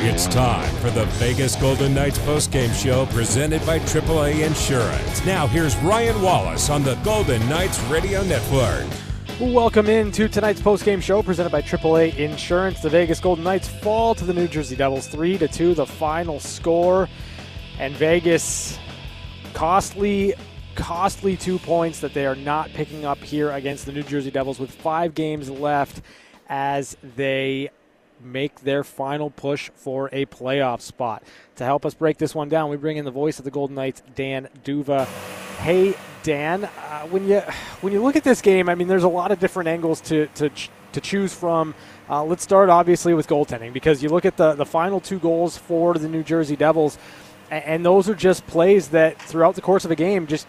It's 0.00 0.28
time 0.28 0.72
for 0.76 0.90
the 0.90 1.06
Vegas 1.16 1.56
Golden 1.56 1.92
Knights 1.92 2.20
postgame 2.20 2.72
show 2.72 3.06
presented 3.06 3.66
by 3.66 3.80
AAA 3.80 4.46
Insurance. 4.46 5.26
Now, 5.26 5.48
here's 5.48 5.76
Ryan 5.78 6.22
Wallace 6.22 6.70
on 6.70 6.84
the 6.84 6.94
Golden 7.02 7.40
Knights 7.48 7.80
Radio 7.86 8.22
Network. 8.22 8.86
Welcome 9.40 9.88
in 9.88 10.12
to 10.12 10.28
tonight's 10.28 10.60
postgame 10.60 11.02
show 11.02 11.20
presented 11.20 11.50
by 11.50 11.62
AAA 11.62 12.16
Insurance. 12.16 12.80
The 12.80 12.88
Vegas 12.88 13.18
Golden 13.18 13.42
Knights 13.42 13.66
fall 13.66 14.14
to 14.14 14.24
the 14.24 14.32
New 14.32 14.46
Jersey 14.46 14.76
Devils 14.76 15.08
3 15.08 15.36
to 15.38 15.48
2, 15.48 15.74
the 15.74 15.84
final 15.84 16.38
score. 16.38 17.08
And 17.80 17.92
Vegas 17.94 18.78
costly 19.52 20.32
costly 20.76 21.36
2 21.36 21.58
points 21.58 21.98
that 21.98 22.14
they 22.14 22.24
are 22.24 22.36
not 22.36 22.70
picking 22.72 23.04
up 23.04 23.18
here 23.18 23.50
against 23.50 23.84
the 23.84 23.90
New 23.90 24.04
Jersey 24.04 24.30
Devils 24.30 24.60
with 24.60 24.70
5 24.70 25.12
games 25.16 25.50
left 25.50 26.02
as 26.48 26.96
they 27.16 27.70
make 28.20 28.60
their 28.60 28.84
final 28.84 29.30
push 29.30 29.70
for 29.74 30.08
a 30.12 30.26
playoff 30.26 30.80
spot. 30.80 31.22
To 31.56 31.64
help 31.64 31.84
us 31.84 31.94
break 31.94 32.18
this 32.18 32.34
one 32.34 32.48
down, 32.48 32.70
we 32.70 32.76
bring 32.76 32.96
in 32.96 33.04
the 33.04 33.10
voice 33.10 33.38
of 33.38 33.44
the 33.44 33.50
Golden 33.50 33.76
Knights, 33.76 34.02
Dan 34.14 34.48
D'Uva. 34.64 35.06
Hey, 35.60 35.94
Dan, 36.22 36.64
uh, 36.64 37.00
when 37.06 37.26
you 37.26 37.40
when 37.80 37.92
you 37.92 38.02
look 38.02 38.16
at 38.16 38.24
this 38.24 38.42
game, 38.42 38.68
I 38.68 38.74
mean, 38.74 38.88
there's 38.88 39.04
a 39.04 39.08
lot 39.08 39.32
of 39.32 39.38
different 39.38 39.68
angles 39.68 40.00
to 40.02 40.26
to, 40.36 40.50
to 40.92 41.00
choose 41.00 41.34
from. 41.34 41.74
Uh, 42.08 42.24
let's 42.24 42.42
start 42.42 42.68
obviously 42.68 43.14
with 43.14 43.28
goaltending 43.28 43.72
because 43.72 44.02
you 44.02 44.08
look 44.08 44.24
at 44.24 44.36
the 44.36 44.54
the 44.54 44.66
final 44.66 45.00
two 45.00 45.18
goals 45.18 45.56
for 45.56 45.94
the 45.94 46.08
New 46.08 46.22
Jersey 46.22 46.56
Devils, 46.56 46.98
and, 47.50 47.64
and 47.64 47.84
those 47.84 48.08
are 48.08 48.14
just 48.14 48.46
plays 48.46 48.88
that 48.88 49.20
throughout 49.20 49.54
the 49.54 49.60
course 49.60 49.84
of 49.84 49.90
a 49.90 49.96
game, 49.96 50.26
just 50.26 50.46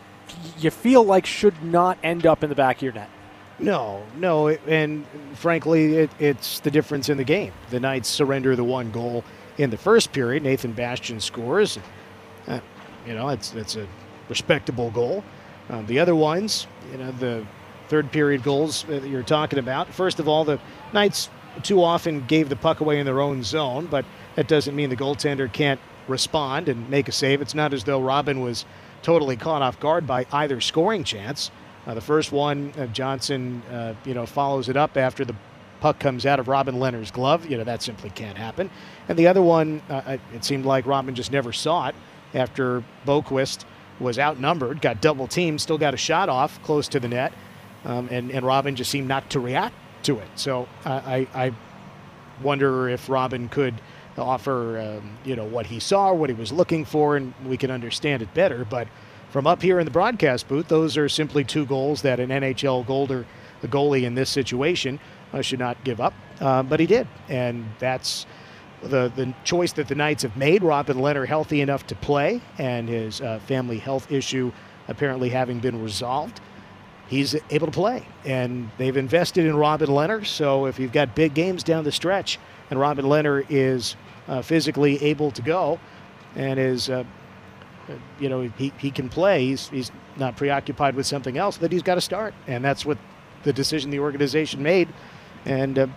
you 0.60 0.70
feel 0.70 1.04
like 1.04 1.26
should 1.26 1.63
not 1.63 1.98
end 2.04 2.26
up 2.26 2.44
in 2.44 2.49
the 2.49 2.55
back 2.55 2.77
of 2.77 2.82
your 2.82 2.94
net. 2.94 3.10
No, 3.59 4.04
no, 4.16 4.48
and 4.48 5.05
frankly, 5.34 5.98
it, 5.98 6.12
it's 6.20 6.62
the 6.62 6.72
difference 6.72 7.09
in 7.09 7.18
the 7.18 7.23
game. 7.26 7.52
The 7.72 7.80
Knights 7.80 8.08
surrender 8.08 8.55
the 8.55 8.63
one 8.63 8.90
goal 8.91 9.23
in 9.58 9.70
the 9.70 9.77
first 9.77 10.13
period. 10.13 10.43
Nathan 10.43 10.71
Bastian 10.71 11.20
scores. 11.20 11.77
Uh, 12.48 12.60
you 13.05 13.13
know, 13.13 13.30
it's 13.30 13.54
it's 13.54 13.76
a 13.76 13.85
respectable 14.30 14.91
goal. 14.91 15.24
Um, 15.70 15.85
the 15.87 15.99
other 15.99 16.15
ones, 16.15 16.68
you 16.91 16.98
know, 16.98 17.12
the 17.12 17.46
third 17.90 18.12
period 18.12 18.43
goals 18.43 18.84
that 18.84 19.04
you're 19.04 19.24
talking 19.24 19.60
about. 19.60 19.87
First 19.93 20.20
of 20.20 20.27
all, 20.27 20.46
the 20.46 20.60
Knights 20.93 21.30
too 21.63 21.84
often 21.84 22.26
gave 22.27 22.48
the 22.48 22.55
puck 22.55 22.80
away 22.80 22.99
in 22.99 23.05
their 23.05 23.20
own 23.20 23.43
zone, 23.43 23.87
but 23.87 24.05
that 24.35 24.48
doesn't 24.48 24.76
mean 24.76 24.90
the 24.90 24.96
goaltender 24.96 25.52
can't 25.52 25.80
respond 26.07 26.70
and 26.70 26.90
make 26.90 27.07
a 27.10 27.12
save. 27.12 27.41
It's 27.41 27.55
not 27.55 27.74
as 27.74 27.84
though 27.84 27.99
Robin 27.99 28.41
was 28.41 28.65
totally 29.02 29.35
caught 29.35 29.62
off 29.62 29.80
guard 29.80 30.07
by 30.07 30.26
either 30.32 30.62
scoring 30.62 31.04
chance. 31.04 31.52
Uh, 31.90 31.95
the 31.95 32.01
first 32.01 32.32
one, 32.32 32.71
uh, 32.77 32.85
Johnsson, 32.87 33.63
uh, 33.71 33.95
you 34.05 34.13
know, 34.13 34.27
follows 34.27 34.70
it 34.70 34.77
up 34.77 34.95
after 34.95 35.26
the 35.26 35.35
puck 35.82 35.98
comes 35.98 36.23
out 36.23 36.40
of 36.40 36.48
Robin 36.48 36.76
Lehner's 36.76 37.09
glove. 37.09 37.49
You 37.49 37.57
know, 37.57 37.63
that 37.63 37.81
simply 37.81 38.12
can't 38.12 38.37
happen. 38.37 38.70
And 39.07 39.18
the 39.18 39.26
other 39.26 39.41
one, 39.41 39.81
uh, 39.90 40.18
it 40.31 40.46
seemed 40.46 40.65
like 40.65 40.85
Robin 40.85 41.15
just 41.15 41.31
never 41.31 41.51
saw 41.51 41.87
it 41.87 41.96
after 42.35 42.84
Boqvist 43.07 43.65
was 43.99 44.20
outnumbered, 44.20 44.81
got 44.81 45.01
double 45.01 45.26
teamed, 45.26 45.62
still 45.62 45.79
got 45.79 45.96
a 45.96 45.98
shot 45.98 46.29
off 46.29 46.62
close 46.62 46.87
to 46.90 46.99
the 46.99 47.07
net, 47.07 47.34
um, 47.85 48.07
and, 48.12 48.29
and 48.29 48.46
Robin 48.46 48.76
just 48.76 48.91
seemed 48.91 49.07
not 49.07 49.27
to 49.31 49.40
react 49.40 49.74
to 50.03 50.20
it. 50.20 50.27
So 50.35 50.70
I, 50.85 51.27
I 51.34 51.53
wonder 52.43 52.87
if 52.87 53.09
Robin 53.09 53.49
could 53.49 53.81
offer, 54.15 54.79
um, 54.79 55.18
you 55.26 55.35
know, 55.35 55.46
what 55.46 55.65
he 55.65 55.79
saw, 55.79 56.13
what 56.13 56.29
he 56.29 56.35
was 56.35 56.51
looking 56.51 56.85
for, 56.85 57.18
and 57.18 57.34
we 57.46 57.57
can 57.57 57.71
understand 57.71 58.21
it 58.21 58.31
better. 58.35 58.63
But 58.63 58.87
from 59.30 59.46
up 59.46 59.62
here 59.62 59.80
in 59.80 59.85
the 59.85 59.91
broadcast 59.91 60.48
booth, 60.48 60.68
those 60.68 60.98
are 60.98 61.08
simply 61.08 61.44
two 61.44 61.66
goals 61.66 62.02
that 62.02 62.20
an 62.20 62.30
NHL 62.30 62.85
golder, 62.85 63.26
the 63.62 63.68
goalie 63.68 64.03
in 64.03 64.16
this 64.16 64.30
situation, 64.30 65.00
uh, 65.34 65.41
should 65.41 65.59
not 65.59 65.84
give 65.84 66.02
up. 66.02 66.13
Uh, 66.40 66.63
but 66.63 66.80
he 66.80 66.86
did, 66.86 67.08
and 67.28 67.66
that's 67.80 68.25
the 68.81 69.12
the 69.16 69.34
choice 69.44 69.74
that 69.74 69.88
the 69.88 69.96
Knights 69.96 70.24
have 70.24 70.36
made. 70.38 70.63
Robin 70.63 70.97
Lehner 70.97 71.28
healthy 71.28 71.62
enough 71.62 71.86
to 71.88 71.96
play, 71.96 72.41
and 72.58 72.90
his 72.90 73.22
uh, 73.22 73.40
family 73.40 73.78
health 73.78 74.12
issue 74.12 74.52
apparently 74.88 75.30
having 75.30 75.59
been 75.59 75.82
resolved. 75.84 76.42
He's 77.08 77.36
able 77.50 77.68
to 77.68 77.74
play, 77.74 78.06
and 78.24 78.70
they've 78.78 78.96
invested 78.96 79.46
in 79.46 79.56
Robin 79.56 79.90
Lehner. 79.90 80.26
So 80.26 80.66
if 80.66 80.80
you've 80.80 80.92
got 80.92 81.16
big 81.16 81.34
games 81.34 81.64
down 81.64 81.84
the 81.84 81.92
stretch, 81.92 82.40
and 82.70 82.80
Robin 82.80 83.06
Lehner 83.06 83.46
is 83.50 83.96
uh, 84.28 84.42
physically 84.42 85.02
able 85.03 85.32
to 85.32 85.42
go, 85.42 85.80
and 86.36 86.59
is 86.59 86.90
uh, 86.90 87.03
you 88.20 88.30
know, 88.30 88.42
he, 88.58 88.74
he 88.78 88.92
can 88.92 89.10
play. 89.10 89.46
He's, 89.46 89.70
he's 89.70 89.92
not 90.18 90.38
preoccupied 90.38 90.96
with 90.96 91.06
something 91.06 91.38
else, 91.38 91.58
that 91.58 91.72
he's 91.72 91.84
got 91.84 91.96
to 91.96 92.02
start. 92.02 92.34
And 92.48 92.64
that's 92.64 92.86
what 92.86 92.98
the 93.44 93.54
decision 93.54 93.90
the 93.90 94.00
organization 94.00 94.62
made. 94.62 94.90
And 95.46 95.80
uh, 95.80 95.88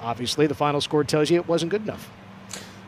obviously, 0.00 0.46
the 0.46 0.54
final 0.54 0.80
score 0.80 1.04
tells 1.04 1.30
you 1.30 1.38
it 1.38 1.48
wasn't 1.48 1.70
good 1.70 1.82
enough. 1.82 2.10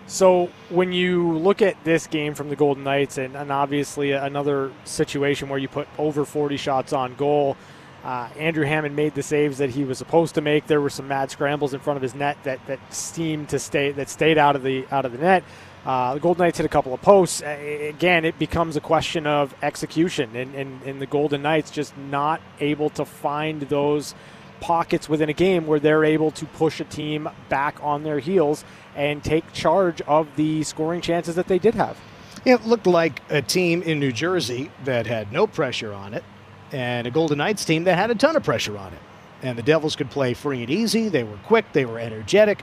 So 0.07 0.51
when 0.69 0.93
you 0.93 1.33
look 1.33 1.63
at 1.63 1.83
this 1.83 2.07
game 2.07 2.35
from 2.35 2.51
the 2.51 2.57
Golden 2.57 2.85
Knights, 2.85 3.19
and, 3.19 3.35
and 3.37 3.51
obviously 3.51 4.13
another 4.13 4.71
situation 4.85 5.49
where 5.49 5.59
you 5.59 5.69
put 5.69 5.89
over 5.99 6.25
40 6.25 6.57
shots 6.59 6.93
on 6.93 7.15
goal, 7.15 7.57
uh, 8.05 8.29
Andrew 8.39 8.67
Hammond 8.67 8.95
made 8.95 9.15
the 9.15 9.23
saves 9.23 9.57
that 9.59 9.71
he 9.71 9.83
was 9.83 9.97
supposed 9.97 10.35
to 10.35 10.43
make. 10.43 10.67
There 10.67 10.83
were 10.83 10.91
some 10.91 11.09
mad 11.09 11.31
scrambles 11.31 11.73
in 11.73 11.81
front 11.81 11.97
of 11.97 12.03
his 12.03 12.15
net 12.15 12.37
that, 12.45 12.65
that 12.67 12.79
seemed 12.93 13.49
to 13.49 13.59
stay 13.59 13.93
that 13.93 14.11
stayed 14.11 14.37
out 14.37 14.57
of 14.57 14.63
the 14.63 14.87
out 14.91 15.07
of 15.07 15.13
the 15.13 15.19
net. 15.19 15.43
Uh, 15.85 16.15
the 16.15 16.21
Golden 16.21 16.45
Knights 16.45 16.59
hit 16.59 16.65
a 16.65 16.69
couple 16.71 16.95
of 16.95 17.03
posts. 17.03 17.43
Again, 17.43 18.25
it 18.25 18.39
becomes 18.39 18.77
a 18.77 18.81
question 18.81 19.27
of 19.27 19.55
execution, 19.63 20.35
and, 20.35 20.55
and, 20.55 20.83
and 20.83 21.01
the 21.01 21.07
Golden 21.07 21.43
Knights 21.43 21.71
just 21.71 21.97
not 21.99 22.41
able 22.61 22.89
to 22.91 23.05
find 23.05 23.63
those 23.63 24.15
pockets 24.61 25.09
within 25.11 25.29
a 25.29 25.35
game 25.35 25.67
where 25.67 25.79
they're 25.79 26.05
able 26.05 26.31
to 26.31 26.47
push 26.47 26.81
a 26.81 26.85
team 26.85 27.29
back 27.51 27.77
on 27.83 28.03
their 28.03 28.19
heels 28.19 28.65
and 28.97 29.23
take 29.23 29.53
charge 29.53 30.01
of 30.03 30.37
the 30.37 30.63
scoring 30.63 31.03
chances 31.03 31.35
that 31.35 31.49
they 31.49 31.59
did 31.59 31.75
have. 31.75 31.99
It 32.47 32.65
looked 32.65 32.87
like 32.87 33.21
a 33.29 33.43
team 33.43 33.83
in 33.83 34.01
New 34.01 34.13
Jersey 34.13 34.71
that 34.85 35.07
had 35.07 35.33
no 35.33 35.47
pressure 35.47 35.93
on 35.93 36.15
it, 36.15 36.25
and 36.73 37.07
a 37.07 37.11
Golden 37.11 37.39
Knights 37.39 37.65
team 37.67 37.85
that 37.85 37.97
had 37.97 38.11
a 38.11 38.15
ton 38.15 38.37
of 38.37 38.43
pressure 38.43 38.79
on 38.79 38.93
it. 38.95 39.03
And 39.43 39.59
the 39.59 39.63
Devils 39.63 39.97
could 39.97 40.11
play 40.11 40.33
free 40.33 40.63
and 40.63 40.71
easy. 40.71 41.11
They 41.11 41.25
were 41.25 41.37
quick, 41.45 41.67
they 41.75 41.85
were 41.85 41.99
energetic. 41.99 42.63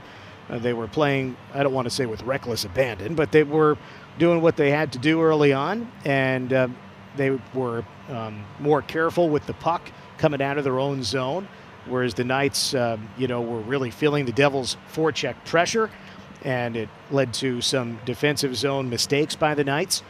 Uh, 0.52 0.58
they 0.58 0.74
were 0.74 0.86
playing, 0.86 1.34
I 1.54 1.62
don't 1.62 1.72
want 1.72 1.86
to 1.86 1.90
say 1.90 2.04
with 2.04 2.22
reckless 2.24 2.64
abandon, 2.64 3.14
but 3.14 3.32
they 3.32 3.42
were 3.42 3.78
doing 4.18 4.42
what 4.42 4.56
they 4.56 4.70
had 4.70 4.92
to 4.92 4.98
do 4.98 5.22
early 5.22 5.54
on, 5.54 5.90
and 6.04 6.52
uh, 6.52 6.68
they 7.16 7.38
were 7.54 7.82
um, 8.10 8.44
more 8.60 8.82
careful 8.82 9.30
with 9.30 9.46
the 9.46 9.54
puck 9.54 9.90
coming 10.18 10.42
out 10.42 10.58
of 10.58 10.64
their 10.64 10.78
own 10.78 11.02
zone. 11.02 11.48
Whereas 11.86 12.14
the 12.14 12.24
Knights, 12.24 12.74
um, 12.74 13.08
you 13.16 13.26
know, 13.26 13.40
were 13.40 13.60
really 13.60 13.90
feeling 13.90 14.26
the 14.26 14.32
Devils' 14.32 14.76
forecheck 14.92 15.34
pressure, 15.46 15.90
and 16.44 16.76
it 16.76 16.90
led 17.10 17.32
to 17.34 17.62
some 17.62 17.98
defensive 18.04 18.54
zone 18.54 18.90
mistakes 18.90 19.34
by 19.34 19.54
the 19.54 19.64
Knights. 19.64 20.02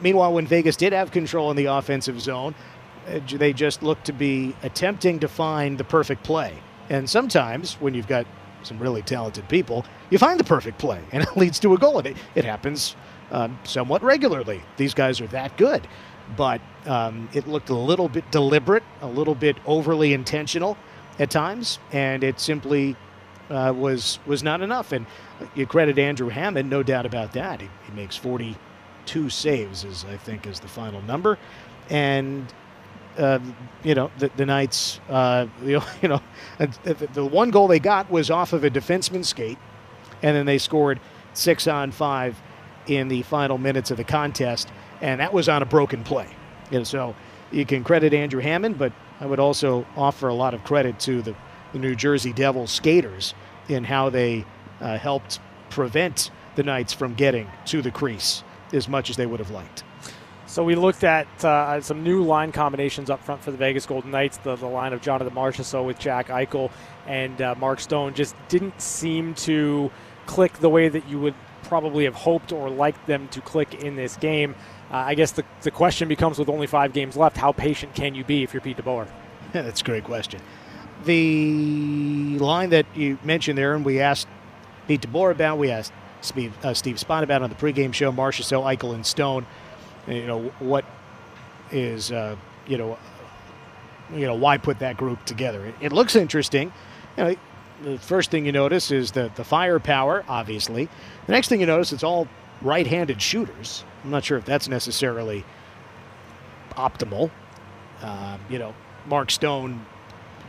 Meanwhile, 0.00 0.32
when 0.32 0.46
Vegas 0.46 0.76
did 0.76 0.92
have 0.92 1.10
control 1.10 1.50
in 1.50 1.56
the 1.56 1.66
offensive 1.66 2.20
zone, 2.20 2.54
uh, 3.08 3.18
they 3.32 3.52
just 3.52 3.82
looked 3.82 4.06
to 4.06 4.12
be 4.12 4.54
attempting 4.62 5.18
to 5.18 5.28
find 5.28 5.78
the 5.78 5.84
perfect 5.84 6.22
play. 6.22 6.54
And 6.88 7.10
sometimes, 7.10 7.74
when 7.74 7.92
you've 7.94 8.08
got 8.08 8.26
some 8.62 8.78
really 8.78 9.02
talented 9.02 9.48
people, 9.48 9.84
you 10.10 10.18
find 10.18 10.38
the 10.38 10.44
perfect 10.44 10.78
play 10.78 11.00
and 11.12 11.22
it 11.28 11.36
leads 11.36 11.58
to 11.60 11.74
a 11.74 11.78
goal. 11.78 11.98
And 11.98 12.08
it, 12.08 12.16
it 12.34 12.44
happens 12.44 12.96
um, 13.30 13.58
somewhat 13.64 14.02
regularly. 14.02 14.62
These 14.76 14.94
guys 14.94 15.20
are 15.20 15.26
that 15.28 15.56
good. 15.56 15.86
But 16.36 16.60
um, 16.86 17.28
it 17.32 17.48
looked 17.48 17.70
a 17.70 17.74
little 17.74 18.08
bit 18.08 18.30
deliberate, 18.30 18.84
a 19.00 19.06
little 19.06 19.34
bit 19.34 19.56
overly 19.66 20.12
intentional 20.12 20.76
at 21.18 21.30
times, 21.30 21.78
and 21.92 22.22
it 22.22 22.38
simply 22.38 22.96
uh, 23.50 23.72
was 23.76 24.20
was 24.26 24.42
not 24.42 24.60
enough. 24.60 24.92
And 24.92 25.06
you 25.54 25.66
credit 25.66 25.98
Andrew 25.98 26.28
Hammond, 26.28 26.70
no 26.70 26.82
doubt 26.82 27.04
about 27.04 27.32
that. 27.32 27.60
He, 27.60 27.68
he 27.86 27.92
makes 27.92 28.16
42 28.16 29.28
saves, 29.28 29.84
is 29.84 30.04
I 30.08 30.16
think 30.16 30.46
is 30.46 30.60
the 30.60 30.68
final 30.68 31.02
number, 31.02 31.36
and 31.88 32.46
uh, 33.18 33.38
you 33.82 33.94
know, 33.94 34.10
the, 34.18 34.30
the 34.36 34.46
Knights, 34.46 35.00
uh, 35.08 35.46
you 35.64 35.80
know, 36.02 36.20
the, 36.58 37.08
the 37.12 37.24
one 37.24 37.50
goal 37.50 37.68
they 37.68 37.78
got 37.78 38.10
was 38.10 38.30
off 38.30 38.52
of 38.52 38.64
a 38.64 38.70
defenseman 38.70 39.24
skate, 39.24 39.58
and 40.22 40.36
then 40.36 40.46
they 40.46 40.58
scored 40.58 41.00
six 41.32 41.66
on 41.66 41.90
five 41.90 42.40
in 42.86 43.08
the 43.08 43.22
final 43.22 43.58
minutes 43.58 43.90
of 43.90 43.96
the 43.96 44.04
contest, 44.04 44.68
and 45.00 45.20
that 45.20 45.32
was 45.32 45.48
on 45.48 45.62
a 45.62 45.66
broken 45.66 46.02
play. 46.04 46.28
And 46.70 46.86
so 46.86 47.14
you 47.50 47.66
can 47.66 47.84
credit 47.84 48.14
Andrew 48.14 48.40
Hammond, 48.40 48.78
but 48.78 48.92
I 49.20 49.26
would 49.26 49.40
also 49.40 49.86
offer 49.96 50.28
a 50.28 50.34
lot 50.34 50.54
of 50.54 50.64
credit 50.64 50.98
to 51.00 51.22
the, 51.22 51.34
the 51.72 51.78
New 51.78 51.94
Jersey 51.94 52.32
Devils 52.32 52.70
skaters 52.70 53.34
in 53.68 53.84
how 53.84 54.10
they 54.10 54.44
uh, 54.80 54.98
helped 54.98 55.40
prevent 55.68 56.30
the 56.56 56.62
Knights 56.62 56.92
from 56.92 57.14
getting 57.14 57.48
to 57.66 57.82
the 57.82 57.90
crease 57.90 58.42
as 58.72 58.88
much 58.88 59.10
as 59.10 59.16
they 59.16 59.26
would 59.26 59.40
have 59.40 59.50
liked. 59.50 59.84
So 60.50 60.64
we 60.64 60.74
looked 60.74 61.04
at 61.04 61.44
uh, 61.44 61.80
some 61.80 62.02
new 62.02 62.24
line 62.24 62.50
combinations 62.50 63.08
up 63.08 63.22
front 63.22 63.40
for 63.40 63.52
the 63.52 63.56
Vegas 63.56 63.86
Golden 63.86 64.10
Knights. 64.10 64.38
The, 64.38 64.56
the 64.56 64.66
line 64.66 64.92
of 64.92 65.00
Jonathan 65.00 65.32
Marchessault 65.32 65.86
with 65.86 66.00
Jack 66.00 66.26
Eichel 66.26 66.72
and 67.06 67.40
uh, 67.40 67.54
Mark 67.56 67.78
Stone 67.78 68.14
just 68.14 68.34
didn't 68.48 68.80
seem 68.80 69.34
to 69.34 69.92
click 70.26 70.54
the 70.54 70.68
way 70.68 70.88
that 70.88 71.08
you 71.08 71.20
would 71.20 71.36
probably 71.62 72.02
have 72.02 72.16
hoped 72.16 72.50
or 72.50 72.68
liked 72.68 73.06
them 73.06 73.28
to 73.28 73.40
click 73.40 73.74
in 73.74 73.94
this 73.94 74.16
game. 74.16 74.56
Uh, 74.90 74.96
I 74.96 75.14
guess 75.14 75.30
the, 75.30 75.44
the 75.60 75.70
question 75.70 76.08
becomes 76.08 76.36
with 76.36 76.48
only 76.48 76.66
five 76.66 76.92
games 76.92 77.16
left, 77.16 77.36
how 77.36 77.52
patient 77.52 77.94
can 77.94 78.16
you 78.16 78.24
be 78.24 78.42
if 78.42 78.52
you're 78.52 78.60
Pete 78.60 78.78
DeBoer? 78.78 79.06
Yeah, 79.54 79.62
that's 79.62 79.82
a 79.82 79.84
great 79.84 80.02
question. 80.02 80.40
The 81.04 82.38
line 82.40 82.70
that 82.70 82.86
you 82.96 83.20
mentioned 83.22 83.56
there, 83.56 83.76
and 83.76 83.84
we 83.84 84.00
asked 84.00 84.26
Pete 84.88 85.02
DeBoer 85.02 85.30
about, 85.30 85.58
we 85.58 85.70
asked 85.70 85.92
Steve, 86.22 86.52
uh, 86.64 86.74
Steve 86.74 86.96
Spott 86.96 87.22
about 87.22 87.40
on 87.40 87.50
the 87.50 87.56
pregame 87.56 87.94
show. 87.94 88.10
Marchessault, 88.10 88.64
Eichel, 88.64 88.94
and 88.96 89.06
Stone. 89.06 89.46
You 90.10 90.26
know 90.26 90.40
what 90.58 90.84
is 91.70 92.10
uh, 92.10 92.36
you 92.66 92.76
know 92.78 92.98
you 94.12 94.26
know 94.26 94.34
why 94.34 94.58
put 94.58 94.80
that 94.80 94.96
group 94.96 95.24
together? 95.24 95.64
It, 95.64 95.74
it 95.80 95.92
looks 95.92 96.16
interesting. 96.16 96.72
You 97.16 97.24
know, 97.24 97.36
the 97.82 97.98
first 97.98 98.30
thing 98.30 98.44
you 98.44 98.52
notice 98.52 98.90
is 98.90 99.12
the 99.12 99.30
the 99.36 99.44
firepower. 99.44 100.24
Obviously, 100.28 100.88
the 101.26 101.32
next 101.32 101.48
thing 101.48 101.60
you 101.60 101.66
notice 101.66 101.92
it's 101.92 102.02
all 102.02 102.28
right-handed 102.60 103.22
shooters. 103.22 103.84
I'm 104.04 104.10
not 104.10 104.24
sure 104.24 104.36
if 104.36 104.44
that's 104.44 104.68
necessarily 104.68 105.44
optimal. 106.72 107.30
Uh, 108.02 108.38
you 108.48 108.58
know, 108.58 108.74
Mark 109.06 109.30
Stone, 109.30 109.84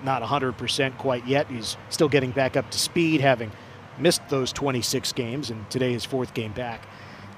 not 0.03 0.21
100% 0.21 0.97
quite 0.97 1.25
yet. 1.25 1.47
He's 1.47 1.77
still 1.89 2.09
getting 2.09 2.31
back 2.31 2.57
up 2.57 2.69
to 2.71 2.79
speed, 2.79 3.21
having 3.21 3.51
missed 3.97 4.27
those 4.29 4.51
26 4.53 5.11
games, 5.13 5.49
and 5.49 5.69
today 5.69 5.93
is 5.93 6.05
fourth 6.05 6.33
game 6.33 6.53
back. 6.53 6.87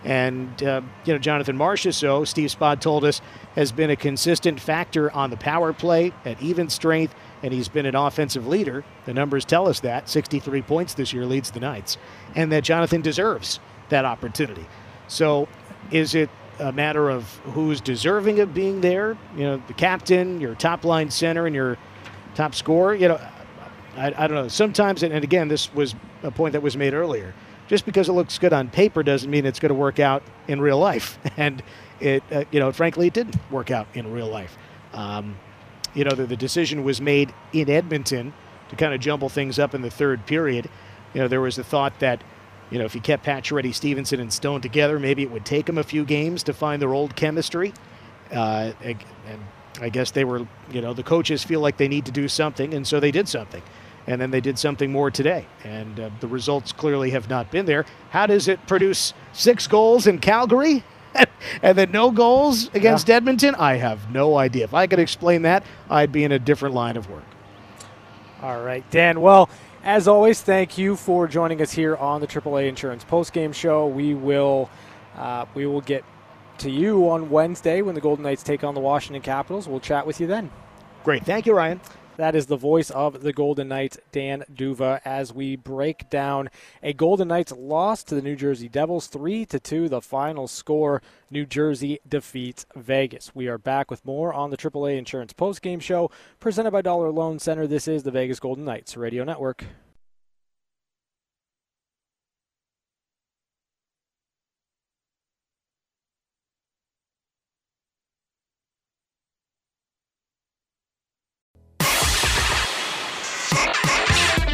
And, 0.06 0.62
uh, 0.62 0.82
you 1.06 1.14
know, 1.14 1.20
Jonathan 1.20 1.58
Marchessault, 1.58 2.28
Steve 2.28 2.50
Spott 2.50 2.82
told 2.82 3.06
us, 3.06 3.22
has 3.56 3.72
been 3.72 3.90
a 3.90 3.96
consistent 3.96 4.60
factor 4.60 5.10
on 5.12 5.30
the 5.30 5.38
power 5.38 5.72
play 5.72 6.12
at 6.26 6.42
even 6.42 6.70
strength, 6.70 7.16
and 7.42 7.54
he's 7.54 7.70
been 7.70 7.86
an 7.86 7.96
offensive 7.96 8.46
leader. 8.46 8.84
The 9.06 9.14
numbers 9.14 9.46
tell 9.46 9.68
us 9.68 9.80
that 9.82 10.10
63 10.10 10.62
points 10.64 10.94
this 10.94 11.14
year 11.14 11.26
leads 11.26 11.52
the 11.52 11.62
Knights, 11.62 11.98
and 12.36 12.52
that 12.52 12.64
Jonathan 12.64 13.02
deserves 13.02 13.60
that 13.90 14.04
opportunity. 14.04 14.66
So, 15.08 15.48
is 15.92 16.16
it 16.16 16.30
a 16.60 16.72
matter 16.72 17.10
of 17.10 17.36
who's 17.54 17.80
deserving 17.80 18.40
of 18.40 18.54
being 18.54 18.82
there? 18.82 19.18
You 19.38 19.44
know, 19.44 19.64
the 19.68 19.74
captain, 19.74 20.42
your 20.42 20.56
top 20.56 20.84
line 20.84 21.12
center, 21.12 21.46
and 21.46 21.56
your 21.56 21.78
top 22.36 22.56
scorer. 22.56 22.96
You 22.96 23.10
know, 23.10 23.22
I, 23.96 24.08
I 24.08 24.28
don't 24.28 24.36
know. 24.36 24.48
Sometimes, 24.48 25.04
and 25.04 25.14
again, 25.14 25.48
this 25.48 25.74
was 25.74 25.96
a 26.24 26.32
point 26.32 26.54
that 26.54 26.62
was 26.62 26.76
made 26.76 26.94
earlier. 26.94 27.34
Just 27.74 27.88
because 27.88 28.08
it 28.08 28.14
looks 28.14 28.38
good 28.38 28.54
on 28.54 28.70
paper 28.70 29.02
doesn't 29.02 29.32
mean 29.32 29.48
it's 29.48 29.60
going 29.60 29.72
to 29.72 29.74
work 29.74 30.00
out 30.00 30.22
in 30.48 30.62
real 30.62 30.78
life. 30.78 31.18
And 31.38 31.64
it, 32.00 32.22
uh, 32.32 32.44
you 32.52 32.60
know, 32.60 32.72
frankly, 32.72 33.08
it 33.08 33.16
didn't 33.16 33.36
work 33.50 33.72
out 33.72 33.88
in 33.96 34.12
real 34.12 34.28
life. 34.28 34.56
Um, 34.94 35.38
you 35.96 36.04
know, 36.04 36.14
the, 36.14 36.28
the 36.28 36.36
decision 36.36 36.84
was 36.84 37.02
made 37.02 37.34
in 37.52 37.72
Edmonton 37.72 38.32
to 38.70 38.76
kind 38.76 38.94
of 38.94 39.02
jumble 39.02 39.28
things 39.28 39.58
up 39.58 39.74
in 39.74 39.82
the 39.82 39.90
third 39.90 40.28
period. 40.28 40.70
You 41.16 41.22
know, 41.22 41.28
there 41.28 41.42
was 41.42 41.58
a 41.58 41.64
thought 41.64 41.98
that 41.98 42.24
you 42.70 42.78
know, 42.78 42.86
if 42.86 42.94
you 42.94 43.02
kept 43.02 43.26
Pacioretty, 43.26 43.74
Stephenson, 43.74 44.20
and 44.20 44.32
Stone 44.32 44.62
together, 44.62 45.00
maybe 45.00 45.24
it 45.24 45.32
would 45.32 45.44
take 45.44 45.66
them 45.66 45.80
a 45.80 45.84
few 45.84 46.06
games 46.06 46.44
to 46.44 46.54
find 46.54 46.80
their 46.80 46.94
old 46.94 47.16
chemistry. 47.16 47.74
Uh, 48.32 48.74
and 48.84 49.04
I 49.82 49.90
guess 49.90 50.12
they 50.12 50.26
were, 50.26 50.46
you 50.70 50.82
know, 50.82 50.94
the 50.94 51.02
coaches 51.02 51.44
feel 51.44 51.60
like 51.60 51.78
they 51.78 51.88
need 51.88 52.06
to 52.06 52.12
do 52.12 52.28
something, 52.28 52.72
and 52.76 52.86
so 52.86 53.00
they 53.00 53.10
did 53.10 53.28
something. 53.28 53.64
And 54.08 54.20
then 54.20 54.32
they 54.32 54.42
did 54.42 54.60
something 54.60 54.92
more 54.92 55.10
today. 55.10 55.46
And 55.64 56.00
uh, 56.00 56.10
the 56.20 56.28
results 56.28 56.72
clearly 56.72 57.12
have 57.12 57.30
not 57.30 57.52
been 57.52 57.66
there. 57.66 57.86
How 58.10 58.26
does 58.26 58.48
it 58.48 58.66
produce 58.68 59.14
six 59.32 59.68
goals 59.68 60.08
in 60.08 60.20
Calgary? 60.20 60.84
and 61.62 61.78
then 61.78 61.92
no 61.92 62.12
goals 62.12 62.70
against 62.74 63.08
yeah. 63.08 63.16
Edmonton? 63.16 63.56
I 63.56 63.76
have 63.76 64.12
no 64.12 64.38
idea. 64.38 64.66
If 64.66 64.74
I 64.74 64.88
could 64.88 65.00
explain 65.00 65.44
that, 65.44 65.64
I'd 65.90 66.12
be 66.12 66.24
in 66.24 66.32
a 66.32 66.40
different 66.40 66.76
line 66.76 66.98
of 66.98 67.10
work. 67.10 67.24
All 68.42 68.62
right, 68.62 68.90
Dan. 68.92 69.22
Well, 69.22 69.50
as 69.84 70.08
always, 70.08 70.42
thank 70.42 70.78
you 70.78 70.96
for 70.96 71.28
joining 71.28 71.62
us 71.62 71.72
here 71.72 71.96
on 71.96 72.20
the 72.20 72.28
AAA 72.28 72.68
Insurance 72.68 73.06
Postgame 73.06 73.54
Show. 73.54 73.88
We 73.88 74.14
will 74.14 74.70
uh, 75.16 75.46
we 75.54 75.66
will 75.66 75.82
get 75.82 76.04
to 76.60 76.70
you 76.70 77.10
on 77.10 77.30
Wednesday 77.30 77.82
when 77.82 77.96
the 77.96 78.02
Golden 78.02 78.24
Knights 78.24 78.44
take 78.44 78.64
on 78.64 78.74
the 78.74 78.82
Washington 78.82 79.22
Capitals. 79.22 79.68
We'll 79.68 79.80
chat 79.80 80.08
with 80.08 80.20
you 80.20 80.28
then. 80.28 80.52
Great. 81.04 81.26
Thank 81.26 81.46
you, 81.46 81.54
Ryan. 81.54 81.82
That 82.18 82.36
is 82.36 82.46
the 82.46 82.58
voice 82.58 82.92
of 82.92 83.22
the 83.22 83.34
Golden 83.34 83.70
Knights, 83.70 83.98
Dan 84.12 84.44
D'Uva, 84.54 85.02
as 85.04 85.34
we 85.34 85.56
break 85.56 86.10
down 86.10 86.50
a 86.84 86.94
Golden 86.94 87.28
Knights 87.28 87.52
loss 87.52 88.04
to 88.04 88.16
the 88.16 88.22
New 88.22 88.36
Jersey 88.36 88.70
Devils, 88.70 89.08
three 89.08 89.46
to 89.48 89.60
two. 89.60 89.90
The 89.90 90.02
final 90.02 90.48
score: 90.48 91.02
New 91.32 91.46
Jersey 91.46 92.00
defeats 92.08 92.66
Vegas. 92.76 93.34
We 93.34 93.48
are 93.48 93.58
back 93.58 93.90
with 93.90 94.06
more 94.06 94.32
on 94.34 94.52
the 94.52 94.58
AAA 94.58 94.98
Insurance 94.98 95.34
Post 95.34 95.62
Game 95.64 95.80
Show, 95.80 96.12
presented 96.40 96.72
by 96.72 96.84
Dollar 96.84 97.10
Loan 97.10 97.40
Center. 97.40 97.66
This 97.66 97.88
is 97.88 98.04
the 98.04 98.12
Vegas 98.12 98.40
Golden 98.40 98.66
Knights 98.66 98.96
Radio 98.96 99.24
Network. 99.24 99.66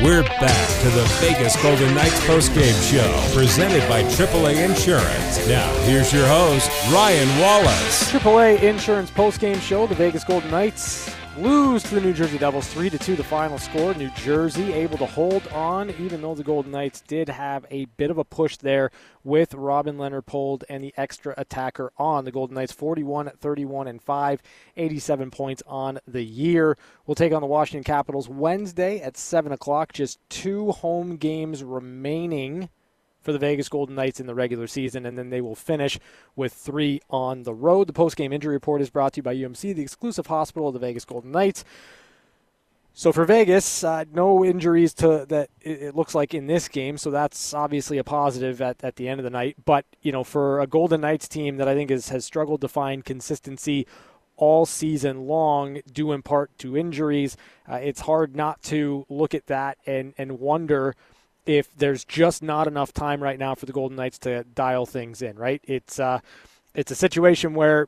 We're 0.10 0.24
back 0.24 0.82
to 0.82 0.90
the 0.90 1.04
Vegas 1.20 1.56
Golden 1.62 1.94
Knights 1.94 2.20
postgame 2.22 2.74
show 2.92 3.38
presented 3.38 3.88
by 3.88 4.02
AAA 4.02 4.68
Insurance. 4.68 5.48
Now, 5.48 5.72
here's 5.84 6.12
your 6.12 6.26
host, 6.26 6.68
Ryan 6.92 7.40
Wallace. 7.40 8.12
AAA 8.12 8.64
Insurance 8.64 9.12
postgame 9.12 9.62
show. 9.62 9.86
The 9.86 9.94
Vegas 9.94 10.24
Golden 10.24 10.50
Knights 10.50 11.16
lose 11.40 11.84
to 11.84 11.96
the 11.96 12.02
New 12.02 12.12
Jersey 12.12 12.38
Devils 12.38 12.68
3 12.68 12.90
to 12.90 12.98
2 12.98 13.16
the 13.16 13.24
final 13.24 13.58
score. 13.58 13.94
New 13.94 14.10
Jersey 14.12 14.74
able 14.74 14.98
to 14.98 15.06
hold 15.06 15.48
on 15.50 15.90
even 15.92 16.22
though 16.22 16.36
the 16.36 16.44
Golden 16.44 16.72
Knights 16.72 17.00
did 17.02 17.30
have 17.30 17.66
a 17.72 17.86
bit 17.86 18.12
of 18.12 18.18
a 18.18 18.26
push 18.26 18.58
there 18.58 18.92
with 19.24 19.54
Robin 19.54 19.96
Lehner 19.96 20.26
pulled 20.26 20.66
and 20.68 20.84
the 20.84 20.94
extra 20.98 21.34
attacker 21.38 21.94
on. 21.98 22.26
The 22.26 22.32
Golden 22.32 22.56
Knights 22.56 22.74
41 22.74 23.32
31 23.40 23.88
and 23.88 24.02
5, 24.02 24.42
87 24.76 25.32
points 25.32 25.64
on 25.66 26.00
the 26.06 26.24
year. 26.24 26.78
We'll 27.06 27.16
take 27.16 27.32
on 27.32 27.42
the 27.42 27.48
Washington 27.48 27.86
Capitals 27.86 28.28
Wednesday 28.28 29.00
at 29.00 29.16
7 29.16 29.54
o'clock. 29.54 29.94
Just 29.94 30.20
two 30.30 30.72
home 30.72 31.16
games 31.16 31.64
remaining 31.64 32.70
for 33.30 33.34
the 33.34 33.40
Vegas 33.40 33.70
Golden 33.70 33.94
Knights 33.94 34.20
in 34.20 34.26
the 34.26 34.34
regular 34.34 34.66
season, 34.66 35.06
and 35.06 35.16
then 35.16 35.30
they 35.30 35.40
will 35.40 35.54
finish 35.54 36.00
with 36.36 36.52
three 36.52 37.00
on 37.12 37.44
the 37.44 37.54
road. 37.54 37.86
The 37.86 37.94
post-game 37.94 38.34
injury 38.34 38.56
report 38.56 38.82
is 38.82 38.90
brought 38.90 39.14
to 39.14 39.18
you 39.18 39.24
by 39.24 39.36
UMC, 39.36 39.76
the 39.76 39.84
exclusive 39.84 40.26
hospital 40.26 40.68
of 40.68 40.74
the 40.74 40.80
Vegas 40.80 41.06
Golden 41.06 41.32
Knights. 41.32 41.64
So 42.96 43.12
for 43.12 43.26
Vegas, 43.26 43.84
uh, 43.84 44.06
no 44.12 44.44
injuries 44.44 44.96
to 44.96 45.28
that 45.30 45.52
it 45.62 45.96
looks 45.96 46.16
like 46.16 46.34
in 46.34 46.48
this 46.48 46.68
game, 46.68 46.98
so 46.98 47.12
that's 47.12 47.54
obviously 47.54 48.00
a 48.00 48.04
positive 48.04 48.62
at, 48.64 48.84
at 48.84 48.96
the 48.96 49.08
end 49.08 49.20
of 49.20 49.24
the 49.24 49.30
night. 49.30 49.58
But 49.64 49.86
you 50.02 50.12
know, 50.12 50.24
for 50.24 50.60
a 50.60 50.66
Golden 50.66 51.02
Knights 51.02 51.28
team 51.28 51.58
that 51.58 51.68
I 51.68 51.76
think 51.76 51.92
is, 51.92 52.10
has 52.10 52.26
struggled 52.26 52.62
to 52.62 52.68
find 52.68 53.06
consistency 53.06 53.86
all 54.38 54.66
season 54.66 55.28
long, 55.28 55.82
due 55.92 56.14
in 56.14 56.24
part 56.24 56.58
to 56.58 56.76
injuries, 56.76 57.38
uh, 57.70 57.76
it's 57.76 58.02
hard 58.02 58.36
not 58.36 58.64
to 58.64 59.06
look 59.08 59.36
at 59.36 59.46
that 59.46 59.78
and 59.86 60.16
and 60.18 60.40
wonder 60.40 60.96
if 61.46 61.76
there's 61.76 62.06
just 62.06 62.44
not 62.44 62.68
enough 62.68 62.94
time 62.94 63.24
right 63.24 63.40
now 63.40 63.56
for 63.56 63.66
the 63.66 63.74
Golden 63.74 63.98
Knights 63.98 64.20
to 64.20 64.44
dial 64.44 64.86
things 64.86 65.22
in, 65.22 65.38
right? 65.38 65.62
It's 65.64 66.00
uh, 66.00 66.20
it's 66.76 66.92
a 66.92 66.96
situation 66.96 67.54
where, 67.54 67.88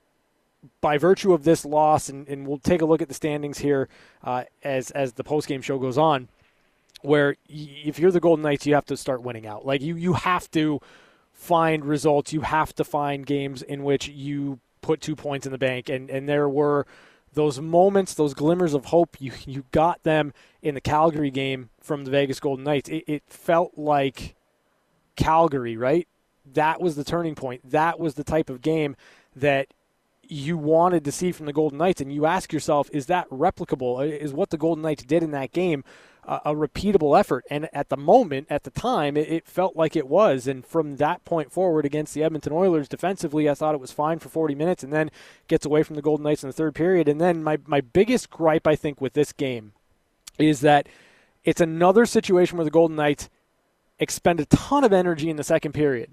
by 0.79 0.97
virtue 0.97 1.33
of 1.33 1.43
this 1.43 1.65
loss, 1.65 2.09
and, 2.09 2.27
and 2.27 2.47
we'll 2.47 2.57
take 2.57 2.81
a 2.81 2.85
look 2.85 3.01
at 3.01 3.07
the 3.07 3.13
standings 3.13 3.59
here 3.59 3.87
uh, 4.23 4.43
as 4.63 4.91
as 4.91 5.13
the 5.13 5.23
post 5.23 5.47
game 5.47 5.61
show 5.61 5.77
goes 5.77 5.97
on, 5.97 6.27
where 7.01 7.35
if 7.47 7.99
you're 7.99 8.11
the 8.11 8.19
Golden 8.19 8.43
Knights, 8.43 8.65
you 8.65 8.73
have 8.73 8.85
to 8.85 8.97
start 8.97 9.21
winning 9.21 9.45
out. 9.45 9.65
Like 9.65 9.81
you 9.81 9.95
you 9.95 10.13
have 10.13 10.49
to 10.51 10.81
find 11.33 11.85
results. 11.85 12.33
You 12.33 12.41
have 12.41 12.73
to 12.75 12.83
find 12.83 13.25
games 13.25 13.61
in 13.61 13.83
which 13.83 14.07
you 14.07 14.59
put 14.81 15.01
two 15.01 15.15
points 15.15 15.45
in 15.45 15.51
the 15.51 15.57
bank, 15.57 15.89
and 15.89 16.09
and 16.09 16.27
there 16.27 16.49
were 16.49 16.85
those 17.33 17.59
moments, 17.59 18.13
those 18.13 18.33
glimmers 18.33 18.73
of 18.73 18.85
hope, 18.85 19.17
you 19.19 19.31
you 19.45 19.65
got 19.71 20.03
them 20.03 20.33
in 20.61 20.75
the 20.75 20.81
Calgary 20.81 21.31
game 21.31 21.69
from 21.79 22.03
the 22.03 22.11
Vegas 22.11 22.39
Golden 22.39 22.63
Knights. 22.63 22.89
It, 22.89 23.03
it, 23.07 23.23
felt 23.27 23.77
like 23.77 24.35
Calgary, 25.15 25.77
right? 25.77 26.07
That 26.53 26.81
was 26.81 26.95
the 26.95 27.03
turning 27.03 27.35
point. 27.35 27.69
That 27.69 27.99
was 27.99 28.15
the 28.15 28.23
type 28.23 28.49
of 28.49 28.61
game 28.61 28.95
that 29.35 29.67
you 30.23 30.57
wanted 30.57 31.03
to 31.05 31.11
see 31.11 31.31
from 31.31 31.45
the 31.45 31.53
Golden 31.53 31.77
Knights, 31.77 32.01
and 32.01 32.11
you 32.11 32.25
ask 32.25 32.51
yourself, 32.51 32.89
is 32.93 33.07
that 33.07 33.29
replicable? 33.29 33.99
Uh, 33.99 34.03
is 34.03 34.33
what 34.33 34.49
the 34.49 34.57
Golden 34.57 34.81
Knights 34.81 35.03
did 35.03 35.23
in 35.23 35.31
that 35.31 35.51
game 35.51 35.83
a, 36.23 36.53
repeatable 36.53 37.19
effort. 37.19 37.45
And 37.49 37.69
at 37.73 37.89
the 37.89 37.97
moment, 37.97 38.47
at 38.49 38.63
the 38.63 38.69
time, 38.69 39.17
it, 39.17 39.29
it, 39.29 39.47
felt 39.47 39.75
like 39.75 39.95
it 39.95 40.07
was. 40.07 40.47
And 40.47 40.65
from 40.65 40.97
that 40.97 41.25
point 41.25 41.51
forward 41.51 41.85
against 41.85 42.13
the 42.13 42.23
Edmonton 42.23 42.53
Oilers 42.53 42.87
defensively, 42.87 43.49
I 43.49 43.53
thought 43.53 43.75
it 43.75 43.81
was 43.81 43.91
fine 43.91 44.19
for 44.19 44.29
40 44.29 44.55
minutes 44.55 44.83
and 44.83 44.93
then 44.93 45.09
gets 45.47 45.65
away 45.65 45.83
from 45.83 45.95
the 45.95 46.01
Golden 46.01 46.23
Knights 46.23 46.43
in 46.43 46.49
the 46.49 46.53
third 46.53 46.75
period. 46.75 47.07
And 47.07 47.19
then 47.19 47.43
my, 47.43 47.57
my 47.65 47.81
biggest 47.81 48.29
gripe, 48.29 48.67
I 48.67 48.75
think, 48.75 49.01
with 49.01 49.13
this 49.13 49.31
game 49.33 49.73
is 50.37 50.61
that 50.61 50.87
it's 51.43 51.61
another 51.61 52.05
situation 52.05 52.57
where 52.57 52.65
the 52.65 52.71
Golden 52.71 52.95
Knights 52.95 53.29
expend 53.99 54.39
a 54.39 54.45
ton 54.45 54.83
of 54.83 54.93
energy 54.93 55.29
in 55.29 55.37
the 55.37 55.43
second 55.43 55.73
period 55.73 56.11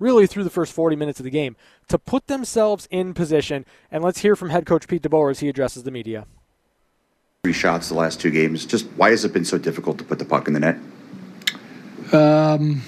really 0.00 0.26
through 0.26 0.44
the 0.44 0.50
first 0.50 0.72
40 0.72 0.96
minutes 0.96 1.20
of 1.20 1.24
the 1.24 1.30
game 1.30 1.54
to 1.88 1.98
put 1.98 2.26
themselves 2.26 2.88
in 2.90 3.14
position. 3.14 3.66
And 3.90 4.02
let's 4.02 4.20
hear 4.20 4.34
from 4.34 4.50
head 4.50 4.66
coach 4.66 4.88
Pete 4.88 5.02
DeBoer 5.02 5.30
as 5.30 5.40
he 5.40 5.48
addresses 5.48 5.84
the 5.84 5.90
media. 5.90 6.26
Three 7.42 7.54
shots 7.54 7.88
the 7.88 7.94
last 7.94 8.20
two 8.20 8.30
games. 8.30 8.66
Just 8.66 8.84
why 8.96 9.12
has 9.12 9.24
it 9.24 9.32
been 9.32 9.46
so 9.46 9.56
difficult 9.56 9.96
to 9.96 10.04
put 10.04 10.18
the 10.18 10.26
puck 10.26 10.46
in 10.46 10.52
the 10.52 10.60
net? 10.60 10.76
Um, 12.12 12.82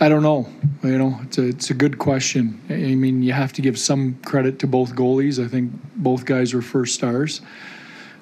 I 0.00 0.08
don't 0.08 0.22
know. 0.22 0.48
You 0.82 0.96
know, 0.96 1.20
it's 1.24 1.36
a 1.36 1.48
it's 1.48 1.68
a 1.68 1.74
good 1.74 1.98
question. 1.98 2.58
I 2.70 2.94
mean, 2.94 3.22
you 3.22 3.34
have 3.34 3.52
to 3.52 3.60
give 3.60 3.78
some 3.78 4.18
credit 4.24 4.58
to 4.60 4.66
both 4.66 4.94
goalies. 4.94 5.44
I 5.44 5.46
think 5.46 5.72
both 5.94 6.24
guys 6.24 6.54
were 6.54 6.62
first 6.62 6.94
stars, 6.94 7.42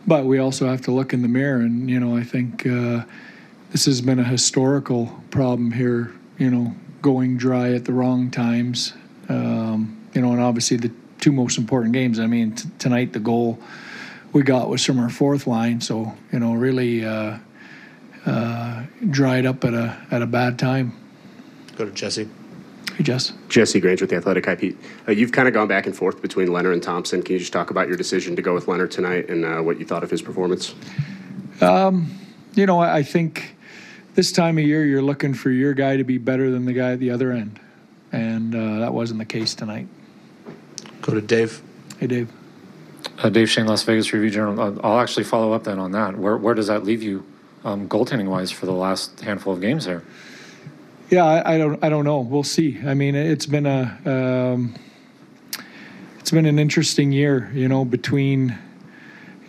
but 0.09 0.25
we 0.25 0.41
also 0.41 0.67
have 0.67 0.81
to 0.83 0.91
look 0.91 1.13
in 1.13 1.23
the 1.23 1.29
mirror. 1.29 1.61
And 1.61 1.89
you 1.89 2.01
know, 2.01 2.17
I 2.17 2.25
think 2.25 2.67
uh, 2.67 3.05
this 3.71 3.85
has 3.85 4.01
been 4.01 4.19
a 4.19 4.25
historical 4.25 5.23
problem 5.31 5.71
here. 5.71 6.13
You 6.39 6.51
know, 6.51 6.75
going 7.01 7.37
dry 7.37 7.75
at 7.75 7.85
the 7.85 7.93
wrong 7.93 8.33
times. 8.33 8.93
Um, 9.29 10.05
you 10.15 10.21
know, 10.21 10.33
and 10.33 10.41
obviously 10.41 10.79
the 10.79 10.91
two 11.21 11.31
most 11.31 11.59
important 11.59 11.93
games. 11.93 12.19
I 12.19 12.27
mean, 12.27 12.57
t- 12.57 12.69
tonight 12.81 13.13
the 13.13 13.21
goal 13.21 13.61
we 14.33 14.43
got 14.43 14.69
was 14.69 14.85
from 14.85 14.99
our 14.99 15.11
fourth 15.11 15.47
line, 15.47 15.81
so 15.81 16.15
you 16.33 16.39
know, 16.39 16.55
really 16.55 17.05
uh, 17.05 17.39
uh, 18.27 18.85
dried 19.11 19.47
up 19.47 19.65
at 19.65 19.75
a 19.75 19.97
at 20.11 20.23
a 20.23 20.27
bad 20.27 20.59
time. 20.59 20.93
Go 21.77 21.85
to 21.85 21.91
Jesse. 21.91 22.29
Hey, 22.97 23.05
Jess. 23.05 23.33
Jesse 23.49 23.81
Granger 23.81 24.03
with 24.05 24.11
the 24.11 24.17
Athletic 24.17 24.47
Hi 24.47 24.55
Pete. 24.55 24.77
Uh, 25.09 25.13
you've 25.13 25.33
kind 25.33 25.49
of 25.49 25.55
gone 25.55 25.69
back 25.69 25.87
and 25.87 25.97
forth 25.97 26.21
between 26.21 26.49
Lehner 26.49 26.73
and 26.73 26.83
Thompson. 26.83 27.23
Can 27.23 27.35
you 27.35 27.39
just 27.39 27.53
talk 27.53 27.71
about 27.71 27.89
your 27.89 27.97
decision 27.97 28.37
to 28.37 28.43
go 28.43 28.53
with 28.55 28.67
Lehner 28.67 28.91
tonight 28.91 29.29
and 29.31 29.45
uh, 29.45 29.61
what 29.61 29.79
you 29.79 29.87
thought 29.87 30.05
of 30.05 30.11
his 30.11 30.23
performance? 30.23 30.75
You 32.55 32.67
know, 32.67 32.81
I 32.81 32.99
I 32.99 33.03
think 33.03 33.57
this 34.15 34.33
time 34.33 34.59
of 34.59 34.65
year 34.65 34.85
you're 34.85 35.03
looking 35.03 35.35
for 35.35 35.51
your 35.51 35.73
guy 35.73 35.97
to 35.97 36.05
be 36.05 36.19
better 36.19 36.51
than 36.51 36.65
the 36.65 36.73
guy 36.73 36.93
at 36.93 36.99
the 37.01 37.11
other 37.11 37.33
end, 37.33 37.61
and 38.13 38.55
uh, 38.55 38.81
that 38.81 38.93
wasn't 38.93 39.19
the 39.19 39.25
case 39.25 39.55
tonight. 39.55 39.87
Go 41.01 41.15
to 41.15 41.21
Dave. 41.21 41.63
Hey, 41.99 42.07
Dave. 42.07 42.29
Uh, 43.19 43.29
Dave 43.29 43.51
Schoen, 43.51 43.67
Las 43.67 43.83
Vegas 43.83 44.13
Review 44.13 44.31
Journal. 44.31 44.61
Uh, 44.61 44.81
I'll 44.83 45.01
actually 45.01 45.25
follow 45.25 45.53
up 45.53 45.65
then 45.65 45.79
on 45.79 45.93
that. 45.93 46.17
Where 46.17 46.37
where 46.37 46.55
does 46.55 46.69
that 46.69 46.85
leave 46.85 47.03
you, 47.03 47.25
um, 47.65 47.89
goaltending 47.89 48.29
wise, 48.29 48.51
for 48.51 48.67
the 48.67 48.73
last 48.73 49.21
handful 49.21 49.53
of 49.53 49.61
games 49.61 49.85
there? 49.85 50.03
Yeah, 51.11 51.25
I, 51.25 51.55
I 51.55 51.59
don't. 51.59 51.85
I 51.85 51.89
don't 51.89 52.05
know. 52.05 52.21
We'll 52.21 52.45
see. 52.45 52.79
I 52.87 52.95
mean, 52.95 53.15
it's 53.15 53.47
been 53.47 53.67
a. 53.67 53.99
Um, 54.07 54.75
it's 56.19 56.31
been 56.31 56.47
an 56.47 56.59
interesting 56.59 57.13
year. 57.13 57.51
You 57.53 57.69
know, 57.69 57.85
between, 57.85 58.57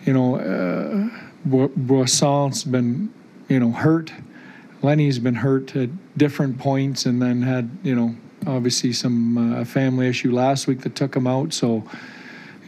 you 0.06 0.14
know, 0.14 0.36
uh, 0.38 1.10
Bo- 1.46 1.72
Boisson's 1.76 2.64
been, 2.64 3.14
you 3.48 3.60
know, 3.60 3.72
hurt. 3.72 4.12
Lenny's 4.82 5.20
been 5.20 5.36
hurt 5.36 5.76
at 5.76 5.90
different 6.18 6.58
points, 6.58 7.06
and 7.06 7.22
then 7.22 7.44
had, 7.44 7.70
you 7.84 7.96
know, 7.96 8.16
obviously 8.48 8.94
some 8.94 9.38
uh, 9.38 9.64
family 9.64 10.08
issue 10.08 10.32
last 10.32 10.66
week 10.66 10.82
that 10.82 10.96
took 10.96 11.16
him 11.16 11.28
out. 11.28 11.54
So, 11.54 11.84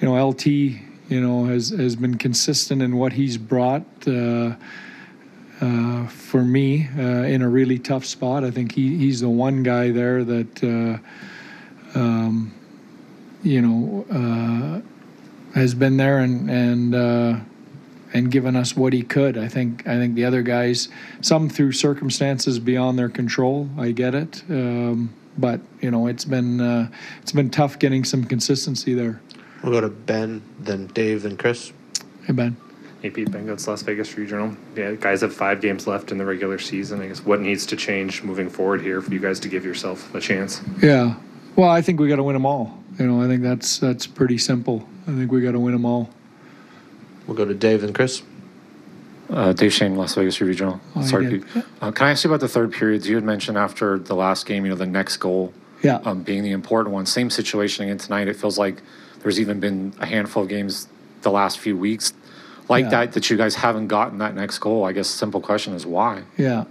you 0.03 0.10
know, 0.10 0.27
LT, 0.27 0.48
you 0.48 1.22
know, 1.22 1.45
has 1.45 1.69
has 1.69 1.95
been 1.95 2.17
consistent 2.17 2.81
in 2.81 2.98
what 2.98 3.13
he's 3.13 3.38
brought. 3.38 3.86
Uh, 4.05 4.55
uh, 5.62 6.07
for 6.07 6.43
me 6.43 6.89
uh, 6.98 7.24
in 7.24 7.41
a 7.41 7.48
really 7.48 7.79
tough 7.79 8.03
spot. 8.03 8.43
I 8.43 8.51
think 8.51 8.74
he, 8.74 8.98
he's 8.98 9.22
the 9.22 9.29
one 9.29 9.63
guy 9.63 9.91
there 9.91 10.25
that, 10.25 10.62
uh, 10.62 11.98
um, 11.98 12.53
you 13.43 13.62
know, 13.62 14.05
uh, 14.12 15.57
has 15.57 15.74
been 15.74 15.95
there 15.95 16.17
and 16.17 16.50
and 16.50 16.95
uh, 16.95 17.39
and 18.13 18.29
given 18.29 18.57
us 18.57 18.75
what 18.75 18.91
he 18.91 19.03
could. 19.03 19.38
I 19.38 19.48
think 19.48 19.88
I 19.88 19.95
think 19.95 20.15
the 20.15 20.25
other 20.25 20.41
guys, 20.41 20.89
some 21.22 21.48
through 21.48 21.72
circumstances 21.72 22.60
beyond 22.60 23.00
their 23.00 23.10
control. 23.10 23.69
I 23.77 23.91
get 23.91 24.15
it, 24.15 24.43
um, 24.50 25.13
but 25.38 25.62
you 25.79 25.91
know, 25.91 26.07
it's 26.07 26.25
been 26.25 26.60
uh, 26.60 26.89
it's 27.22 27.31
been 27.31 27.51
tough 27.51 27.79
getting 27.79 28.03
some 28.03 28.25
consistency 28.25 28.93
there. 28.93 29.22
We'll 29.63 29.72
go 29.72 29.82
to 29.82 29.89
Ben, 29.89 30.41
then 30.60 30.88
Dave, 30.88 31.24
then 31.24 31.38
Chris. 31.38 31.72
Hey 32.25 32.34
Ben. 32.34 32.58
Hey 33.01 33.10
Pete 33.10 33.32
Ben 33.32 33.46
Gotz, 33.48 33.67
Las 33.67 33.82
Vegas 33.82 34.10
Review 34.12 34.27
Journal. 34.27 34.58
Yeah, 34.75 34.93
guys 34.93 35.22
have 35.22 35.34
five 35.34 35.62
games 35.62 35.88
left 35.88 36.12
in 36.12 36.17
the 36.17 36.25
regular 36.25 36.58
season. 36.60 37.01
I 37.01 37.08
guess 37.08 37.24
what 37.25 37.41
needs 37.41 37.65
to 37.67 37.75
change 37.75 38.24
moving 38.24 38.50
forward 38.50 38.82
here 38.82 39.01
for 39.01 39.12
you 39.13 39.20
guys 39.20 39.39
to 39.41 39.50
give 39.50 39.65
yourself 39.65 40.13
a 40.15 40.22
chance? 40.22 40.62
Yeah. 40.82 41.15
Well, 41.55 41.70
I 41.70 41.82
think 41.82 42.00
we 42.00 42.08
got 42.08 42.15
to 42.17 42.24
win 42.24 42.34
them 42.34 42.46
all. 42.46 42.77
You 43.00 43.08
know, 43.08 43.22
I 43.22 43.27
think 43.27 43.41
that's 43.41 43.77
that's 43.79 44.05
pretty 44.08 44.38
simple. 44.38 44.88
I 45.08 45.12
think 45.12 45.32
we 45.32 45.41
got 45.41 45.51
to 45.53 45.60
win 45.60 45.74
them 45.74 45.86
all. 45.86 46.10
We'll 47.27 47.38
go 47.38 47.46
to 47.46 47.53
Dave, 47.53 47.84
and 47.84 47.96
Chris. 47.96 48.22
Uh, 49.29 49.53
Dave 49.53 49.74
Schoen, 49.74 49.96
Las 49.96 50.13
Vegas 50.15 50.39
Review 50.41 50.55
Journal. 50.55 50.82
Oh, 50.96 51.01
Sorry, 51.01 51.25
did. 51.29 51.48
Pete. 51.53 51.63
Uh, 51.82 51.91
can 51.91 52.08
I 52.08 52.12
ask 52.12 52.24
you 52.24 52.29
about 52.29 52.41
the 52.41 52.48
third 52.50 52.72
periods? 52.74 53.08
You 53.08 53.15
had 53.15 53.24
mentioned 53.24 53.58
after 53.58 53.98
the 53.98 54.13
last 54.15 54.46
game, 54.46 54.65
you 54.65 54.70
know, 54.72 54.75
the 54.77 54.86
next 54.86 55.17
goal 55.17 55.53
Yeah. 55.82 56.00
um, 56.05 56.22
being 56.24 56.43
the 56.43 56.51
important 56.51 56.93
one. 56.93 57.05
Same 57.05 57.29
situation 57.29 57.86
again 57.86 57.98
tonight. 57.98 58.27
It 58.27 58.36
feels 58.36 58.58
like 58.60 58.82
there's 59.24 59.39
even 59.39 59.60
been 59.60 59.94
a 60.00 60.06
handful 60.06 60.44
of 60.44 60.50
games 60.50 60.88
the 61.22 61.32
last 61.32 61.58
few 61.58 61.75
weeks 61.77 62.13
like 62.70 62.84
Yeah. 62.86 62.89
that 62.92 63.13
that 63.13 63.30
you 63.30 63.38
guys 63.38 63.56
haven't 63.56 63.88
gotten 63.88 64.20
that 64.20 64.36
next 64.36 64.60
goal. 64.60 64.86
I 64.86 64.92
guess 64.92 65.08
simple 65.10 65.42
question 65.42 65.74
is 65.74 65.86
why. 65.86 66.24
Yeah. 66.38 66.65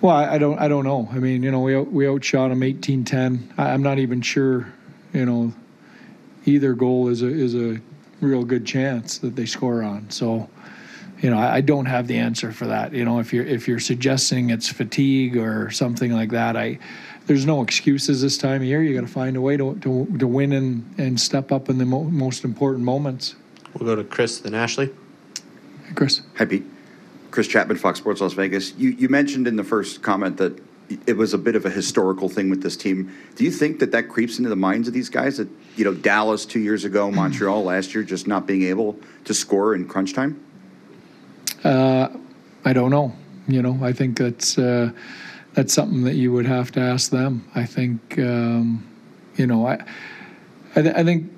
Well, 0.00 0.14
I, 0.16 0.34
I 0.34 0.38
don't. 0.38 0.58
I 0.58 0.68
don't 0.68 0.84
know. 0.84 1.08
I 1.12 1.18
mean, 1.18 1.42
you 1.42 1.50
know, 1.50 1.60
we 1.60 1.78
we 1.80 2.08
outshot 2.08 2.50
them 2.50 2.60
18-10. 2.60 3.52
I, 3.56 3.70
I'm 3.70 3.82
not 3.82 3.98
even 3.98 4.20
sure. 4.20 4.72
You 5.12 5.24
know, 5.24 5.52
either 6.44 6.74
goal 6.74 7.08
is 7.08 7.22
a 7.22 7.28
is 7.28 7.54
a 7.54 7.80
real 8.20 8.44
good 8.44 8.66
chance 8.66 9.18
that 9.18 9.36
they 9.36 9.46
score 9.46 9.82
on. 9.82 10.10
So, 10.10 10.48
you 11.24 11.30
know, 11.30 11.38
I, 11.38 11.54
I 11.54 11.60
don't 11.62 11.86
have 11.86 12.06
the 12.06 12.18
answer 12.18 12.52
for 12.52 12.66
that. 12.66 12.92
You 12.92 13.06
know, 13.06 13.18
if 13.18 13.32
you're 13.32 13.46
if 13.46 13.66
you're 13.66 13.80
suggesting 13.80 14.50
it's 14.50 14.68
fatigue 14.68 15.38
or 15.38 15.70
something 15.70 16.12
like 16.12 16.30
that, 16.32 16.54
I 16.54 16.78
there's 17.24 17.46
no 17.46 17.62
excuses 17.62 18.20
this 18.20 18.36
time 18.36 18.60
of 18.60 18.68
year. 18.68 18.82
You 18.82 18.94
got 18.94 19.06
to 19.06 19.12
find 19.12 19.34
a 19.34 19.40
way 19.40 19.56
to, 19.56 19.74
to 19.76 20.04
to 20.18 20.26
win 20.26 20.52
and 20.52 20.94
and 20.98 21.18
step 21.18 21.50
up 21.50 21.70
in 21.70 21.78
the 21.78 21.86
mo- 21.86 22.04
most 22.04 22.44
important 22.44 22.84
moments. 22.84 23.36
We'll 23.72 23.88
go 23.88 23.96
to 23.96 24.04
Chris, 24.04 24.40
then 24.40 24.54
Ashley. 24.54 24.90
Hey, 25.86 25.94
Chris. 25.94 26.20
Hi, 26.36 26.44
Pete. 26.44 26.66
Chris 27.30 27.48
Chapman, 27.48 27.78
Fox 27.78 27.98
Sports 27.98 28.20
Las 28.20 28.34
Vegas. 28.34 28.74
You, 28.76 28.90
you 28.90 29.08
mentioned 29.08 29.48
in 29.48 29.56
the 29.56 29.64
first 29.64 30.02
comment 30.02 30.36
that 30.36 30.62
it 31.06 31.16
was 31.16 31.32
a 31.32 31.38
bit 31.38 31.56
of 31.56 31.64
a 31.64 31.70
historical 31.70 32.28
thing 32.28 32.50
with 32.50 32.62
this 32.62 32.76
team. 32.76 33.10
Do 33.34 33.44
you 33.44 33.50
think 33.50 33.80
that 33.80 33.92
that 33.92 34.10
creeps 34.10 34.36
into 34.36 34.50
the 34.50 34.56
minds 34.56 34.88
of 34.88 34.94
these 34.94 35.08
guys 35.08 35.38
that, 35.38 35.48
you 35.74 35.84
know, 35.84 35.94
Dallas 35.94 36.44
two 36.44 36.60
years 36.60 36.84
ago, 36.84 37.06
mm-hmm. 37.06 37.16
Montreal 37.16 37.64
last 37.64 37.94
year, 37.94 38.04
just 38.04 38.28
not 38.28 38.46
being 38.46 38.64
able 38.64 38.98
to 39.24 39.32
score 39.32 39.74
in 39.74 39.88
crunch 39.88 40.12
time? 40.12 40.43
I 41.64 42.72
don't 42.72 42.90
know. 42.90 43.12
You 43.46 43.62
know, 43.62 43.78
I 43.82 43.92
think 43.92 44.16
that's 44.16 44.58
uh, 44.58 44.90
that's 45.52 45.72
something 45.72 46.04
that 46.04 46.14
you 46.14 46.32
would 46.32 46.46
have 46.46 46.72
to 46.72 46.80
ask 46.80 47.10
them. 47.10 47.48
I 47.54 47.64
think, 47.64 48.18
um, 48.18 48.86
you 49.36 49.46
know, 49.46 49.66
I 49.66 49.84
I, 50.74 50.82
th- 50.82 50.94
I 50.94 51.04
think 51.04 51.30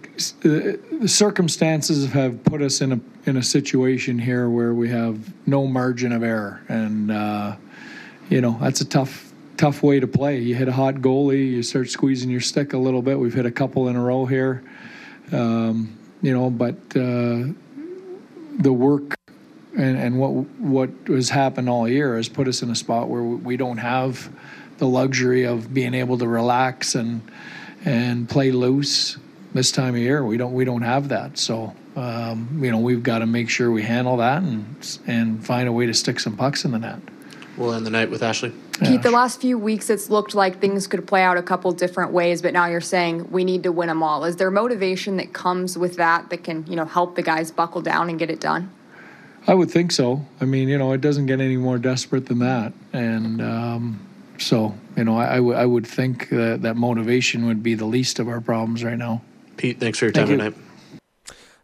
uh, 0.45 0.79
the 1.01 1.09
circumstances 1.09 2.11
have 2.13 2.43
put 2.45 2.63
us 2.63 2.81
in 2.81 2.93
a 2.93 3.01
in 3.27 3.37
a 3.37 3.43
situation 3.43 4.19
here 4.19 4.49
where 4.49 4.73
we 4.73 4.89
have 4.89 5.33
no 5.47 5.67
margin 5.67 6.13
of 6.13 6.23
error, 6.23 6.63
and 6.69 7.11
uh, 7.11 7.57
you 8.31 8.41
know 8.41 8.57
that's 8.61 8.81
a 8.81 8.85
tough 8.85 9.33
tough 9.57 9.83
way 9.83 9.99
to 9.99 10.07
play. 10.07 10.39
You 10.39 10.55
hit 10.55 10.69
a 10.69 10.73
hot 10.73 10.97
goalie, 10.97 11.51
you 11.51 11.63
start 11.65 11.91
squeezing 11.91 12.31
your 12.31 12.41
stick 12.41 12.73
a 12.73 12.79
little 12.79 13.03
bit. 13.03 13.19
We've 13.19 13.35
hit 13.35 13.47
a 13.47 13.51
couple 13.51 13.89
in 13.89 13.97
a 13.97 14.01
row 14.01 14.27
here, 14.27 14.63
um, 15.33 15.99
you 16.23 16.33
know, 16.33 16.51
but 16.51 16.77
uh, 16.95 17.51
the 18.59 18.73
work 18.73 19.16
and, 19.77 19.99
and 19.99 20.19
what 20.19 20.31
what 20.59 20.91
has 21.07 21.29
happened 21.29 21.69
all 21.69 21.89
year 21.89 22.17
has 22.17 22.29
put 22.29 22.49
us 22.49 22.63
in 22.63 22.71
a 22.71 22.75
spot 22.75 23.09
where 23.09 23.23
we 23.23 23.57
don't 23.57 23.79
have 23.79 24.31
the 24.79 24.87
luxury 24.87 25.45
of 25.45 25.73
being 25.73 25.95
able 25.95 26.19
to 26.19 26.27
relax 26.27 26.95
and 26.95 27.21
and 27.85 28.29
play 28.29 28.51
loose 28.51 29.17
this 29.55 29.71
time 29.71 29.95
of 29.95 30.01
year. 30.01 30.25
We 30.25 30.37
don't 30.37 30.55
we 30.55 30.65
don't 30.65 30.83
have 30.83 31.09
that. 31.11 31.39
So 31.39 31.75
um, 31.95 32.59
you 32.63 32.71
know 32.71 32.79
we've 32.79 33.03
got 33.03 33.19
to 33.19 33.27
make 33.27 33.51
sure 33.51 33.71
we 33.71 33.83
handle 33.83 34.17
that 34.17 34.43
and 34.43 34.99
and 35.07 35.45
find 35.45 35.69
a 35.69 35.73
way 35.73 35.87
to 35.87 35.95
stick 35.95 36.21
some 36.21 36.37
pucks 36.37 36.65
in 36.65 36.73
the 36.73 36.79
net. 36.79 36.99
We'll 37.57 37.73
end 37.73 37.87
the 37.87 37.91
night 37.91 38.11
with 38.11 38.23
Ashley. 38.23 38.53
Pete, 38.81 39.03
the 39.03 39.11
last 39.11 39.41
few 39.41 39.57
weeks 39.57 39.89
it's 39.89 40.11
looked 40.11 40.35
like 40.35 40.61
things 40.61 40.87
could 40.87 41.07
play 41.07 41.23
out 41.23 41.39
a 41.39 41.43
couple 41.43 41.73
different 41.73 42.13
ways, 42.13 42.43
but 42.43 42.53
now 42.53 42.67
you're 42.67 42.83
saying 42.83 43.31
we 43.31 43.45
need 43.45 43.63
to 43.63 43.73
win 43.73 43.89
them 43.89 44.03
all. 44.03 44.25
Is 44.25 44.37
there 44.37 44.51
motivation 44.51 45.17
that 45.17 45.33
comes 45.33 45.79
with 45.79 45.97
that 45.97 46.29
that 46.29 46.45
can, 46.45 46.67
you 46.67 46.77
know, 46.77 46.85
help 46.85 47.17
the 47.17 47.23
guys 47.23 47.51
buckle 47.51 47.81
down 47.81 48.11
and 48.11 48.19
get 48.19 48.31
it 48.31 48.41
done? 48.41 48.71
I 49.49 49.55
would 49.55 49.71
think 49.71 49.93
so. 49.93 50.25
I 50.41 50.45
mean, 50.45 50.69
you 50.69 50.77
know, 50.77 50.93
it 50.93 51.01
doesn't 51.01 51.27
get 51.27 51.41
any 51.41 51.57
more 51.57 51.79
desperate 51.79 52.27
than 52.27 52.41
that. 52.41 52.73
And 52.93 53.41
um, 53.41 54.07
so, 54.39 54.75
you 54.97 55.05
know, 55.05 55.17
I, 55.17 55.37
I 55.37 55.67
would- 55.67 55.87
think 55.87 56.29
that, 56.31 56.63
that 56.63 56.77
motivation 56.77 57.47
would 57.47 57.63
be 57.63 57.75
the 57.75 57.85
least 57.85 58.19
of 58.19 58.29
our 58.29 58.41
problems 58.41 58.83
right 58.83 58.99
now. 58.99 59.23
Pete, 59.57 59.79
thanks 59.79 59.99
for 59.99 60.07
your 60.07 60.13
Thank 60.13 60.29
time 60.29 60.33
you. 60.33 60.51
tonight. 60.51 60.63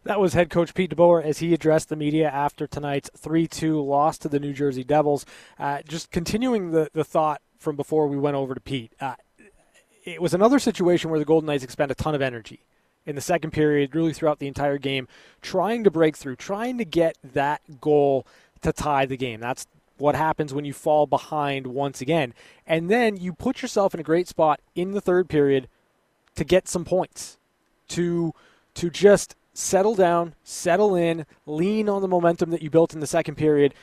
That 0.05 0.19
was 0.19 0.33
head 0.33 0.49
coach 0.49 0.73
Pete 0.73 0.95
DeBoer 0.95 1.23
as 1.23 1.39
he 1.39 1.53
addressed 1.53 1.89
the 1.89 1.95
media 1.95 2.29
after 2.29 2.67
tonight's 2.67 3.09
3 3.15 3.47
2 3.47 3.81
loss 3.81 4.17
to 4.19 4.27
the 4.29 4.39
New 4.39 4.51
Jersey 4.53 4.83
Devils. 4.83 5.25
Uh, 5.57 5.81
just 5.87 6.11
continuing 6.11 6.71
the, 6.71 6.89
the 6.93 7.03
thought 7.05 7.41
from 7.57 7.75
before 7.75 8.07
we 8.07 8.17
went 8.17 8.35
over 8.35 8.53
to 8.53 8.59
Pete, 8.59 8.93
uh, 8.99 9.15
it 10.03 10.21
was 10.21 10.33
another 10.33 10.59
situation 10.59 11.09
where 11.09 11.19
the 11.19 11.25
Golden 11.25 11.47
Knights 11.47 11.63
expend 11.63 11.89
a 11.91 11.95
ton 11.95 12.15
of 12.15 12.21
energy 12.21 12.65
in 13.05 13.15
the 13.15 13.21
second 13.21 13.51
period, 13.51 13.95
really 13.95 14.13
throughout 14.13 14.39
the 14.39 14.47
entire 14.47 14.77
game, 14.77 15.07
trying 15.41 15.83
to 15.83 15.91
break 15.91 16.15
through, 16.15 16.35
trying 16.35 16.77
to 16.77 16.85
get 16.85 17.17
that 17.23 17.61
goal 17.81 18.25
to 18.61 18.71
tie 18.71 19.05
the 19.05 19.17
game. 19.17 19.39
That's 19.39 19.67
what 19.97 20.15
happens 20.15 20.53
when 20.53 20.65
you 20.65 20.73
fall 20.73 21.05
behind 21.05 21.67
once 21.67 22.01
again. 22.01 22.33
And 22.65 22.89
then 22.89 23.17
you 23.17 23.33
put 23.33 23.61
yourself 23.61 23.93
in 23.93 23.99
a 23.99 24.03
great 24.03 24.27
spot 24.27 24.59
in 24.75 24.91
the 24.91 25.01
third 25.01 25.29
period 25.29 25.67
to 26.35 26.43
get 26.43 26.67
some 26.67 26.85
points, 26.85 27.37
to 27.89 28.33
to 28.75 28.89
just 28.89 29.35
settle 29.53 29.93
down, 29.93 30.33
settle 30.43 30.95
in, 30.95 31.27
lean 31.45 31.87
on 31.87 32.01
the 32.01 32.07
momentum 32.07 32.49
that 32.49 32.63
you 32.63 32.71
built 32.71 32.93
in 32.93 33.01
the 33.01 33.07
second 33.07 33.35
period, 33.35 33.73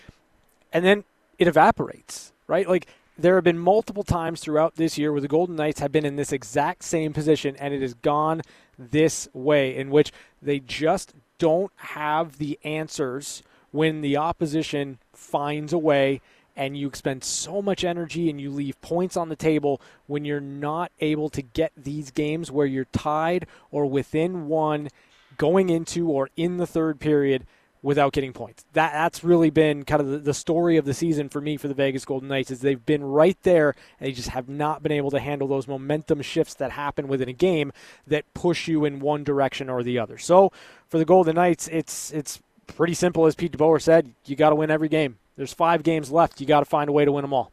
and 0.73 0.85
then 0.85 1.05
it 1.39 1.47
evaporates, 1.47 2.33
right? 2.49 2.69
Like 2.69 2.87
there 3.21 3.35
have 3.35 3.45
been 3.45 3.59
multiple 3.59 4.03
times 4.03 4.41
throughout 4.41 4.77
this 4.77 4.97
year 4.97 5.13
where 5.13 5.21
the 5.21 5.29
Golden 5.29 5.57
Knights 5.57 5.81
have 5.81 5.93
been 5.93 6.07
in 6.07 6.17
this 6.17 6.33
exact 6.33 6.83
same 6.83 7.13
position 7.13 7.55
and 7.57 7.75
it 7.75 7.83
has 7.83 7.95
gone 7.95 8.41
this 8.79 9.29
way 9.35 9.77
in 9.77 9.91
which 9.91 10.13
they 10.41 10.59
just 10.59 11.13
don't 11.39 11.73
have 11.77 12.39
the 12.39 12.59
answers 12.65 13.43
when 13.73 14.01
the 14.01 14.17
opposition 14.17 14.99
finds 15.13 15.73
a 15.73 15.79
way 15.79 16.21
and 16.57 16.77
you 16.77 16.89
expend 16.89 17.23
so 17.23 17.63
much 17.63 17.85
energy 17.85 18.29
and 18.29 18.41
you 18.41 18.51
leave 18.51 18.81
points 18.81 19.17
on 19.17 19.29
the 19.29 19.37
table 19.37 19.81
when 20.07 20.25
you're 20.25 20.41
not 20.41 20.91
able 21.01 21.29
to 21.29 21.43
get 21.43 21.73
these 21.77 22.11
games 22.11 22.51
where 22.51 22.67
you're 22.67 22.87
tied 22.87 23.47
or 23.71 23.87
within 23.87 24.47
one 24.49 24.89
going 25.37 25.69
into 25.69 26.09
or 26.09 26.29
in 26.37 26.57
the 26.57 26.67
third 26.67 26.99
period 26.99 27.47
without 27.83 28.13
getting 28.13 28.33
points. 28.33 28.65
That 28.75 28.93
that's 28.93 29.25
really 29.25 29.51
been 29.51 29.85
kind 29.85 30.01
of 30.01 30.09
the, 30.09 30.19
the, 30.19 30.35
story 30.35 30.77
of 30.77 30.85
the 30.85 30.93
season 30.93 31.29
for 31.29 31.41
me 31.41 31.57
for 31.57 31.69
the 31.69 31.75
Vegas 31.75 32.05
Golden 32.05 32.29
Knights 32.29 32.51
is 32.51 32.61
they've 32.61 32.85
been 32.85 33.03
right 33.03 33.39
there 33.43 33.75
and 33.99 34.07
they 34.07 34.13
just 34.13 34.29
have 34.31 34.49
not 34.49 34.83
been 34.83 34.93
able 34.93 35.11
to 35.11 35.19
handle 35.19 35.49
those 35.49 35.67
momentum 35.67 36.21
shifts 36.23 36.55
that 36.55 36.73
happen 36.73 37.09
within 37.09 37.29
a 37.29 37.33
game 37.33 37.73
that 38.07 38.33
push 38.35 38.69
you 38.69 38.85
in 38.85 39.01
one 39.01 39.25
direction 39.25 39.71
or 39.71 39.83
the 39.83 39.99
other. 39.99 40.19
So 40.19 40.53
for 40.89 40.99
the 40.99 41.05
Golden 41.05 41.37
Knights, 41.37 41.69
it's 41.69 42.13
it's 42.13 42.41
pretty 42.67 42.95
simple 42.95 43.27
as 43.27 43.35
Pete 43.35 43.53
DeBoer 43.53 43.81
said, 43.81 44.13
you 44.27 44.37
got 44.37 44.51
to 44.51 44.55
win 44.55 44.71
every 44.71 44.89
game. 44.89 45.19
There's 45.37 45.55
5 45.55 45.83
games 45.83 46.11
left, 46.11 46.41
you 46.41 46.47
got 46.47 46.61
to 46.61 46.67
find 46.67 46.89
a 46.89 46.93
way 46.93 47.05
to 47.05 47.13
win 47.13 47.23
them 47.23 47.33
all. 47.33 47.51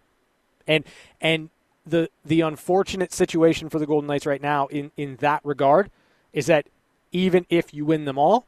And 0.67 0.83
and 1.21 1.49
the 1.85 2.09
the 2.25 2.41
unfortunate 2.41 3.13
situation 3.13 3.69
for 3.69 3.79
the 3.79 3.85
Golden 3.85 4.07
Knights 4.07 4.25
right 4.25 4.41
now 4.41 4.67
in 4.67 4.91
in 4.97 5.15
that 5.17 5.39
regard 5.45 5.89
is 6.33 6.47
that 6.47 6.67
even 7.13 7.45
if 7.49 7.73
you 7.73 7.85
win 7.85 8.03
them 8.03 8.17
all, 8.17 8.45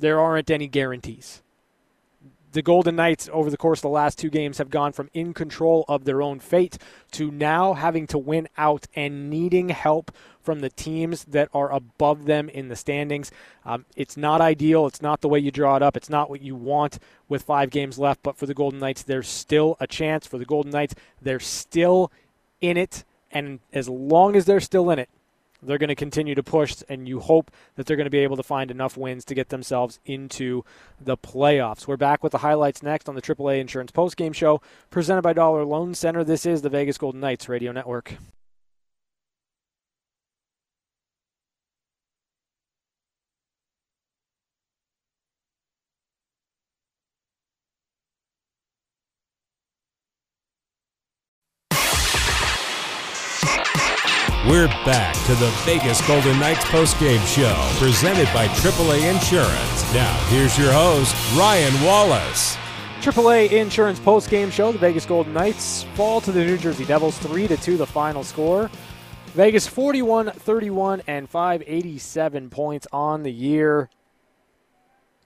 there 0.00 0.20
aren't 0.20 0.50
any 0.50 0.66
guarantees. 0.66 1.42
The 2.52 2.62
Golden 2.62 2.96
Knights, 2.96 3.28
over 3.32 3.48
the 3.48 3.56
course 3.56 3.78
of 3.78 3.82
the 3.82 3.88
last 3.90 4.18
two 4.18 4.28
games, 4.28 4.58
have 4.58 4.70
gone 4.70 4.92
from 4.92 5.08
in 5.14 5.32
control 5.32 5.84
of 5.86 6.04
their 6.04 6.20
own 6.20 6.40
fate 6.40 6.78
to 7.12 7.30
now 7.30 7.74
having 7.74 8.08
to 8.08 8.18
win 8.18 8.48
out 8.58 8.86
and 8.96 9.30
needing 9.30 9.68
help 9.68 10.10
from 10.42 10.58
the 10.58 10.70
teams 10.70 11.24
that 11.26 11.48
are 11.54 11.70
above 11.70 12.24
them 12.24 12.48
in 12.48 12.66
the 12.66 12.74
standings. 12.74 13.30
Um, 13.64 13.84
it's 13.94 14.16
not 14.16 14.40
ideal. 14.40 14.86
It's 14.86 15.02
not 15.02 15.20
the 15.20 15.28
way 15.28 15.38
you 15.38 15.52
draw 15.52 15.76
it 15.76 15.82
up. 15.82 15.96
It's 15.96 16.10
not 16.10 16.28
what 16.28 16.42
you 16.42 16.56
want 16.56 16.98
with 17.28 17.42
five 17.42 17.70
games 17.70 18.00
left. 18.00 18.20
But 18.24 18.36
for 18.36 18.46
the 18.46 18.54
Golden 18.54 18.80
Knights, 18.80 19.04
there's 19.04 19.28
still 19.28 19.76
a 19.78 19.86
chance. 19.86 20.26
For 20.26 20.38
the 20.38 20.44
Golden 20.44 20.72
Knights, 20.72 20.96
they're 21.22 21.38
still 21.38 22.10
in 22.60 22.76
it. 22.76 23.04
And 23.30 23.60
as 23.72 23.88
long 23.88 24.34
as 24.34 24.46
they're 24.46 24.58
still 24.58 24.90
in 24.90 24.98
it, 24.98 25.08
they're 25.62 25.78
going 25.78 25.88
to 25.88 25.94
continue 25.94 26.34
to 26.34 26.42
push, 26.42 26.82
and 26.88 27.08
you 27.08 27.20
hope 27.20 27.50
that 27.76 27.86
they're 27.86 27.96
going 27.96 28.06
to 28.06 28.10
be 28.10 28.18
able 28.18 28.36
to 28.36 28.42
find 28.42 28.70
enough 28.70 28.96
wins 28.96 29.24
to 29.26 29.34
get 29.34 29.48
themselves 29.48 29.98
into 30.04 30.64
the 31.00 31.16
playoffs. 31.16 31.86
We're 31.86 31.96
back 31.96 32.22
with 32.22 32.32
the 32.32 32.38
highlights 32.38 32.82
next 32.82 33.08
on 33.08 33.14
the 33.14 33.22
AAA 33.22 33.60
Insurance 33.60 33.92
Postgame 33.92 34.34
Show, 34.34 34.60
presented 34.90 35.22
by 35.22 35.32
Dollar 35.32 35.64
Loan 35.64 35.94
Center. 35.94 36.24
This 36.24 36.46
is 36.46 36.62
the 36.62 36.70
Vegas 36.70 36.98
Golden 36.98 37.20
Knights 37.20 37.48
Radio 37.48 37.72
Network. 37.72 38.14
We're 54.50 54.66
back 54.66 55.14
to 55.26 55.36
the 55.36 55.48
Vegas 55.64 56.04
Golden 56.08 56.40
Knights 56.40 56.64
postgame 56.64 57.24
show, 57.24 57.54
presented 57.78 58.26
by 58.34 58.48
AAA 58.48 59.08
Insurance. 59.08 59.94
Now, 59.94 60.12
here's 60.26 60.58
your 60.58 60.72
host, 60.72 61.14
Ryan 61.38 61.72
Wallace. 61.84 62.56
AAA 63.00 63.52
Insurance 63.52 64.00
postgame 64.00 64.50
show. 64.50 64.72
The 64.72 64.78
Vegas 64.78 65.06
Golden 65.06 65.32
Knights 65.34 65.84
fall 65.94 66.20
to 66.22 66.32
the 66.32 66.44
New 66.44 66.58
Jersey 66.58 66.84
Devils 66.84 67.16
3 67.18 67.46
to 67.46 67.56
2, 67.56 67.76
the 67.76 67.86
final 67.86 68.24
score. 68.24 68.68
Vegas 69.34 69.68
41 69.68 70.32
31 70.32 71.02
and 71.06 71.30
587 71.30 72.50
points 72.50 72.88
on 72.92 73.22
the 73.22 73.32
year. 73.32 73.88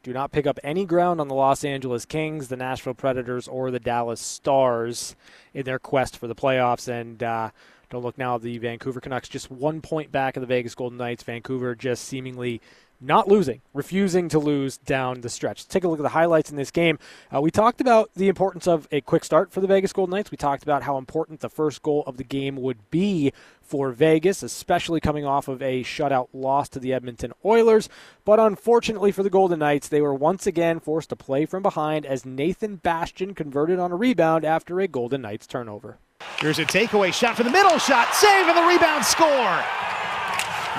Do 0.03 0.13
not 0.13 0.33
pick 0.33 0.47
up 0.47 0.61
any 0.63 0.85
ground 0.85 1.19
on 1.19 1.29
the 1.29 1.35
Los 1.35 1.65
Angeles 1.65 2.05
Kings, 2.05 2.49
the 2.49 2.59
Nashville 2.59 2.93
Predators, 2.93 3.49
or 3.49 3.71
the 3.71 3.81
Dallas 3.81 4.21
Stars 4.21 5.17
in 5.55 5.65
their 5.65 5.79
quest 5.79 6.19
for 6.19 6.27
the 6.27 6.35
playoffs. 6.35 6.89
And, 6.89 7.23
uh, 7.23 7.53
don't 7.95 8.05
look 8.05 8.19
now. 8.19 8.39
The 8.39 8.59
Vancouver 8.59 9.01
Canucks 9.01 9.29
just 9.29 9.51
one 9.51 9.81
point 9.81 10.13
back 10.13 10.37
of 10.37 10.41
the 10.41 10.47
Vegas 10.47 10.75
Golden 10.75 10.99
Knights. 10.99 11.23
Vancouver 11.23 11.75
just 11.75 12.05
seemingly 12.05 12.61
not 13.01 13.29
losing, 13.29 13.61
refusing 13.73 14.29
to 14.31 14.39
lose 14.39 14.79
down 14.79 15.21
the 15.21 15.29
stretch. 15.29 15.61
Let's 15.61 15.67
take 15.67 15.85
a 15.85 15.89
look 15.89 15.99
at 15.99 16.05
the 16.05 16.11
highlights 16.11 16.51
in 16.51 16.57
this 16.57 16.71
game. 16.71 16.99
Uh, 17.35 17.41
we 17.41 17.51
talked 17.51 17.81
about 17.81 18.11
the 18.15 18.29
importance 18.29 18.67
of 18.67 18.89
a 18.91 19.01
quick 19.01 19.25
start 19.25 19.53
for 19.53 19.61
the 19.61 19.67
Vegas 19.67 19.93
Golden 19.93 20.15
Knights. 20.15 20.31
We 20.31 20.37
talked 20.37 20.63
about 20.63 20.85
how 20.85 20.97
important 20.97 21.41
the 21.41 21.51
first 21.51 21.83
goal 21.83 22.05
of 22.07 22.17
the 22.17 22.25
game 22.25 22.57
would 22.57 22.91
be 22.91 23.33
for 23.61 23.91
Vegas, 23.91 24.43
especially 24.43 25.01
coming 25.01 25.25
off 25.25 25.49
of 25.49 25.61
a 25.61 25.83
shutout 25.83 26.29
loss 26.33 26.69
to 26.71 26.79
the 26.79 26.93
Edmonton 26.93 27.33
Oilers. 27.45 27.89
But 28.25 28.41
unfortunately 28.41 29.13
for 29.13 29.23
the 29.23 29.31
Golden 29.31 29.59
Knights, 29.59 29.89
they 29.89 30.01
were 30.01 30.15
once 30.15 30.47
again 30.47 30.81
forced 30.81 31.11
to 31.11 31.17
play 31.17 31.47
from 31.47 31.63
behind 31.63 32.07
as 32.07 32.25
Nathan 32.25 32.77
Bastian 32.77 33.35
converted 33.35 33.79
on 33.79 33.93
a 33.93 33.97
rebound 33.97 34.45
after 34.45 34.81
a 34.81 34.89
Golden 34.89 35.23
Knights 35.23 35.47
turnover. 35.47 35.99
Here's 36.41 36.59
a 36.59 36.65
takeaway 36.65 37.13
shot 37.13 37.37
for 37.37 37.43
the 37.43 37.51
middle 37.51 37.79
shot. 37.79 38.15
Save 38.15 38.49
and 38.49 38.57
the 38.57 38.67
rebound 38.67 39.05
score. 39.05 39.65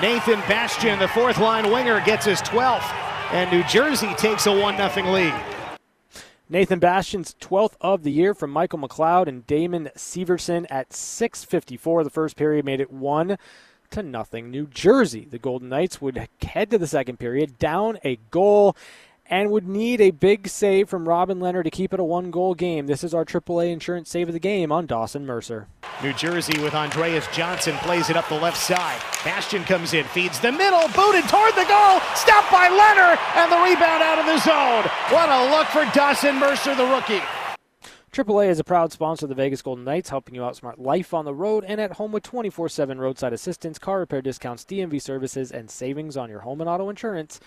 Nathan 0.00 0.40
Bastian, 0.48 0.98
the 0.98 1.08
fourth 1.08 1.38
line 1.38 1.70
winger, 1.70 2.00
gets 2.00 2.26
his 2.26 2.40
12th, 2.42 2.92
and 3.32 3.50
New 3.50 3.64
Jersey 3.64 4.14
takes 4.14 4.46
a 4.46 4.52
1 4.52 4.76
0 4.76 5.10
lead. 5.10 5.34
Nathan 6.48 6.78
Bastian's 6.78 7.34
12th 7.40 7.74
of 7.80 8.04
the 8.04 8.12
year 8.12 8.32
from 8.32 8.50
Michael 8.50 8.78
McLeod 8.78 9.26
and 9.26 9.46
Damon 9.46 9.90
Severson 9.96 10.66
at 10.70 10.92
6:54. 10.92 12.04
The 12.04 12.10
first 12.10 12.36
period 12.36 12.64
made 12.64 12.80
it 12.80 12.92
one 12.92 13.36
to 13.90 14.02
nothing. 14.02 14.50
New 14.50 14.66
Jersey, 14.66 15.26
the 15.28 15.38
Golden 15.38 15.68
Knights 15.68 16.00
would 16.00 16.28
head 16.42 16.70
to 16.70 16.78
the 16.78 16.86
second 16.86 17.18
period 17.18 17.58
down 17.58 17.98
a 18.04 18.16
goal 18.30 18.76
and 19.28 19.50
would 19.50 19.66
need 19.66 20.00
a 20.00 20.10
big 20.10 20.48
save 20.48 20.88
from 20.88 21.08
Robin 21.08 21.38
Lehner 21.38 21.64
to 21.64 21.70
keep 21.70 21.92
it 21.92 22.00
a 22.00 22.04
one 22.04 22.30
goal 22.30 22.54
game. 22.54 22.86
This 22.86 23.02
is 23.02 23.14
our 23.14 23.24
AAA 23.24 23.72
insurance 23.72 24.10
save 24.10 24.28
of 24.28 24.34
the 24.34 24.40
game 24.40 24.70
on 24.70 24.86
Dawson 24.86 25.26
Mercer. 25.26 25.68
New 26.02 26.12
Jersey 26.12 26.60
with 26.60 26.74
Andreas 26.74 27.26
Johnsson 27.32 27.76
plays 27.78 28.10
it 28.10 28.16
up 28.16 28.28
the 28.28 28.38
left 28.38 28.58
side. 28.58 29.00
Bastian 29.24 29.64
comes 29.64 29.94
in, 29.94 30.04
feeds 30.06 30.38
the 30.40 30.52
middle, 30.52 30.86
booted 30.94 31.28
toward 31.28 31.54
the 31.54 31.64
goal, 31.64 32.00
stopped 32.14 32.52
by 32.52 32.68
Lehner, 32.68 33.18
and 33.36 33.50
the 33.50 33.58
rebound 33.58 34.02
out 34.02 34.18
of 34.18 34.26
the 34.26 34.38
zone. 34.38 34.84
What 35.10 35.28
a 35.28 35.50
look 35.50 35.66
for 35.68 35.84
Dawson 35.96 36.36
Mercer, 36.36 36.74
the 36.74 36.86
rookie. 36.86 37.22
AAA 38.12 38.48
is 38.48 38.58
a 38.58 38.64
proud 38.64 38.92
sponsor 38.92 39.26
of 39.26 39.28
the 39.28 39.34
Vegas 39.34 39.60
Golden 39.60 39.84
Knights, 39.84 40.08
helping 40.08 40.34
you 40.34 40.40
outsmart 40.40 40.78
life 40.78 41.12
on 41.12 41.26
the 41.26 41.34
road 41.34 41.64
and 41.68 41.78
at 41.80 41.92
home 41.92 42.12
with 42.12 42.22
24 42.22 42.68
7 42.68 42.98
roadside 42.98 43.32
assistance, 43.34 43.78
car 43.78 43.98
repair 43.98 44.22
discounts, 44.22 44.64
DMV 44.64 45.02
services, 45.02 45.52
and 45.52 45.70
savings 45.70 46.16
on 46.16 46.30
your 46.30 46.40
home 46.40 46.62
and 46.62 46.70
auto 46.70 46.88
insurance. 46.88 47.40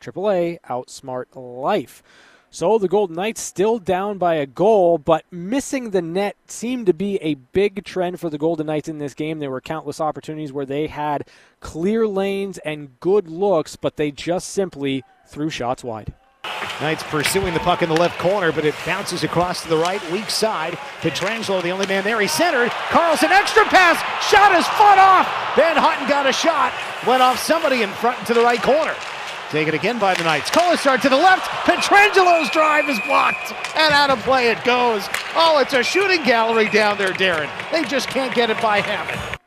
AAA 0.00 0.60
outsmart 0.62 1.26
life. 1.34 2.02
So 2.50 2.78
the 2.78 2.88
Golden 2.88 3.16
Knights 3.16 3.42
still 3.42 3.78
down 3.78 4.16
by 4.16 4.36
a 4.36 4.46
goal, 4.46 4.96
but 4.96 5.24
missing 5.30 5.90
the 5.90 6.00
net 6.00 6.34
seemed 6.46 6.86
to 6.86 6.94
be 6.94 7.16
a 7.16 7.34
big 7.34 7.84
trend 7.84 8.20
for 8.20 8.30
the 8.30 8.38
Golden 8.38 8.66
Knights 8.66 8.88
in 8.88 8.98
this 8.98 9.12
game. 9.12 9.38
There 9.38 9.50
were 9.50 9.60
countless 9.60 10.00
opportunities 10.00 10.52
where 10.52 10.64
they 10.64 10.86
had 10.86 11.28
clear 11.60 12.06
lanes 12.06 12.56
and 12.58 12.98
good 13.00 13.28
looks, 13.28 13.76
but 13.76 13.96
they 13.96 14.10
just 14.10 14.48
simply 14.48 15.04
threw 15.26 15.50
shots 15.50 15.84
wide. 15.84 16.14
Knights 16.80 17.02
pursuing 17.02 17.52
the 17.52 17.60
puck 17.60 17.82
in 17.82 17.88
the 17.88 17.94
left 17.94 18.18
corner, 18.18 18.50
but 18.50 18.64
it 18.64 18.74
bounces 18.86 19.24
across 19.24 19.62
to 19.62 19.68
the 19.68 19.76
right, 19.76 20.00
weak 20.10 20.30
side. 20.30 20.74
Pietrangelo, 21.02 21.62
the 21.62 21.70
only 21.70 21.86
man 21.86 22.04
there. 22.04 22.20
He 22.20 22.28
centered. 22.28 22.70
Carlson, 22.70 23.30
extra 23.30 23.64
pass. 23.64 23.98
Shot 24.24 24.54
his 24.54 24.66
foot 24.68 24.96
off. 24.96 25.26
Ben 25.54 25.76
Hutton 25.76 26.08
got 26.08 26.26
a 26.26 26.32
shot. 26.32 26.72
Went 27.06 27.20
off 27.20 27.38
somebody 27.38 27.82
in 27.82 27.90
front 27.90 28.24
to 28.28 28.32
the 28.32 28.40
right 28.40 28.62
corner. 28.62 28.94
Taken 29.50 29.74
again 29.74 29.98
by 29.98 30.14
the 30.14 30.24
Knights. 30.24 30.50
Kolesar 30.50 31.00
to 31.00 31.08
the 31.08 31.16
left. 31.16 31.48
Pietrangelo's 31.64 32.50
drive 32.50 32.86
is 32.90 33.00
blocked. 33.00 33.54
And 33.76 33.94
out 33.94 34.10
of 34.10 34.18
play 34.20 34.50
it 34.50 34.62
goes. 34.62 35.08
Oh, 35.34 35.58
it's 35.60 35.72
a 35.72 35.82
shooting 35.82 36.22
gallery 36.22 36.68
down 36.68 36.98
there, 36.98 37.12
Darren. 37.12 37.48
They 37.72 37.84
just 37.84 38.08
can't 38.08 38.34
get 38.34 38.50
it 38.50 38.60
by 38.60 38.80
Hammond. 38.80 39.38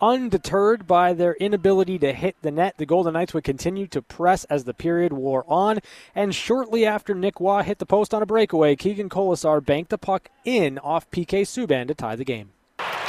Undeterred 0.00 0.86
by 0.86 1.12
their 1.12 1.34
inability 1.34 1.98
to 2.00 2.12
hit 2.12 2.36
the 2.42 2.52
net, 2.52 2.74
the 2.76 2.86
Golden 2.86 3.14
Knights 3.14 3.34
would 3.34 3.42
continue 3.42 3.88
to 3.88 4.00
press 4.00 4.44
as 4.44 4.62
the 4.62 4.74
period 4.74 5.12
wore 5.12 5.44
on. 5.48 5.80
And 6.14 6.32
shortly 6.34 6.86
after 6.86 7.12
Nick 7.12 7.40
Roy 7.40 7.62
hit 7.62 7.78
the 7.78 7.86
post 7.86 8.14
on 8.14 8.22
a 8.22 8.26
breakaway, 8.26 8.76
Keegan 8.76 9.08
Kolesar 9.08 9.64
banked 9.64 9.90
the 9.90 9.98
puck 9.98 10.28
in 10.44 10.78
off 10.78 11.10
PK 11.10 11.42
Subban 11.42 11.88
to 11.88 11.94
tie 11.94 12.14
the 12.14 12.24
game. 12.24 12.50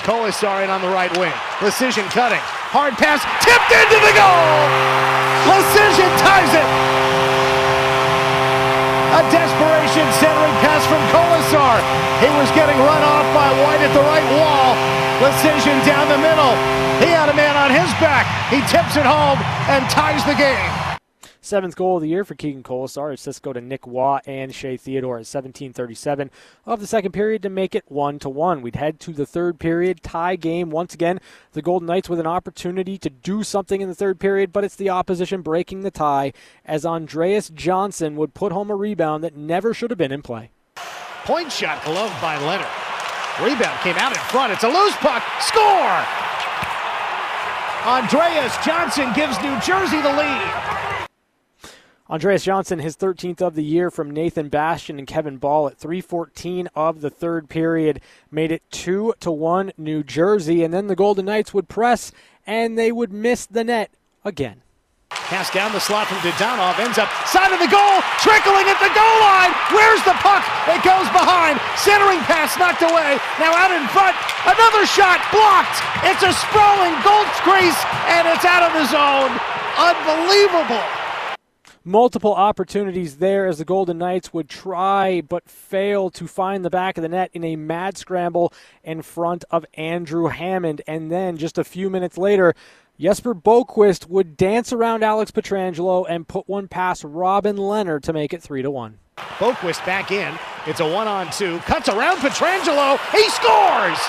Kolesar 0.04 0.64
in 0.64 0.70
on 0.70 0.84
the 0.84 0.92
right 0.92 1.12
wing. 1.16 1.32
Decision 1.64 2.04
cutting. 2.12 2.44
Hard 2.76 3.00
pass. 3.00 3.24
Tipped 3.40 3.72
into 3.72 4.00
the 4.04 4.14
goal. 4.20 4.60
Lecision 5.48 6.12
ties 6.20 6.52
it. 6.52 6.70
A 9.16 9.24
desperation 9.32 10.04
centering 10.20 10.56
pass 10.60 10.84
from 10.92 11.00
Kolesar. 11.08 11.80
He 12.20 12.28
was 12.36 12.52
getting 12.52 12.76
run 12.84 13.00
off 13.00 13.24
by 13.32 13.48
White 13.64 13.80
at 13.80 13.96
the 13.96 14.04
right 14.04 14.28
wall. 14.36 14.76
Lecision 15.24 15.80
down 15.88 16.12
the 16.12 16.20
middle. 16.20 16.52
He 17.00 17.08
had 17.08 17.32
a 17.32 17.36
man 17.40 17.56
on 17.56 17.72
his 17.72 17.88
back. 18.04 18.28
He 18.52 18.60
tips 18.68 19.00
it 19.00 19.08
home 19.08 19.40
and 19.72 19.88
ties 19.88 20.20
the 20.28 20.36
game. 20.36 20.83
Seventh 21.44 21.76
goal 21.76 21.98
of 21.98 22.02
the 22.02 22.08
year 22.08 22.24
for 22.24 22.36
Keegan 22.36 22.64
Kolesar. 22.64 23.12
Assists 23.12 23.42
go 23.42 23.52
to 23.52 23.60
Nick 23.60 23.86
Roy 23.86 24.20
and 24.26 24.56
Shea 24.56 24.78
Theodore 24.78 25.18
at 25.18 25.26
17:37 25.26 26.30
of 26.66 26.80
the 26.80 26.88
second 26.88 27.12
period 27.12 27.44
to 27.44 27.50
make 27.50 27.76
it 27.76 27.84
one 27.90 28.18
to 28.20 28.30
one. 28.30 28.62
We'd 28.62 28.78
head 28.78 28.98
to 29.02 29.12
the 29.12 29.26
third 29.26 29.60
period 29.60 30.02
tie 30.02 30.38
game 30.38 30.70
once 30.70 30.94
again. 30.94 31.20
The 31.52 31.62
Golden 31.62 31.86
Knights 31.86 32.08
with 32.08 32.22
an 32.22 32.28
opportunity 32.28 32.98
to 32.98 33.10
do 33.10 33.44
something 33.44 33.82
in 33.82 33.90
the 33.90 33.94
third 33.94 34.22
period, 34.22 34.54
but 34.54 34.64
it's 34.64 34.78
the 34.78 34.90
opposition 34.90 35.42
breaking 35.42 35.82
the 35.82 35.92
tie 35.92 36.32
as 36.64 36.86
Andreas 36.86 37.50
Johnsson 37.50 38.16
would 38.16 38.34
put 38.34 38.54
home 38.54 38.72
a 38.72 38.76
rebound 38.78 39.22
that 39.26 39.36
never 39.36 39.74
should 39.74 39.92
have 39.92 39.98
been 39.98 40.14
in 40.14 40.22
play. 40.22 40.50
Point 41.26 41.52
shot 41.52 41.84
gloved 41.84 42.22
by 42.22 42.38
Lehner. 42.38 43.46
Rebound 43.46 43.82
came 43.82 43.98
out 43.98 44.14
in 44.14 44.24
front. 44.32 44.54
It's 44.54 44.64
a 44.64 44.70
loose 44.70 44.96
puck. 44.96 45.22
Score! 45.42 46.06
Andreas 47.86 48.56
Johnsson 48.64 49.12
gives 49.12 49.38
New 49.42 49.60
Jersey 49.60 50.00
the 50.00 50.14
lead. 50.14 50.73
Andreas 52.14 52.44
Johnsson, 52.44 52.78
his 52.78 52.96
13th 52.96 53.42
of 53.42 53.56
the 53.56 53.64
year 53.64 53.90
from 53.90 54.14
Nathan 54.14 54.48
Bastian 54.48 55.00
and 55.00 55.08
Kevin 55.08 55.38
Bahl 55.38 55.66
at 55.66 55.80
3:14 55.80 56.70
of 56.76 57.02
the 57.02 57.10
third 57.10 57.50
period, 57.50 58.02
made 58.30 58.52
it 58.52 58.62
two 58.70 59.16
to 59.20 59.32
one 59.32 59.74
New 59.82 60.04
Jersey, 60.04 60.64
and 60.64 60.72
then 60.72 60.86
the 60.86 60.96
Golden 60.96 61.26
Knights 61.26 61.56
would 61.56 61.68
press 61.68 62.12
and 62.46 62.78
they 62.78 62.92
would 62.92 63.12
miss 63.12 63.48
the 63.48 63.64
net 63.64 63.90
again. 64.24 64.62
Pass 65.10 65.50
down 65.50 65.74
the 65.74 65.82
slot 65.82 66.06
from 66.06 66.22
Dadonov, 66.22 66.78
ends 66.78 67.00
up 67.02 67.10
side 67.26 67.50
of 67.50 67.58
the 67.58 67.74
goal, 67.74 67.98
trickling 68.22 68.70
at 68.70 68.78
the 68.78 68.94
goal 68.94 69.18
line. 69.18 69.50
Where's 69.74 70.06
the 70.06 70.14
puck? 70.22 70.46
It 70.70 70.86
goes 70.86 71.10
behind. 71.10 71.58
Centering 71.82 72.22
pass 72.30 72.54
knocked 72.62 72.86
away. 72.86 73.18
Now 73.42 73.58
out 73.58 73.74
in 73.74 73.90
front. 73.90 74.14
Another 74.46 74.86
shot 74.86 75.18
blocked. 75.34 75.82
It's 76.06 76.22
a 76.22 76.34
sprawling 76.46 76.94
goal 77.02 77.26
crease, 77.42 77.82
and 78.06 78.30
it's 78.30 78.46
out 78.46 78.62
of 78.62 78.72
the 78.78 78.86
zone. 78.86 79.34
Unbelievable. 79.82 81.03
Multiple 81.86 82.34
opportunities 82.34 83.18
there 83.18 83.46
as 83.46 83.58
the 83.58 83.66
Golden 83.66 83.98
Knights 83.98 84.32
would 84.32 84.48
try 84.48 85.20
but 85.20 85.50
fail 85.50 86.10
to 86.12 86.28
find 86.28 86.64
the 86.64 86.70
back 86.70 86.98
of 86.98 87.02
the 87.02 87.10
net 87.10 87.30
in 87.34 87.44
a 87.44 87.58
mad 87.58 87.98
scramble 87.98 88.54
in 88.86 89.02
front 89.02 89.44
of 89.52 89.66
Andrew 89.74 90.28
Hammond. 90.28 90.82
And 90.88 91.12
then 91.12 91.36
just 91.36 91.58
a 91.58 91.64
few 91.66 91.90
minutes 91.90 92.18
later, 92.18 92.54
Jesper 92.98 93.36
Boqvist 93.36 94.08
would 94.08 94.38
dance 94.38 94.72
around 94.72 95.04
Alex 95.04 95.32
Pietrangelo 95.32 96.06
and 96.08 96.26
put 96.26 96.48
one 96.48 96.70
past 96.70 97.04
Robin 97.04 97.58
Lehner 97.58 98.02
to 98.02 98.14
make 98.14 98.32
it 98.32 98.42
3 98.42 98.62
to 98.62 98.72
1. 98.72 98.98
Boqvist 99.18 99.86
back 99.86 100.10
in. 100.10 100.34
It's 100.66 100.80
a 100.80 100.90
one 100.90 101.10
on 101.10 101.30
two. 101.32 101.60
Cuts 101.60 101.90
around 101.90 102.20
Pietrangelo. 102.20 102.98
He 103.12 103.28
scores! 103.30 104.00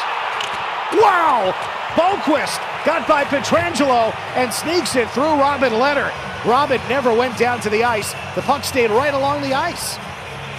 Wow! 1.02 1.52
Boqvist 1.96 2.73
got 2.85 3.09
by 3.09 3.25
Pietrangelo 3.25 4.14
and 4.37 4.53
sneaks 4.53 4.97
it 4.97 5.11
through 5.11 5.23
Robin 5.23 5.73
Lehner. 5.73 6.12
Robin 6.44 6.81
never 6.88 7.12
went 7.14 7.38
down 7.38 7.61
to 7.61 7.70
the 7.70 7.85
ice. 7.85 8.12
The 8.35 8.42
puck 8.42 8.64
stayed 8.64 8.90
right 8.90 9.14
along 9.14 9.42
the 9.42 9.55
ice. 9.55 9.97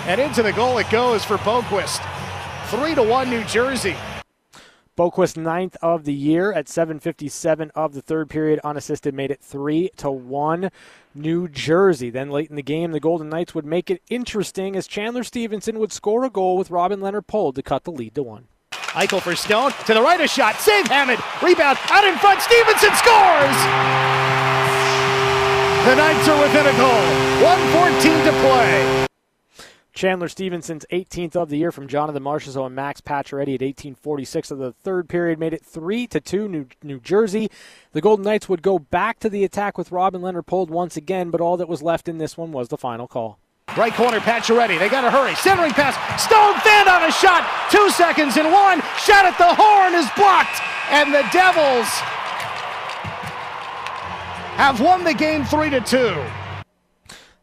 And 0.08 0.20
into 0.20 0.44
the 0.44 0.54
goal 0.54 0.78
it 0.78 0.90
goes 0.90 1.24
for 1.24 1.38
Boqvist. 1.38 2.02
3 2.68 2.96
to 2.96 3.04
1 3.04 3.30
New 3.30 3.44
Jersey. 3.44 3.96
Boqvist 4.98 5.36
ninth 5.36 5.76
of 5.82 6.06
the 6.06 6.14
year 6.14 6.54
at 6.54 6.70
7:57 6.70 7.70
of 7.76 7.94
the 7.94 8.02
third 8.02 8.30
period, 8.30 8.62
unassisted, 8.64 9.14
made 9.14 9.30
it 9.30 9.42
three 9.42 9.90
to 9.98 10.10
one. 10.10 10.72
New 11.14 11.50
Jersey. 11.50 12.10
Then 12.10 12.30
late 12.30 12.50
in 12.50 12.56
the 12.56 12.64
game, 12.64 12.94
the 12.94 13.02
Golden 13.02 13.28
Knights 13.28 13.54
would 13.54 13.66
make 13.66 13.92
it 13.92 14.02
interesting 14.10 14.76
as 14.76 14.88
Chandler 14.88 15.24
Stephenson 15.24 15.80
would 15.80 15.92
score 15.92 16.24
a 16.24 16.30
goal 16.30 16.58
with 16.58 16.72
Robin 16.72 17.02
Lehner 17.02 17.26
pulled 17.26 17.56
to 17.56 17.62
cut 17.62 17.84
the 17.84 17.92
lead 17.92 18.16
to 18.16 18.24
one. 18.24 18.48
Eichel 18.96 19.22
for 19.22 19.36
Stone 19.36 19.74
to 19.86 19.94
the 19.94 20.02
right 20.02 20.22
a 20.22 20.28
shot. 20.28 20.56
Save 20.56 20.88
Hammond. 20.88 21.20
Rebound 21.44 21.78
out 21.90 22.06
in 22.06 22.18
front. 22.18 22.42
Stephenson 22.42 22.96
scores. 22.96 23.58
The 25.86 25.96
Knights 25.96 26.28
are 26.30 26.42
within 26.42 26.66
a 26.66 26.78
goal. 26.78 27.06
114 27.44 28.26
to 28.26 28.32
play. 28.42 29.06
Chandler 29.92 30.28
Stephenson's 30.28 30.86
18th 30.92 31.36
of 31.36 31.50
the 31.50 31.58
year 31.58 31.72
from 31.72 31.88
Jonathan 31.88 32.24
Marchessault 32.24 32.66
and 32.66 32.76
Max 32.76 33.02
Pacioretty 33.02 33.56
at 33.56 33.62
18:46 33.62 34.52
of 34.52 34.58
the 34.60 34.72
third 34.72 35.08
period 35.08 35.40
made 35.40 35.54
it 35.54 35.64
three 35.64 36.08
to 36.08 36.20
two 36.20 36.48
New, 36.48 36.68
New 36.82 37.00
Jersey. 37.00 37.50
The 37.92 38.02
Golden 38.02 38.24
Knights 38.24 38.50
would 38.50 38.62
go 38.62 38.80
back 38.80 39.20
to 39.20 39.30
the 39.30 39.44
attack 39.44 39.78
with 39.78 39.92
Robin 39.92 40.22
Lehner 40.22 40.46
pulled 40.46 40.70
once 40.70 40.98
again, 40.98 41.32
but 41.32 41.40
all 41.40 41.56
that 41.58 41.70
was 41.70 41.82
left 41.82 42.10
in 42.10 42.18
this 42.18 42.38
one 42.38 42.52
was 42.52 42.70
the 42.70 42.78
final 42.78 43.08
call. 43.08 43.40
Right 43.78 43.94
corner, 43.94 44.20
Pacioretty. 44.22 44.80
They 44.80 44.88
got 44.88 45.02
to 45.02 45.12
hurry. 45.12 45.36
Centering 45.36 45.74
pass. 45.74 45.96
Stone 46.24 46.58
fan 46.62 46.88
on 46.88 47.04
a 47.04 47.12
shot. 47.12 47.46
Two 47.70 47.90
seconds 47.90 48.38
and 48.38 48.50
one. 48.52 48.80
Shot 49.04 49.26
at 49.26 49.38
the 49.38 49.54
horn 49.54 49.94
is 49.94 50.08
blocked, 50.16 50.62
and 50.92 51.14
the 51.14 51.28
Devils 51.34 51.88
have 54.56 54.80
won 54.80 55.04
the 55.04 55.14
game 55.14 55.44
three 55.44 55.70
to 55.70 55.82
two. 55.82 56.16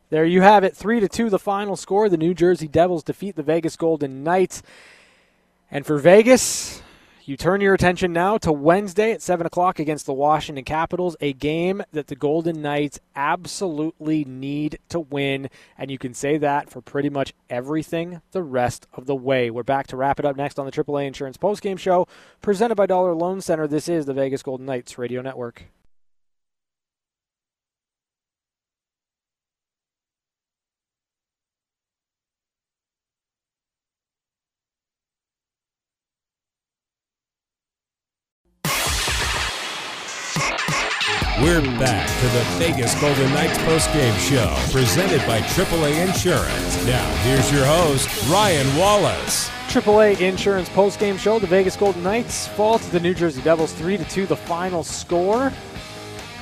There 0.09 0.25
you 0.25 0.41
have 0.41 0.65
it, 0.65 0.75
three 0.75 1.01
to 1.01 1.09
two, 1.09 1.29
the 1.29 1.39
final 1.39 1.77
score. 1.77 2.09
The 2.09 2.17
New 2.17 2.35
Jersey 2.35 2.69
Devils 2.69 3.03
defeat 3.03 3.37
the 3.37 3.43
Vegas 3.43 3.77
Golden 3.77 4.25
Knights. 4.25 4.63
And 5.71 5.85
for 5.85 5.99
Vegas, 5.99 6.82
you 7.29 7.37
turn 7.37 7.61
your 7.61 7.75
attention 7.75 8.13
now 8.13 8.39
to 8.39 8.53
Wednesday 8.53 9.13
at 9.13 9.23
7 9.23 9.47
o'clock 9.47 9.79
against 9.79 10.07
the 10.07 10.13
Washington 10.13 10.65
Capitals, 10.65 11.17
a 11.21 11.33
game 11.33 11.83
that 11.93 12.09
the 12.09 12.17
Golden 12.17 12.63
Knights 12.63 13.01
absolutely 13.15 14.25
need 14.25 14.79
to 14.89 15.01
win. 15.01 15.49
And 15.79 15.91
you 15.91 15.99
can 15.99 16.15
say 16.15 16.39
that 16.39 16.71
for 16.71 16.81
pretty 16.81 17.11
much 17.11 17.33
everything 17.51 18.23
the 18.33 18.43
rest 18.43 18.87
of 18.95 19.07
the 19.07 19.15
way. 19.15 19.51
We're 19.51 19.63
back 19.63 19.87
to 19.89 19.97
wrap 19.97 20.19
it 20.19 20.25
up 20.25 20.37
next 20.37 20.59
on 20.59 20.67
the 20.67 20.73
AAA 20.73 21.07
Insurance 21.07 21.37
Postgame 21.37 21.79
Show, 21.79 22.09
presented 22.41 22.75
by 22.75 22.87
Dollar 22.87 23.15
Loan 23.15 23.41
Center. 23.41 23.67
This 23.67 23.89
is 23.89 24.07
the 24.07 24.15
Vegas 24.15 24.43
Golden 24.43 24.67
Knights 24.67 24.99
Radio 24.99 25.23
Network. 25.23 25.65
We're 41.53 41.61
back 41.79 42.09
to 42.09 42.27
the 42.29 42.45
Vegas 42.65 42.99
Golden 42.99 43.31
Knights 43.35 43.59
postgame 43.59 44.17
show, 44.19 44.73
presented 44.73 45.19
by 45.27 45.41
AAA 45.41 46.09
Insurance. 46.09 46.87
Now, 46.87 47.07
here's 47.17 47.53
your 47.53 47.67
host, 47.67 48.09
Ryan 48.31 48.75
Wallace. 48.75 49.51
AAA 49.69 50.19
Insurance 50.23 50.71
postgame 50.71 51.19
show. 51.19 51.39
The 51.39 51.47
Vegas 51.47 51.77
Golden 51.77 52.03
Knights 52.03 52.49
fall 52.49 52.79
to 52.79 52.91
the 52.91 52.99
New 52.99 53.13
Jersey 53.13 53.43
Devils 53.43 53.75
3 53.75 53.99
to 53.99 54.05
2, 54.07 54.25
the 54.25 54.35
final 54.35 54.83
score 54.83 55.53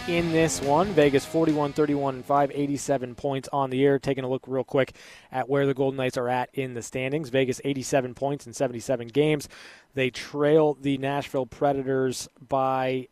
in 0.07 0.31
this 0.31 0.63
one. 0.63 0.87
Vegas 0.93 1.25
41 1.25 1.73
31 1.73 2.15
and 2.15 2.25
5, 2.25 2.53
87 2.55 3.17
points 3.17 3.49
on 3.53 3.71
the 3.71 3.79
year. 3.79 3.99
Taking 3.99 4.23
a 4.23 4.29
look 4.29 4.45
real 4.47 4.63
quick 4.63 4.95
at 5.33 5.49
where 5.49 5.67
the 5.67 5.75
Golden 5.75 5.97
Knights 5.97 6.19
are 6.19 6.29
at 6.29 6.51
in 6.55 6.75
the 6.75 6.83
standings. 6.83 7.31
Vegas 7.31 7.61
87 7.65 8.15
points 8.15 8.47
in 8.47 8.53
77 8.53 9.09
games. 9.09 9.49
They 9.95 10.11
trail 10.11 10.79
the 10.81 10.99
Nashville 10.99 11.47
Predators 11.47 12.29
by 12.49 13.09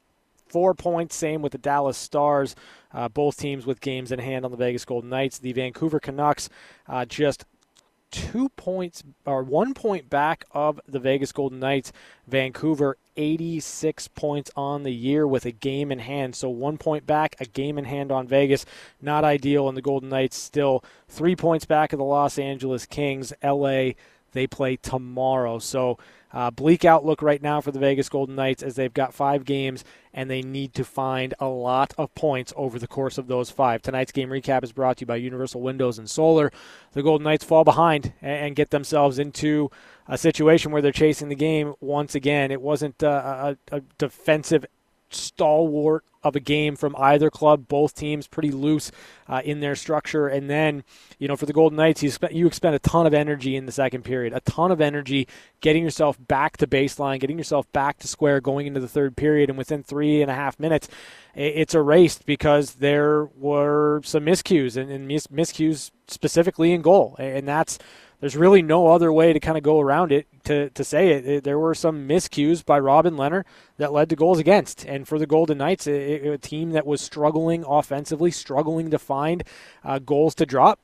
four 0.48 0.74
points. 0.74 1.14
Same 1.14 1.42
with 1.42 1.52
the 1.52 1.58
Dallas 1.58 1.96
Stars. 1.96 2.56
Uh, 2.92 3.08
both 3.08 3.36
teams 3.36 3.66
with 3.66 3.80
games 3.80 4.12
in 4.12 4.18
hand 4.18 4.44
on 4.44 4.50
the 4.50 4.56
Vegas 4.56 4.84
Golden 4.84 5.10
Knights. 5.10 5.38
The 5.38 5.52
Vancouver 5.52 6.00
Canucks 6.00 6.48
uh, 6.88 7.04
just 7.04 7.44
two 8.10 8.48
points 8.50 9.02
or 9.26 9.42
one 9.42 9.74
point 9.74 10.08
back 10.08 10.44
of 10.52 10.80
the 10.88 10.98
Vegas 10.98 11.32
Golden 11.32 11.58
Knights. 11.58 11.92
Vancouver 12.26 12.96
86 13.16 14.08
points 14.08 14.50
on 14.56 14.82
the 14.82 14.92
year 14.92 15.26
with 15.26 15.44
a 15.44 15.50
game 15.50 15.92
in 15.92 15.98
hand. 15.98 16.34
So 16.34 16.48
one 16.48 16.78
point 16.78 17.06
back, 17.06 17.36
a 17.40 17.44
game 17.44 17.78
in 17.78 17.84
hand 17.84 18.10
on 18.10 18.26
Vegas. 18.26 18.64
Not 19.02 19.24
ideal. 19.24 19.68
And 19.68 19.76
the 19.76 19.82
Golden 19.82 20.08
Knights 20.08 20.36
still 20.36 20.84
three 21.08 21.36
points 21.36 21.66
back 21.66 21.92
of 21.92 21.98
the 21.98 22.04
Los 22.04 22.38
Angeles 22.38 22.86
Kings. 22.86 23.32
LA, 23.42 23.90
they 24.32 24.46
play 24.46 24.76
tomorrow. 24.76 25.58
So 25.58 25.98
uh, 26.32 26.50
bleak 26.50 26.84
outlook 26.84 27.22
right 27.22 27.42
now 27.42 27.60
for 27.60 27.70
the 27.70 27.78
Vegas 27.78 28.08
Golden 28.08 28.34
Knights 28.34 28.62
as 28.62 28.76
they've 28.76 28.92
got 28.92 29.14
five 29.14 29.44
games 29.44 29.84
and 30.12 30.30
they 30.30 30.42
need 30.42 30.74
to 30.74 30.84
find 30.84 31.34
a 31.38 31.46
lot 31.46 31.94
of 31.96 32.14
points 32.14 32.52
over 32.56 32.78
the 32.78 32.86
course 32.86 33.18
of 33.18 33.28
those 33.28 33.50
five. 33.50 33.82
Tonight's 33.82 34.12
game 34.12 34.30
recap 34.30 34.64
is 34.64 34.72
brought 34.72 34.98
to 34.98 35.02
you 35.02 35.06
by 35.06 35.16
Universal 35.16 35.60
Windows 35.60 35.98
and 35.98 36.08
Solar. 36.08 36.52
The 36.92 37.02
Golden 37.02 37.24
Knights 37.24 37.44
fall 37.44 37.64
behind 37.64 38.12
and 38.20 38.56
get 38.56 38.70
themselves 38.70 39.18
into 39.18 39.70
a 40.06 40.18
situation 40.18 40.72
where 40.72 40.82
they're 40.82 40.92
chasing 40.92 41.28
the 41.28 41.34
game 41.34 41.74
once 41.80 42.14
again. 42.14 42.50
It 42.50 42.60
wasn't 42.62 43.02
uh, 43.02 43.54
a, 43.70 43.76
a 43.76 43.80
defensive 43.98 44.66
stalwart 45.10 46.04
of 46.22 46.36
a 46.36 46.40
game 46.40 46.76
from 46.76 46.94
either 46.96 47.30
club. 47.30 47.68
Both 47.68 47.94
teams 47.94 48.26
pretty 48.26 48.50
loose 48.50 48.90
uh, 49.28 49.42
in 49.44 49.60
their 49.60 49.76
structure. 49.76 50.28
And 50.28 50.48
then, 50.48 50.84
you 51.18 51.28
know, 51.28 51.36
for 51.36 51.46
the 51.46 51.52
Golden 51.52 51.76
Knights, 51.76 52.02
you 52.02 52.10
spent 52.10 52.32
you 52.32 52.46
expend 52.46 52.74
a 52.74 52.80
ton 52.80 53.06
of 53.06 53.14
energy 53.14 53.56
in 53.56 53.66
the 53.66 53.72
second 53.72 54.02
period, 54.02 54.32
a 54.32 54.40
ton 54.40 54.70
of 54.70 54.80
energy 54.80 55.28
getting 55.60 55.84
yourself 55.84 56.18
back 56.26 56.56
to 56.58 56.66
baseline, 56.66 57.20
getting 57.20 57.38
yourself 57.38 57.70
back 57.72 57.98
to 57.98 58.08
square 58.08 58.40
going 58.40 58.66
into 58.66 58.80
the 58.80 58.88
third 58.88 59.16
period. 59.16 59.48
And 59.48 59.58
within 59.58 59.82
three 59.82 60.22
and 60.22 60.30
a 60.30 60.34
half 60.34 60.58
minutes, 60.58 60.88
it's 61.34 61.74
erased 61.74 62.26
because 62.26 62.74
there 62.74 63.26
were 63.36 64.00
some 64.04 64.24
miscues 64.24 64.76
and, 64.76 64.90
and 64.90 65.06
mis- 65.06 65.28
miscues 65.28 65.90
specifically 66.08 66.72
in 66.72 66.82
goal. 66.82 67.16
And 67.18 67.46
that's 67.46 67.78
there's 68.20 68.36
really 68.36 68.62
no 68.62 68.88
other 68.88 69.12
way 69.12 69.32
to 69.32 69.40
kind 69.40 69.56
of 69.56 69.62
go 69.62 69.80
around 69.80 70.10
it 70.10 70.26
to, 70.44 70.70
to 70.70 70.82
say 70.82 71.10
it. 71.10 71.26
it. 71.26 71.44
There 71.44 71.58
were 71.58 71.74
some 71.74 72.08
miscues 72.08 72.64
by 72.64 72.78
Robin 72.78 73.14
Lehner 73.14 73.44
that 73.76 73.92
led 73.92 74.10
to 74.10 74.16
goals 74.16 74.38
against. 74.38 74.84
And 74.84 75.06
for 75.06 75.18
the 75.18 75.26
Golden 75.26 75.58
Knights, 75.58 75.86
a, 75.86 76.32
a 76.32 76.38
team 76.38 76.70
that 76.70 76.86
was 76.86 77.00
struggling 77.00 77.64
offensively, 77.64 78.30
struggling 78.30 78.90
to 78.90 78.98
find 78.98 79.44
uh, 79.84 80.00
goals 80.00 80.34
to 80.36 80.46
drop, 80.46 80.80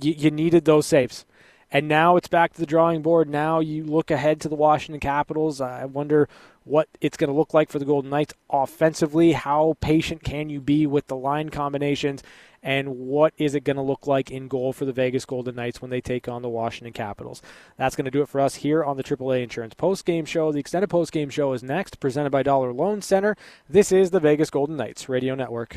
you, 0.00 0.12
you 0.12 0.30
needed 0.30 0.64
those 0.64 0.86
saves. 0.86 1.26
And 1.70 1.86
now 1.86 2.16
it's 2.16 2.28
back 2.28 2.54
to 2.54 2.60
the 2.60 2.66
drawing 2.66 3.02
board. 3.02 3.28
Now 3.28 3.60
you 3.60 3.84
look 3.84 4.10
ahead 4.10 4.40
to 4.40 4.48
the 4.48 4.56
Washington 4.56 5.00
Capitals. 5.00 5.60
I 5.60 5.84
wonder 5.84 6.26
what 6.68 6.88
it's 7.00 7.16
going 7.16 7.28
to 7.28 7.36
look 7.36 7.54
like 7.54 7.70
for 7.70 7.78
the 7.78 7.84
Golden 7.84 8.10
Knights 8.10 8.34
offensively. 8.50 9.32
How 9.32 9.76
patient 9.80 10.22
can 10.22 10.50
you 10.50 10.60
be 10.60 10.86
with 10.86 11.06
the 11.06 11.16
line 11.16 11.48
combinations? 11.48 12.22
And 12.62 12.98
what 12.98 13.32
is 13.38 13.54
it 13.54 13.64
going 13.64 13.76
to 13.76 13.82
look 13.82 14.06
like 14.06 14.30
in 14.30 14.48
goal 14.48 14.72
for 14.72 14.84
the 14.84 14.92
Vegas 14.92 15.24
Golden 15.24 15.54
Knights 15.54 15.80
when 15.80 15.90
they 15.90 16.00
take 16.00 16.28
on 16.28 16.42
the 16.42 16.48
Washington 16.48 16.92
Capitals? 16.92 17.40
That's 17.76 17.96
going 17.96 18.04
to 18.04 18.10
do 18.10 18.22
it 18.22 18.28
for 18.28 18.40
us 18.40 18.56
here 18.56 18.84
on 18.84 18.96
the 18.96 19.04
AAA 19.04 19.42
Insurance 19.42 19.74
Post 19.74 20.04
Game 20.04 20.24
Show. 20.24 20.52
The 20.52 20.58
extended 20.58 20.90
post 20.90 21.12
game 21.12 21.30
show 21.30 21.52
is 21.52 21.62
next, 21.62 22.00
presented 22.00 22.30
by 22.30 22.42
Dollar 22.42 22.72
Loan 22.72 23.00
Center. 23.00 23.36
This 23.68 23.92
is 23.92 24.10
the 24.10 24.20
Vegas 24.20 24.50
Golden 24.50 24.76
Knights 24.76 25.08
Radio 25.08 25.34
Network. 25.34 25.76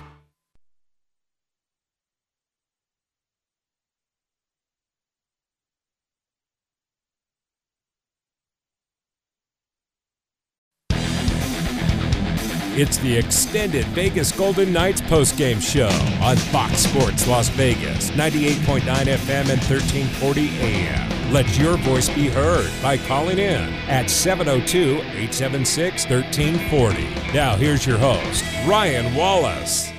It's 12.81 12.97
the 12.97 13.15
extended 13.15 13.85
Vegas 13.89 14.31
Golden 14.31 14.73
Knights 14.73 15.01
postgame 15.01 15.61
show 15.61 15.91
on 16.19 16.35
Fox 16.35 16.77
Sports 16.77 17.27
Las 17.27 17.47
Vegas, 17.49 18.09
98.9 18.09 18.81
FM 18.81 19.49
and 19.51 19.61
1340 19.61 20.49
AM. 20.57 21.31
Let 21.31 21.59
your 21.59 21.77
voice 21.77 22.09
be 22.09 22.27
heard 22.27 22.71
by 22.81 22.97
calling 22.97 23.37
in 23.37 23.71
at 23.87 24.09
702 24.09 24.95
876 24.95 26.09
1340. 26.09 27.03
Now, 27.35 27.55
here's 27.55 27.85
your 27.85 27.99
host, 27.99 28.43
Ryan 28.65 29.13
Wallace. 29.13 29.91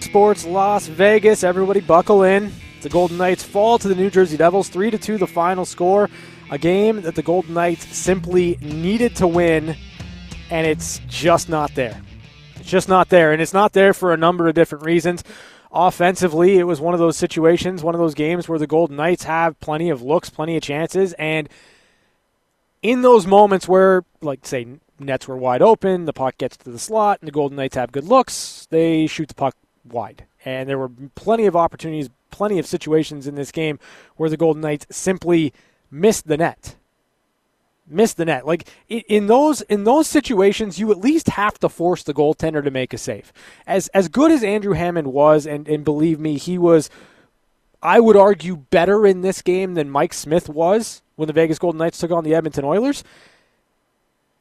Sports 0.00 0.44
Las 0.44 0.88
Vegas. 0.88 1.42
Everybody 1.42 1.80
buckle 1.80 2.22
in. 2.22 2.52
The 2.82 2.90
Golden 2.90 3.16
Knights 3.16 3.42
fall 3.42 3.78
to 3.78 3.88
the 3.88 3.94
New 3.94 4.10
Jersey 4.10 4.36
Devils 4.36 4.68
3 4.68 4.90
to 4.90 4.98
2 4.98 5.16
the 5.16 5.26
final 5.26 5.64
score. 5.64 6.10
A 6.50 6.58
game 6.58 7.00
that 7.00 7.14
the 7.14 7.22
Golden 7.22 7.54
Knights 7.54 7.96
simply 7.96 8.58
needed 8.60 9.16
to 9.16 9.26
win 9.26 9.74
and 10.50 10.66
it's 10.66 11.00
just 11.08 11.48
not 11.48 11.74
there. 11.74 12.00
It's 12.56 12.70
just 12.70 12.88
not 12.88 13.08
there, 13.08 13.32
and 13.32 13.42
it's 13.42 13.52
not 13.52 13.72
there 13.72 13.92
for 13.92 14.12
a 14.12 14.16
number 14.16 14.48
of 14.48 14.54
different 14.54 14.84
reasons. 14.84 15.24
Offensively, 15.72 16.58
it 16.58 16.64
was 16.64 16.80
one 16.80 16.94
of 16.94 17.00
those 17.00 17.16
situations, 17.16 17.82
one 17.82 17.94
of 17.94 18.00
those 18.00 18.14
games 18.14 18.48
where 18.48 18.58
the 18.58 18.66
Golden 18.66 18.96
Knights 18.96 19.24
have 19.24 19.58
plenty 19.60 19.90
of 19.90 20.02
looks, 20.02 20.30
plenty 20.30 20.56
of 20.56 20.62
chances, 20.62 21.12
and 21.14 21.48
in 22.82 23.02
those 23.02 23.26
moments 23.26 23.66
where, 23.66 24.04
like, 24.20 24.46
say, 24.46 24.66
nets 24.98 25.26
were 25.26 25.36
wide 25.36 25.62
open, 25.62 26.04
the 26.04 26.12
puck 26.12 26.38
gets 26.38 26.56
to 26.58 26.70
the 26.70 26.78
slot, 26.78 27.18
and 27.20 27.28
the 27.28 27.32
Golden 27.32 27.56
Knights 27.56 27.76
have 27.76 27.92
good 27.92 28.04
looks, 28.04 28.66
they 28.70 29.06
shoot 29.06 29.28
the 29.28 29.34
puck 29.34 29.56
wide. 29.84 30.24
And 30.44 30.68
there 30.68 30.78
were 30.78 30.90
plenty 31.14 31.46
of 31.46 31.56
opportunities, 31.56 32.10
plenty 32.30 32.58
of 32.58 32.66
situations 32.66 33.26
in 33.26 33.34
this 33.34 33.50
game 33.50 33.78
where 34.16 34.30
the 34.30 34.36
Golden 34.36 34.62
Knights 34.62 34.86
simply 34.90 35.52
missed 35.90 36.26
the 36.26 36.36
net 36.36 36.76
miss 37.86 38.14
the 38.14 38.24
net. 38.24 38.46
Like 38.46 38.68
in 38.88 39.26
those 39.26 39.60
in 39.62 39.84
those 39.84 40.06
situations, 40.06 40.78
you 40.78 40.90
at 40.90 40.98
least 40.98 41.28
have 41.28 41.58
to 41.60 41.68
force 41.68 42.02
the 42.02 42.14
goaltender 42.14 42.62
to 42.62 42.70
make 42.70 42.92
a 42.92 42.98
save. 42.98 43.32
As 43.66 43.88
as 43.88 44.08
good 44.08 44.30
as 44.30 44.42
Andrew 44.42 44.74
Hammond 44.74 45.12
was, 45.12 45.46
and 45.46 45.68
and 45.68 45.84
believe 45.84 46.18
me, 46.18 46.38
he 46.38 46.58
was. 46.58 46.90
I 47.82 48.00
would 48.00 48.16
argue 48.16 48.56
better 48.56 49.06
in 49.06 49.20
this 49.20 49.42
game 49.42 49.74
than 49.74 49.90
Mike 49.90 50.14
Smith 50.14 50.48
was 50.48 51.02
when 51.16 51.26
the 51.26 51.34
Vegas 51.34 51.58
Golden 51.58 51.78
Knights 51.78 51.98
took 51.98 52.10
on 52.10 52.24
the 52.24 52.34
Edmonton 52.34 52.64
Oilers. 52.64 53.04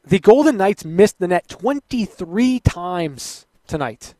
The 0.06 0.20
Golden 0.20 0.56
Knights 0.56 0.86
missed 0.86 1.20
the 1.20 1.28
net 1.28 1.50
23 1.50 2.62
times 2.62 3.46
tonight. 3.68 4.14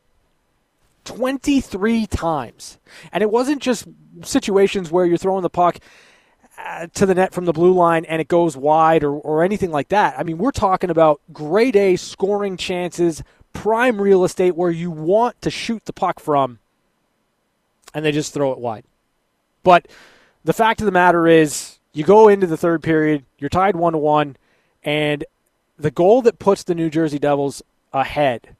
23 1.04 2.06
times. 2.06 2.78
And 3.12 3.22
it 3.22 3.30
wasn't 3.30 3.62
just 3.62 3.86
situations 4.22 4.90
where 4.90 5.06
you're 5.06 5.18
throwing 5.18 5.42
the 5.42 5.50
puck 5.50 5.78
to 6.94 7.06
the 7.06 7.14
net 7.14 7.32
from 7.32 7.44
the 7.44 7.52
blue 7.52 7.72
line 7.72 8.04
and 8.04 8.20
it 8.20 8.28
goes 8.28 8.56
wide 8.56 9.04
or, 9.04 9.12
or 9.12 9.42
anything 9.42 9.70
like 9.70 9.88
that. 9.88 10.18
I 10.18 10.22
mean, 10.22 10.38
we're 10.38 10.52
talking 10.52 10.90
about 10.90 11.20
grade 11.32 11.76
A 11.76 11.96
scoring 11.96 12.56
chances, 12.56 13.22
prime 13.52 14.00
real 14.00 14.24
estate 14.24 14.56
where 14.56 14.70
you 14.70 14.90
want 14.90 15.40
to 15.42 15.50
shoot 15.50 15.84
the 15.84 15.92
puck 15.92 16.20
from, 16.20 16.58
and 17.92 18.04
they 18.04 18.12
just 18.12 18.34
throw 18.34 18.52
it 18.52 18.58
wide. 18.58 18.84
But 19.62 19.88
the 20.44 20.52
fact 20.52 20.80
of 20.80 20.86
the 20.86 20.92
matter 20.92 21.26
is, 21.26 21.78
you 21.92 22.04
go 22.04 22.28
into 22.28 22.46
the 22.46 22.56
third 22.56 22.82
period, 22.82 23.24
you're 23.38 23.48
tied 23.48 23.76
one 23.76 23.92
to 23.92 23.98
one, 23.98 24.36
and 24.82 25.24
the 25.78 25.90
goal 25.90 26.22
that 26.22 26.38
puts 26.38 26.62
the 26.62 26.74
New 26.74 26.90
Jersey 26.90 27.18
Devils 27.18 27.62
ahead. 27.92 28.56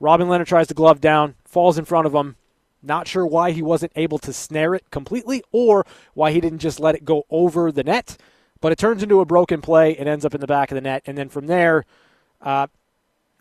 Robin 0.00 0.28
Lehner 0.28 0.46
tries 0.46 0.68
to 0.68 0.74
glove 0.74 1.00
down, 1.00 1.34
falls 1.44 1.78
in 1.78 1.84
front 1.84 2.06
of 2.06 2.14
him, 2.14 2.36
not 2.84 3.08
sure 3.08 3.26
why 3.26 3.50
he 3.50 3.62
wasn't 3.62 3.92
able 3.96 4.18
to 4.18 4.32
snare 4.32 4.74
it 4.74 4.90
completely 4.90 5.42
or 5.52 5.86
why 6.14 6.32
he 6.32 6.40
didn't 6.40 6.58
just 6.58 6.80
let 6.80 6.94
it 6.94 7.04
go 7.04 7.24
over 7.30 7.72
the 7.72 7.84
net. 7.84 8.16
But 8.60 8.72
it 8.72 8.78
turns 8.78 9.02
into 9.02 9.20
a 9.20 9.24
broken 9.24 9.60
play. 9.60 9.96
and 9.96 10.08
ends 10.08 10.24
up 10.24 10.34
in 10.34 10.40
the 10.40 10.46
back 10.46 10.70
of 10.70 10.74
the 10.74 10.80
net. 10.80 11.02
And 11.06 11.18
then 11.18 11.28
from 11.28 11.46
there, 11.46 11.84
uh, 12.40 12.66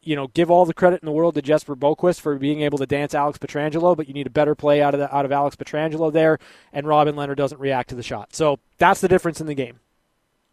you 0.01 0.15
know, 0.15 0.27
give 0.27 0.51
all 0.51 0.65
the 0.65 0.73
credit 0.73 1.01
in 1.01 1.06
the 1.06 1.12
world 1.12 1.36
to 1.36 1.41
Jesper 1.41 1.75
Boqvist 1.75 2.19
for 2.19 2.36
being 2.38 2.62
able 2.62 2.77
to 2.77 2.86
dance 2.86 3.13
Alex 3.13 3.38
Pietrangelo, 3.38 3.95
but 3.95 4.08
you 4.08 4.13
need 4.13 4.27
a 4.27 4.32
better 4.32 4.53
play 4.53 4.82
out 4.82 4.93
of 4.93 4.99
the, 4.99 5.15
out 5.15 5.23
of 5.25 5.32
Alex 5.32 5.56
Pietrangelo 5.56 6.12
there, 6.12 6.39
and 6.73 6.86
Robin 6.86 7.15
Lehner 7.15 7.36
doesn't 7.36 7.60
react 7.60 7.89
to 7.89 7.95
the 7.95 8.03
shot. 8.03 8.36
So 8.36 8.60
that's 8.77 8.99
the 8.99 9.08
difference 9.08 9.39
in 9.39 9.47
the 9.47 9.56
game. 9.56 9.79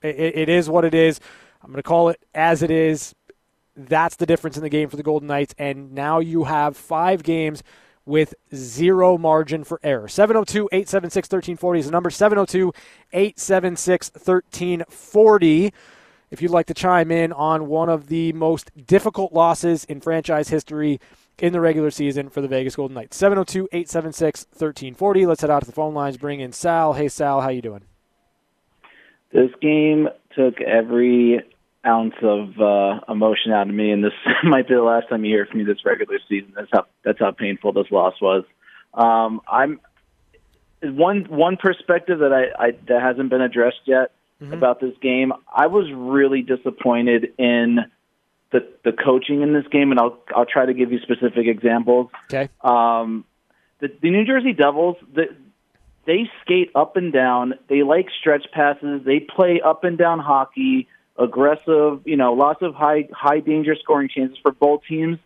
it, 0.03 0.17
it 0.17 0.49
is 0.49 0.69
what 0.69 0.85
it 0.85 0.95
is. 0.95 1.21
I'm 1.63 1.71
going 1.71 1.77
to 1.77 1.83
call 1.83 2.09
it 2.09 2.21
as 2.35 2.63
it 2.63 2.71
is. 2.71 3.15
That's 3.77 4.17
the 4.17 4.27
difference 4.27 4.57
in 4.57 4.63
the 4.63 4.69
game 4.69 4.89
for 4.89 4.97
the 4.97 5.03
Golden 5.03 5.29
Knights, 5.29 5.55
and 5.59 5.93
now 5.93 6.19
you 6.19 6.45
have 6.45 6.77
five 6.77 7.23
games 7.23 7.63
with 8.07 8.35
zero 8.55 9.19
margin 9.19 9.65
for 9.65 9.81
error. 9.83 10.09
702 10.09 10.69
876 10.73 11.27
1340 11.27 11.81
is 11.81 11.87
the 11.87 11.93
number 11.93 12.11
702 12.11 12.73
876 13.13 14.11
1340. 14.15 15.73
If 16.31 16.41
you'd 16.41 16.53
like 16.53 16.67
to 16.67 16.75
chime 16.75 17.11
in 17.11 17.33
on 17.33 17.67
one 17.67 17.89
of 17.89 18.07
the 18.07 18.33
most 18.33 18.71
difficult 18.87 19.33
losses 19.33 19.85
in 19.85 20.01
franchise 20.01 20.49
history 20.49 21.01
in 21.39 21.53
the 21.53 21.61
regular 21.61 21.91
season 21.91 22.29
for 22.29 22.41
the 22.41 22.49
Vegas 22.49 22.77
Golden 22.77 22.95
Knights. 22.95 23.17
702 23.17 23.69
876 23.73 24.47
1340. 24.51 25.27
Let's 25.27 25.41
head 25.41 25.51
out 25.51 25.61
to 25.61 25.67
the 25.67 25.73
phone 25.73 25.95
lines, 25.95 26.17
bring 26.17 26.41
in 26.41 26.53
Sal. 26.53 26.93
Hey, 26.93 27.09
Sal, 27.09 27.41
how 27.41 27.49
you 27.49 27.63
doing? 27.63 27.83
This 29.33 29.51
game 29.61 30.09
took 30.37 30.61
every 30.61 31.41
ounce 31.87 32.15
of 32.23 32.61
uh, 32.61 33.01
emotion 33.09 33.53
out 33.53 33.69
of 33.69 33.75
me, 33.75 33.91
and 33.91 34.05
this 34.05 34.13
might 34.45 34.69
be 34.69 34.75
the 34.75 34.83
last 34.83 35.09
time 35.09 35.25
you 35.25 35.35
hear 35.35 35.47
from 35.47 35.59
me 35.59 35.65
this 35.65 35.85
regular 35.85 36.19
season. 36.29 36.53
That's 36.55 36.69
how 36.73 36.87
that's 37.05 37.19
how 37.19 37.31
painful 37.33 37.73
this 37.73 37.91
loss 37.91 38.15
was. 38.21 38.45
Um, 38.95 39.41
I'm 39.51 39.81
one 40.83 41.27
one 41.29 41.57
perspective 41.57 42.21
that 42.21 42.33
I, 42.33 42.67
I 42.67 42.71
that 42.89 43.03
hasn't 43.03 43.31
been 43.31 43.41
addressed 43.41 43.81
yet 43.87 44.13
mm-hmm. 44.41 44.53
about 44.53 44.81
this 44.81 44.95
game. 45.01 45.33
I 45.55 45.67
was 45.67 45.87
really 45.95 46.43
disappointed 46.43 47.33
in 47.39 47.79
the 48.53 48.69
the 48.85 48.93
coaching 48.93 49.43
in 49.43 49.53
this 49.53 49.67
game, 49.71 49.91
and 49.91 50.01
I'll 50.01 50.19
I'll 50.35 50.47
try 50.47 50.67
to 50.67 50.75
give 50.75 50.93
you 50.93 50.99
specific 51.01 51.47
examples. 51.47 52.09
Okay. 52.33 52.49
Um, 52.61 53.25
the, 53.81 53.89
the 54.03 54.11
New 54.11 54.27
Jersey 54.27 54.53
Devils, 54.53 54.97
the, 55.15 55.35
they 56.07 56.31
skate 56.43 56.71
up 56.75 56.97
and 56.97 57.13
down. 57.13 57.55
They 57.69 57.83
like 57.83 58.09
stretch 58.19 58.47
passes. 58.53 59.03
They 59.05 59.21
play 59.21 59.61
up 59.65 59.85
and 59.85 59.97
down 59.97 60.19
hockey 60.19 60.89
aggressive, 61.21 62.01
you 62.05 62.17
know, 62.17 62.33
lots 62.33 62.63
of 62.63 62.75
high 62.75 63.09
high 63.13 63.41
danger 63.41 63.77
scoring 63.81 64.09
chances 64.09 64.39
for 64.43 64.53
both 64.53 64.81
teams, 64.89 65.19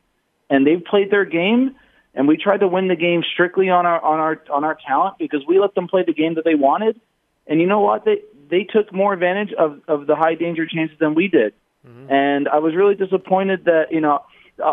and 0.50 0.66
they've 0.66 0.84
played 0.84 1.10
their 1.10 1.24
game. 1.24 1.76
And 2.16 2.28
we 2.28 2.36
tried 2.36 2.58
to 2.58 2.68
win 2.68 2.88
the 2.88 2.96
game 2.96 3.22
strictly 3.32 3.70
on 3.70 3.86
our 3.86 4.00
on 4.02 4.20
our 4.20 4.42
on 4.52 4.64
our 4.64 4.76
talent 4.86 5.16
because 5.18 5.40
we 5.48 5.58
let 5.58 5.74
them 5.74 5.88
play 5.88 6.04
the 6.06 6.12
game 6.12 6.34
that 6.34 6.44
they 6.44 6.54
wanted. 6.54 7.00
And 7.46 7.60
you 7.60 7.66
know 7.66 7.80
what? 7.80 8.04
They 8.04 8.18
they 8.50 8.64
took 8.64 8.92
more 8.92 9.12
advantage 9.12 9.52
of 9.52 9.80
of 9.88 10.06
the 10.06 10.16
high 10.16 10.34
danger 10.34 10.66
chances 10.66 10.98
than 10.98 11.14
we 11.14 11.28
did. 11.28 11.54
Mm-hmm. 11.86 12.12
And 12.12 12.48
I 12.48 12.58
was 12.58 12.74
really 12.74 12.94
disappointed 12.94 13.64
that 13.64 13.86
you 13.90 14.00
know 14.00 14.22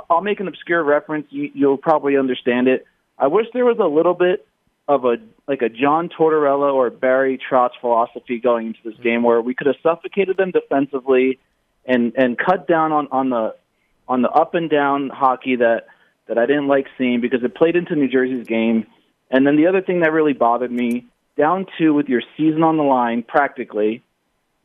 I'll 0.09 0.21
make 0.21 0.39
an 0.39 0.47
obscure 0.47 0.83
reference. 0.83 1.27
You, 1.29 1.51
you'll 1.53 1.77
probably 1.77 2.17
understand 2.17 2.67
it. 2.67 2.85
I 3.17 3.27
wish 3.27 3.47
there 3.53 3.65
was 3.65 3.77
a 3.79 3.85
little 3.85 4.13
bit 4.13 4.47
of 4.87 5.05
a 5.05 5.17
like 5.47 5.61
a 5.61 5.69
John 5.69 6.09
Tortorella 6.09 6.73
or 6.73 6.89
Barry 6.89 7.39
Trotz 7.39 7.71
philosophy 7.79 8.39
going 8.39 8.67
into 8.67 8.79
this 8.83 8.93
mm-hmm. 8.95 9.03
game, 9.03 9.23
where 9.23 9.41
we 9.41 9.53
could 9.53 9.67
have 9.67 9.77
suffocated 9.83 10.37
them 10.37 10.51
defensively 10.51 11.39
and 11.85 12.13
and 12.15 12.37
cut 12.37 12.67
down 12.67 12.91
on 12.91 13.07
on 13.11 13.29
the 13.29 13.55
on 14.07 14.21
the 14.21 14.29
up 14.29 14.55
and 14.55 14.69
down 14.69 15.09
hockey 15.09 15.57
that 15.57 15.87
that 16.27 16.37
I 16.37 16.45
didn't 16.45 16.67
like 16.67 16.87
seeing 16.97 17.21
because 17.21 17.43
it 17.43 17.55
played 17.55 17.75
into 17.75 17.95
New 17.95 18.07
Jersey's 18.07 18.47
game. 18.47 18.87
And 19.29 19.47
then 19.47 19.55
the 19.55 19.67
other 19.67 19.81
thing 19.81 20.01
that 20.01 20.11
really 20.11 20.33
bothered 20.33 20.71
me, 20.71 21.05
down 21.37 21.65
two 21.77 21.93
with 21.93 22.07
your 22.07 22.21
season 22.37 22.63
on 22.63 22.77
the 22.77 22.83
line, 22.83 23.23
practically. 23.23 24.03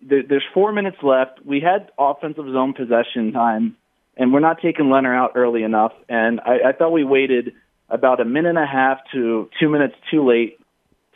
There, 0.02 0.22
there's 0.28 0.44
four 0.52 0.72
minutes 0.72 0.98
left. 1.02 1.44
We 1.44 1.60
had 1.60 1.90
offensive 1.98 2.44
zone 2.44 2.74
possession 2.74 3.32
time, 3.32 3.76
and 4.16 4.32
we're 4.32 4.40
not 4.40 4.60
taking 4.60 4.86
Lehner 4.86 5.16
out 5.16 5.32
early 5.34 5.62
enough. 5.62 5.92
And 6.08 6.40
I, 6.40 6.68
I 6.68 6.72
thought 6.72 6.90
we 6.90 7.04
waited 7.04 7.54
about 7.88 8.20
a 8.20 8.24
minute 8.24 8.50
and 8.50 8.58
a 8.58 8.66
half 8.66 8.98
to 9.12 9.48
two 9.60 9.68
minutes 9.68 9.94
too 10.10 10.26
late 10.26 10.58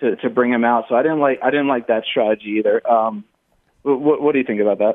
to, 0.01 0.17
to 0.17 0.31
bring 0.31 0.53
him 0.53 0.65
out. 0.65 0.85
So 0.89 0.95
I 0.95 1.03
didn't 1.03 1.21
like 1.21 1.41
I 1.43 1.51
didn't 1.51 1.69
like 1.69 1.89
that 1.89 2.05
strategy 2.05 2.57
either. 2.59 2.89
Um, 2.91 3.25
what, 3.83 4.21
what 4.21 4.33
do 4.33 4.39
you 4.39 4.45
think 4.45 4.61
about 4.61 4.79
that? 4.79 4.95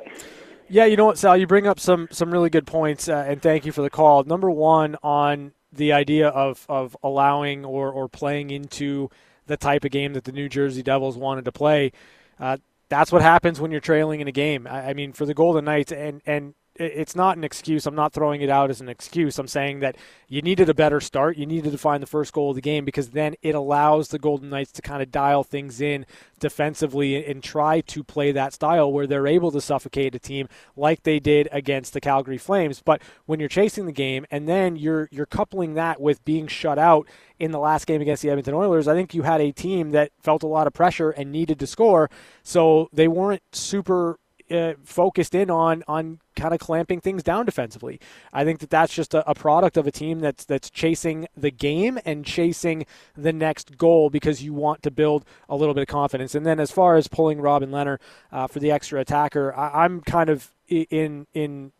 Yeah, 0.68 0.86
you 0.86 0.98
know 0.98 1.06
what, 1.06 1.18
Sal, 1.18 1.38
you 1.38 1.48
bring 1.48 1.68
up 1.68 1.80
some 1.80 2.08
some 2.12 2.32
really 2.32 2.50
good 2.50 2.66
points, 2.66 3.08
uh, 3.08 3.26
and 3.28 3.42
thank 3.42 3.66
you 3.66 3.72
for 3.72 3.82
the 3.82 3.90
call. 3.90 4.24
Number 4.24 4.50
one 4.50 4.96
on 5.04 5.54
the 5.72 5.94
idea 5.94 6.30
of 6.30 6.66
of 6.70 6.98
allowing 7.04 7.66
or 7.66 7.92
or 7.92 8.08
playing 8.08 8.50
into 8.50 9.10
the 9.48 9.58
type 9.58 9.86
of 9.86 9.92
game 9.92 10.14
that 10.14 10.24
the 10.24 10.32
New 10.32 10.50
Jersey 10.50 10.82
Devils 10.82 11.18
wanted 11.18 11.46
to 11.46 11.52
play. 11.52 11.92
Uh, 12.40 12.58
that's 12.90 13.12
what 13.12 13.22
happens 13.22 13.60
when 13.60 13.72
you're 13.72 13.82
trailing 13.82 14.22
in 14.22 14.28
a 14.28 14.32
game. 14.32 14.68
I, 14.68 14.90
I 14.90 14.94
mean, 14.94 15.14
for 15.14 15.26
the 15.26 15.34
Golden 15.34 15.66
Knights, 15.66 15.92
and 15.92 16.22
and 16.26 16.56
it's 16.78 17.16
not 17.16 17.38
an 17.38 17.44
excuse. 17.44 17.86
I'm 17.86 17.96
not 17.96 18.14
throwing 18.14 18.42
it 18.42 18.50
out 18.50 18.70
as 18.70 18.82
an 18.82 18.90
excuse. 18.90 19.40
I'm 19.40 19.48
saying 19.48 19.80
that 19.80 19.96
you 20.28 20.42
needed 20.42 20.68
a 20.68 20.74
better 20.74 21.00
start. 21.00 21.38
You 21.38 21.46
needed 21.46 21.72
to 21.72 21.78
find 21.78 22.04
the 22.04 22.08
first 22.08 22.34
goal 22.34 22.50
of 22.50 22.56
the 22.56 22.62
game 22.62 22.84
because 22.84 23.12
then 23.12 23.36
it 23.42 23.56
allows 23.56 24.10
the 24.10 24.20
Golden 24.20 24.50
Knights 24.50 24.74
to 24.74 24.82
kind 24.82 25.02
of 25.02 25.12
dial 25.12 25.44
things 25.44 25.80
in 25.80 26.06
defensively 26.40 27.26
and 27.26 27.42
try 27.42 27.82
to 27.82 28.04
play 28.04 28.32
that 28.34 28.54
style 28.54 28.92
where 28.92 29.08
they're 29.08 29.28
able 29.28 29.52
to 29.52 29.62
suffocate 29.62 30.16
a 30.16 30.20
team 30.20 30.50
like 30.76 31.04
they 31.04 31.20
did 31.20 31.48
against 31.52 31.94
the 31.94 32.02
Calgary 32.02 32.38
Flames. 32.38 32.82
But 32.84 33.02
when 33.26 33.40
you're 33.40 33.48
chasing 33.48 33.86
the 33.86 33.92
game 33.92 34.26
and 34.30 34.48
then 34.48 34.76
you're 34.76 35.08
you're 35.12 35.26
coupling 35.26 35.76
that 35.76 36.02
with 36.02 36.26
being 36.26 36.48
shut 36.48 36.78
out 36.78 37.08
in 37.40 37.52
the 37.52 37.60
last 37.60 37.88
game 37.88 38.02
against 38.02 38.22
the 38.22 38.30
Edmonton 38.30 38.54
Oilers, 38.54 38.88
I 38.88 38.96
think 38.96 39.14
you 39.14 39.24
had 39.24 39.40
a 39.40 39.52
team 39.52 39.92
that 39.92 40.12
felt 40.22 40.44
a 40.44 40.48
lot 40.48 40.68
of 40.68 40.74
pressure 40.74 41.12
and 41.12 41.32
needed 41.32 41.60
to 41.60 41.68
score. 41.68 42.10
So 42.44 42.90
they 42.92 43.08
weren't 43.08 43.44
super 43.54 44.20
uh, 44.52 44.74
focused 44.84 45.34
in 45.34 45.50
on 45.50 45.84
on 45.88 46.20
kind 46.36 46.54
of 46.54 46.60
clamping 46.60 47.02
things 47.02 47.24
down 47.24 47.46
defensively. 47.46 48.00
I 48.34 48.44
think 48.44 48.60
that 48.60 48.70
that's 48.70 48.94
just 48.94 49.14
a, 49.14 49.28
a, 49.30 49.34
product 49.34 49.78
of 49.78 49.88
a 49.88 49.92
team 49.92 50.20
that's 50.20 50.46
that's 50.46 50.70
chasing 50.70 51.28
the 51.36 51.52
game 51.52 52.00
and 52.06 52.26
chasing 52.26 52.86
the 53.16 53.34
next 53.34 53.78
goal 53.78 54.10
because 54.10 54.44
you 54.44 54.54
want 54.54 54.84
to 54.84 54.92
build 54.92 55.26
a 55.50 55.56
little 55.56 55.74
bit 55.74 55.82
of 55.82 55.88
confidence. 55.88 56.36
And 56.36 56.46
then 56.46 56.60
as 56.60 56.72
far 56.72 56.96
as 56.96 57.08
pulling 57.08 57.42
Robin 57.42 57.72
Lehner 57.72 57.98
uh, 58.32 58.48
for 58.48 58.60
the 58.60 58.72
extra 58.72 59.00
attacker, 59.00 59.56
I, 59.56 59.86
I'm 59.86 60.02
kind 60.02 60.30
of 60.30 60.52
in 60.68 61.28
in 61.34 61.72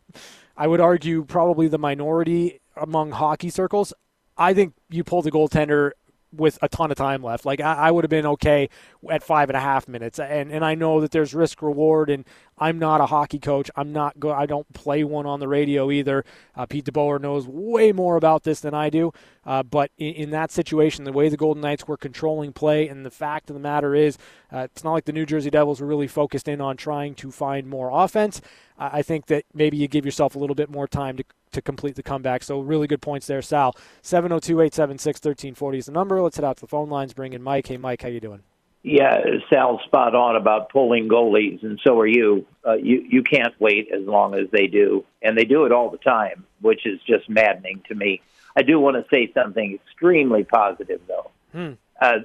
I 0.56 0.66
would 0.66 0.80
argue 0.80 1.24
probably 1.24 1.68
the 1.68 1.78
minority 1.78 2.60
among 2.76 3.12
hockey 3.12 3.50
circles. 3.50 3.92
I 4.38 4.54
think 4.54 4.74
you 4.90 5.04
pull 5.04 5.22
the 5.22 5.30
goaltender 5.30 5.92
with 6.32 6.58
a 6.62 6.68
ton 6.68 6.90
of 6.90 6.96
time 6.96 7.22
left. 7.22 7.44
Like 7.46 7.60
I, 7.60 7.74
I 7.74 7.90
would 7.90 8.04
have 8.04 8.10
been 8.10 8.26
okay 8.26 8.68
at 9.10 9.22
five 9.22 9.48
and 9.48 9.56
a 9.56 9.60
half 9.60 9.88
minutes, 9.88 10.18
and 10.18 10.50
and 10.50 10.64
I 10.64 10.74
know 10.74 11.00
that 11.00 11.10
there's 11.10 11.34
risk 11.34 11.62
reward, 11.62 12.10
and 12.10 12.24
I'm 12.58 12.78
not 12.78 13.00
a 13.00 13.06
hockey 13.06 13.38
coach. 13.38 13.70
I'm 13.76 13.92
not 13.92 14.18
go. 14.18 14.32
I 14.32 14.46
don't 14.46 14.70
play 14.72 15.04
one 15.04 15.26
on 15.26 15.40
the 15.40 15.48
radio 15.48 15.90
either. 15.90 16.24
Uh, 16.54 16.66
Pete 16.66 16.84
DeBoer 16.84 17.20
knows 17.20 17.46
way 17.46 17.92
more 17.92 18.16
about 18.16 18.44
this 18.44 18.60
than 18.60 18.74
I 18.74 18.90
do. 18.90 19.12
Uh, 19.44 19.62
but 19.62 19.90
in, 19.96 20.14
in, 20.14 20.30
that 20.30 20.50
situation, 20.50 21.04
the 21.04 21.12
way 21.12 21.28
the 21.28 21.36
Golden 21.36 21.60
Knights 21.60 21.86
were 21.86 21.96
controlling 21.96 22.52
play, 22.52 22.88
and 22.88 23.06
the 23.06 23.10
fact 23.10 23.48
of 23.48 23.54
the 23.54 23.60
matter 23.60 23.94
is, 23.94 24.18
uh, 24.52 24.66
it's 24.70 24.82
not 24.82 24.92
like 24.92 25.04
the 25.04 25.12
New 25.12 25.24
Jersey 25.24 25.50
Devils 25.50 25.80
were 25.80 25.86
really 25.86 26.08
focused 26.08 26.48
in 26.48 26.60
on 26.60 26.76
trying 26.76 27.14
to 27.14 27.30
find 27.30 27.68
more 27.68 27.90
offense. 27.92 28.40
I 28.78 29.02
think 29.02 29.26
that 29.26 29.44
maybe 29.54 29.76
you 29.76 29.88
give 29.88 30.04
yourself 30.04 30.34
a 30.34 30.38
little 30.38 30.54
bit 30.54 30.68
more 30.68 30.86
time 30.86 31.16
to 31.16 31.24
to 31.56 31.62
complete 31.62 31.96
the 31.96 32.02
comeback. 32.02 32.42
So 32.42 32.60
really 32.60 32.86
good 32.86 33.02
points 33.02 33.26
there, 33.26 33.42
Sal. 33.42 33.74
702-876-1340 34.02 35.78
is 35.78 35.86
the 35.86 35.92
number. 35.92 36.22
Let's 36.22 36.36
head 36.36 36.44
out 36.44 36.56
to 36.58 36.60
the 36.60 36.68
phone 36.68 36.88
lines. 36.88 37.12
Bring 37.12 37.32
in 37.32 37.42
Mike. 37.42 37.66
Hey, 37.66 37.76
Mike, 37.76 38.02
how 38.02 38.08
you 38.08 38.20
doing? 38.20 38.42
Yeah, 38.82 39.16
Sal's 39.52 39.80
spot 39.84 40.14
on 40.14 40.36
about 40.36 40.70
pulling 40.70 41.08
goalies, 41.08 41.60
and 41.64 41.80
so 41.84 41.98
are 41.98 42.06
you. 42.06 42.46
Uh, 42.64 42.74
you 42.74 43.04
you 43.08 43.24
can't 43.24 43.52
wait 43.58 43.88
as 43.92 44.06
long 44.06 44.36
as 44.36 44.48
they 44.52 44.68
do, 44.68 45.04
and 45.20 45.36
they 45.36 45.44
do 45.44 45.64
it 45.64 45.72
all 45.72 45.90
the 45.90 45.98
time, 45.98 46.44
which 46.60 46.86
is 46.86 47.00
just 47.04 47.28
maddening 47.28 47.82
to 47.88 47.96
me. 47.96 48.22
I 48.56 48.62
do 48.62 48.78
want 48.78 48.94
to 48.94 49.04
say 49.12 49.32
something 49.34 49.74
extremely 49.74 50.44
positive, 50.44 51.00
though. 51.08 51.30
Hmm. 51.50 51.72
Uh, 52.00 52.18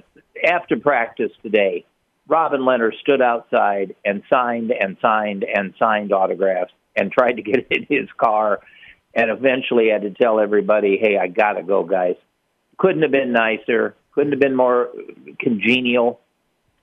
after 0.48 0.78
practice 0.78 1.32
today, 1.42 1.84
Robin 2.28 2.60
Lehner 2.60 2.96
stood 3.00 3.20
outside 3.20 3.96
and 4.04 4.22
signed 4.30 4.70
and 4.70 4.96
signed 5.02 5.44
and 5.44 5.74
signed 5.80 6.12
autographs 6.12 6.72
and 6.94 7.10
tried 7.10 7.32
to 7.32 7.42
get 7.42 7.66
in 7.70 7.86
his 7.88 8.08
car 8.16 8.60
and 9.14 9.30
eventually 9.30 9.88
had 9.88 10.02
to 10.02 10.10
tell 10.10 10.40
everybody, 10.40 10.96
"Hey, 10.96 11.18
I 11.18 11.26
gotta 11.28 11.62
go, 11.62 11.82
guys." 11.84 12.16
Couldn't 12.78 13.02
have 13.02 13.10
been 13.10 13.32
nicer. 13.32 13.94
Couldn't 14.12 14.32
have 14.32 14.40
been 14.40 14.56
more 14.56 14.90
congenial, 15.38 16.20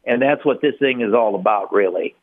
and 0.06 0.22
that's 0.22 0.44
what 0.46 0.62
this 0.62 0.76
thing 0.80 1.02
is 1.02 1.14
all 1.14 1.36
about, 1.36 1.74
really. 1.74 2.16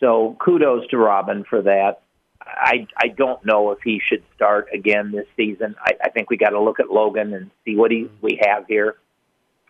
So 0.00 0.36
kudos 0.38 0.86
to 0.88 0.98
Robin 0.98 1.44
for 1.44 1.62
that. 1.62 2.00
I 2.40 2.86
I 2.96 3.08
don't 3.08 3.44
know 3.44 3.72
if 3.72 3.80
he 3.82 4.00
should 4.06 4.22
start 4.34 4.68
again 4.72 5.10
this 5.12 5.26
season. 5.36 5.74
I, 5.80 5.92
I 6.04 6.08
think 6.10 6.30
we 6.30 6.36
got 6.36 6.50
to 6.50 6.60
look 6.60 6.80
at 6.80 6.90
Logan 6.90 7.34
and 7.34 7.50
see 7.64 7.76
what 7.76 7.90
he 7.90 8.08
we 8.22 8.40
have 8.42 8.66
here. 8.66 8.96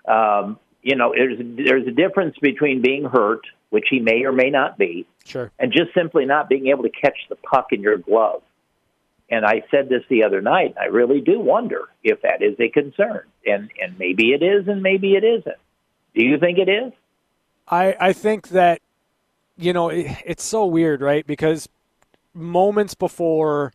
Um, 0.07 0.59
you 0.83 0.97
know, 0.97 1.13
there's 1.17 1.39
there's 1.39 1.87
a 1.87 1.91
difference 1.91 2.37
between 2.41 2.83
being 2.83 3.05
hurt, 3.05 3.41
which 3.71 3.87
he 3.91 4.01
may 4.01 4.25
or 4.25 4.33
may 4.33 4.51
not 4.51 4.79
be, 4.79 5.07
sure, 5.25 5.51
and 5.59 5.73
just 5.73 5.93
simply 5.95 6.25
not 6.25 6.49
being 6.49 6.69
able 6.69 6.85
to 6.85 6.91
catch 6.91 7.19
the 7.29 7.37
puck 7.37 7.69
in 7.73 7.83
your 7.83 7.99
glove. 7.99 8.43
And 9.31 9.45
I 9.45 9.63
said 9.71 9.89
this 9.89 10.03
the 10.09 10.25
other 10.25 10.41
night. 10.41 10.75
I 10.81 10.87
really 10.87 11.21
do 11.21 11.39
wonder 11.39 11.89
if 12.03 12.23
that 12.23 12.43
is 12.43 12.59
a 12.59 12.69
concern, 12.69 13.23
and 13.47 13.71
and 13.81 13.99
maybe 13.99 14.33
it 14.33 14.43
is, 14.43 14.69
and 14.69 14.83
maybe 14.83 15.15
it 15.15 15.25
isn't. 15.25 15.59
Do 16.15 16.25
you 16.25 16.39
think 16.39 16.59
it 16.59 16.69
is? 16.69 16.93
I 17.69 17.95
I 18.01 18.13
think 18.13 18.49
that 18.49 18.81
you 19.57 19.73
know 19.73 19.91
it, 19.91 20.07
it's 20.25 20.45
so 20.45 20.65
weird, 20.65 21.03
right? 21.03 21.27
Because 21.27 21.69
moments 22.35 22.95
before 22.95 23.73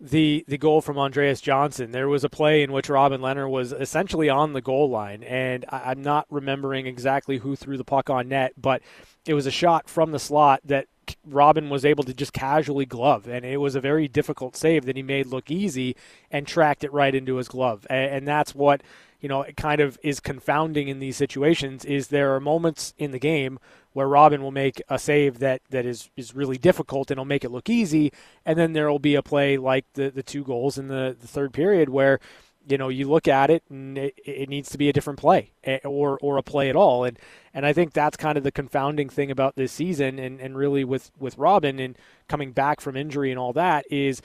the 0.00 0.44
the 0.46 0.58
goal 0.58 0.80
from 0.80 0.98
Andreas 0.98 1.40
Johnsson. 1.40 1.90
there 1.90 2.08
was 2.08 2.22
a 2.22 2.28
play 2.28 2.62
in 2.62 2.72
which 2.72 2.88
Robin 2.88 3.20
Lehner 3.20 3.50
was 3.50 3.72
essentially 3.72 4.28
on 4.28 4.52
the 4.52 4.60
goal 4.60 4.88
line, 4.88 5.22
and 5.24 5.64
I, 5.68 5.90
I'm 5.90 6.02
not 6.02 6.26
remembering 6.30 6.86
exactly 6.86 7.38
who 7.38 7.56
threw 7.56 7.76
the 7.76 7.84
puck 7.84 8.08
on 8.08 8.28
net, 8.28 8.52
but 8.56 8.82
it 9.26 9.34
was 9.34 9.46
a 9.46 9.50
shot 9.50 9.88
from 9.88 10.12
the 10.12 10.18
slot 10.18 10.60
that 10.64 10.86
Robin 11.26 11.70
was 11.70 11.84
able 11.84 12.04
to 12.04 12.14
just 12.14 12.32
casually 12.32 12.86
glove, 12.86 13.28
and 13.28 13.44
it 13.44 13.58
was 13.58 13.74
a 13.74 13.80
very 13.80 14.08
difficult 14.08 14.56
save 14.56 14.84
that 14.86 14.96
he 14.96 15.02
made 15.02 15.26
look 15.26 15.50
easy 15.50 15.96
and 16.30 16.46
tracked 16.46 16.84
it 16.84 16.92
right 16.92 17.14
into 17.14 17.36
his 17.36 17.48
glove. 17.48 17.86
And, 17.88 18.14
and 18.14 18.28
that's 18.28 18.54
what 18.54 18.82
you 19.20 19.28
know 19.28 19.44
kind 19.56 19.80
of 19.80 19.98
is 20.02 20.20
confounding 20.20 20.88
in 20.88 20.98
these 20.98 21.16
situations. 21.16 21.84
Is 21.84 22.08
there 22.08 22.34
are 22.34 22.40
moments 22.40 22.94
in 22.98 23.10
the 23.10 23.18
game 23.18 23.58
where 23.92 24.08
Robin 24.08 24.42
will 24.42 24.52
make 24.52 24.80
a 24.88 24.98
save 24.98 25.38
that, 25.40 25.60
that 25.70 25.84
is, 25.84 26.10
is 26.16 26.34
really 26.34 26.56
difficult 26.56 27.10
and 27.10 27.18
will 27.18 27.24
make 27.24 27.44
it 27.44 27.50
look 27.50 27.68
easy, 27.68 28.12
and 28.44 28.58
then 28.58 28.72
there 28.72 28.90
will 28.90 28.98
be 28.98 29.14
a 29.14 29.22
play 29.22 29.56
like 29.56 29.84
the 29.94 30.10
the 30.10 30.22
two 30.22 30.44
goals 30.44 30.78
in 30.78 30.88
the, 30.88 31.16
the 31.20 31.28
third 31.28 31.52
period 31.52 31.88
where 31.88 32.20
you 32.68 32.78
know, 32.78 32.88
you 32.88 33.08
look 33.08 33.26
at 33.26 33.50
it 33.50 33.62
and 33.70 33.96
it, 33.96 34.14
it, 34.24 34.48
needs 34.48 34.68
to 34.70 34.78
be 34.78 34.88
a 34.88 34.92
different 34.92 35.18
play 35.18 35.52
eh, 35.64 35.78
or 35.84 36.18
or 36.20 36.36
a 36.36 36.42
play 36.42 36.68
at 36.68 36.76
all. 36.76 37.04
And 37.04 37.18
and 37.54 37.64
I 37.64 37.72
think 37.72 37.92
that's 37.92 38.16
kind 38.16 38.36
of 38.36 38.44
the 38.44 38.52
confounding 38.52 39.08
thing 39.08 39.30
about 39.30 39.56
this 39.56 39.72
season 39.72 40.18
and, 40.18 40.40
and 40.40 40.56
really 40.56 40.84
with, 40.84 41.10
with 41.18 41.36
Robin 41.38 41.78
and 41.78 41.96
coming 42.28 42.52
back 42.52 42.80
from 42.80 42.96
injury 42.96 43.30
and 43.30 43.38
all 43.38 43.52
that 43.54 43.84
is 43.90 44.22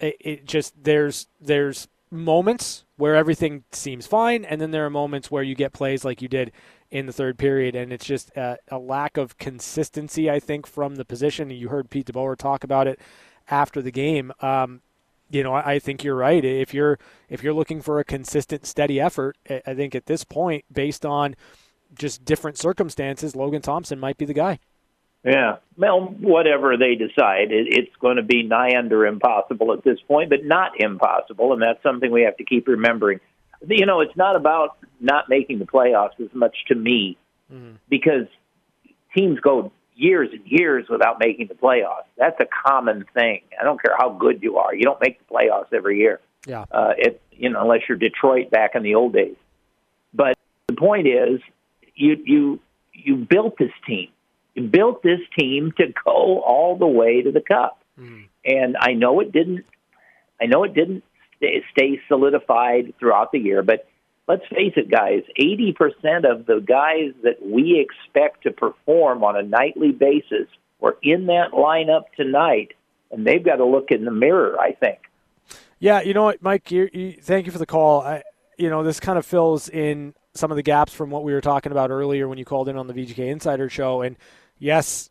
it, 0.00 0.16
it 0.20 0.44
just 0.46 0.74
there's 0.82 1.26
there's 1.40 1.88
moments 2.10 2.84
where 2.96 3.14
everything 3.16 3.64
seems 3.72 4.06
fine 4.06 4.44
and 4.44 4.60
then 4.60 4.72
there 4.72 4.84
are 4.84 4.90
moments 4.90 5.30
where 5.30 5.42
you 5.42 5.54
get 5.54 5.72
plays 5.72 6.04
like 6.04 6.20
you 6.20 6.28
did 6.28 6.52
in 6.90 7.06
the 7.06 7.12
third 7.12 7.38
period 7.38 7.74
and 7.76 7.92
it's 7.92 8.04
just 8.04 8.30
a, 8.36 8.58
a 8.68 8.78
lack 8.78 9.16
of 9.16 9.38
consistency 9.38 10.28
I 10.30 10.40
think 10.40 10.66
from 10.66 10.96
the 10.96 11.04
position. 11.04 11.50
You 11.50 11.68
heard 11.68 11.88
Pete 11.88 12.06
DeBoer 12.06 12.36
talk 12.36 12.64
about 12.64 12.86
it 12.86 13.00
after 13.48 13.80
the 13.80 13.92
game. 13.92 14.32
Um, 14.40 14.82
you 15.30 15.42
know, 15.42 15.54
I 15.54 15.78
think 15.78 16.02
you're 16.02 16.16
right. 16.16 16.44
If 16.44 16.74
you're 16.74 16.98
if 17.28 17.42
you're 17.42 17.54
looking 17.54 17.80
for 17.80 18.00
a 18.00 18.04
consistent, 18.04 18.66
steady 18.66 19.00
effort, 19.00 19.38
I 19.48 19.74
think 19.74 19.94
at 19.94 20.06
this 20.06 20.24
point, 20.24 20.64
based 20.72 21.06
on 21.06 21.36
just 21.94 22.24
different 22.24 22.58
circumstances, 22.58 23.36
Logan 23.36 23.62
Thompson 23.62 23.98
might 23.98 24.18
be 24.18 24.24
the 24.24 24.34
guy. 24.34 24.58
Yeah, 25.24 25.56
well, 25.76 26.00
whatever 26.00 26.76
they 26.78 26.94
decide, 26.94 27.52
it, 27.52 27.66
it's 27.68 27.94
going 28.00 28.16
to 28.16 28.22
be 28.22 28.42
nigh 28.42 28.76
under 28.78 29.06
impossible 29.06 29.72
at 29.74 29.84
this 29.84 30.00
point, 30.08 30.30
but 30.30 30.44
not 30.44 30.80
impossible, 30.80 31.52
and 31.52 31.60
that's 31.60 31.82
something 31.82 32.10
we 32.10 32.22
have 32.22 32.38
to 32.38 32.44
keep 32.44 32.66
remembering. 32.66 33.20
You 33.66 33.84
know, 33.84 34.00
it's 34.00 34.16
not 34.16 34.34
about 34.34 34.78
not 34.98 35.28
making 35.28 35.58
the 35.58 35.66
playoffs 35.66 36.18
as 36.20 36.32
much 36.32 36.56
to 36.68 36.74
me, 36.74 37.18
mm. 37.52 37.76
because 37.90 38.26
teams 39.14 39.38
go 39.40 39.72
years 40.00 40.30
and 40.32 40.40
years 40.46 40.86
without 40.88 41.18
making 41.20 41.48
the 41.48 41.54
playoffs. 41.54 42.04
That's 42.16 42.40
a 42.40 42.46
common 42.66 43.04
thing. 43.14 43.42
I 43.60 43.64
don't 43.64 43.80
care 43.80 43.94
how 43.98 44.10
good 44.10 44.42
you 44.42 44.56
are; 44.56 44.74
you 44.74 44.82
don't 44.82 45.00
make 45.00 45.18
the 45.18 45.34
playoffs 45.34 45.72
every 45.72 45.98
year. 45.98 46.20
Yeah. 46.46 46.64
Uh, 46.70 46.92
it 46.96 47.22
you 47.32 47.50
know 47.50 47.60
unless 47.62 47.80
you're 47.88 47.98
Detroit 47.98 48.50
back 48.50 48.74
in 48.74 48.82
the 48.82 48.94
old 48.94 49.12
days. 49.12 49.36
But 50.14 50.36
the 50.68 50.74
point 50.74 51.06
is, 51.06 51.40
you 51.94 52.16
you 52.24 52.60
you 52.92 53.16
built 53.16 53.58
this 53.58 53.72
team. 53.86 54.08
You 54.54 54.64
built 54.64 55.02
this 55.02 55.20
team 55.38 55.72
to 55.76 55.92
go 56.04 56.40
all 56.40 56.76
the 56.76 56.86
way 56.86 57.22
to 57.22 57.30
the 57.30 57.40
cup. 57.40 57.82
Mm. 57.98 58.26
And 58.44 58.76
I 58.80 58.94
know 58.94 59.20
it 59.20 59.32
didn't. 59.32 59.64
I 60.40 60.46
know 60.46 60.64
it 60.64 60.74
didn't 60.74 61.04
stay 61.72 62.00
solidified 62.08 62.94
throughout 62.98 63.32
the 63.32 63.38
year, 63.38 63.62
but 63.62 63.86
let's 64.30 64.46
face 64.48 64.74
it, 64.76 64.88
guys, 64.88 65.22
80% 65.38 66.30
of 66.30 66.46
the 66.46 66.64
guys 66.64 67.12
that 67.24 67.44
we 67.44 67.80
expect 67.80 68.44
to 68.44 68.52
perform 68.52 69.24
on 69.24 69.36
a 69.36 69.42
nightly 69.42 69.90
basis 69.90 70.46
were 70.78 70.96
in 71.02 71.26
that 71.26 71.50
lineup 71.52 72.04
tonight, 72.16 72.72
and 73.10 73.26
they've 73.26 73.44
got 73.44 73.56
to 73.56 73.64
look 73.64 73.90
in 73.90 74.04
the 74.04 74.12
mirror, 74.12 74.56
I 74.60 74.72
think. 74.72 74.98
Yeah, 75.80 76.02
you 76.02 76.14
know 76.14 76.24
what, 76.24 76.42
Mike, 76.42 76.70
you, 76.70 76.88
you, 76.92 77.12
thank 77.20 77.46
you 77.46 77.52
for 77.52 77.58
the 77.58 77.66
call. 77.66 78.02
I, 78.02 78.22
you 78.56 78.70
know, 78.70 78.84
this 78.84 79.00
kind 79.00 79.18
of 79.18 79.26
fills 79.26 79.68
in 79.68 80.14
some 80.34 80.52
of 80.52 80.56
the 80.56 80.62
gaps 80.62 80.94
from 80.94 81.10
what 81.10 81.24
we 81.24 81.32
were 81.32 81.40
talking 81.40 81.72
about 81.72 81.90
earlier 81.90 82.28
when 82.28 82.38
you 82.38 82.44
called 82.44 82.68
in 82.68 82.76
on 82.76 82.86
the 82.86 82.94
VGK 82.94 83.18
Insider 83.30 83.68
Show. 83.68 84.02
And 84.02 84.16
yes, 84.60 85.10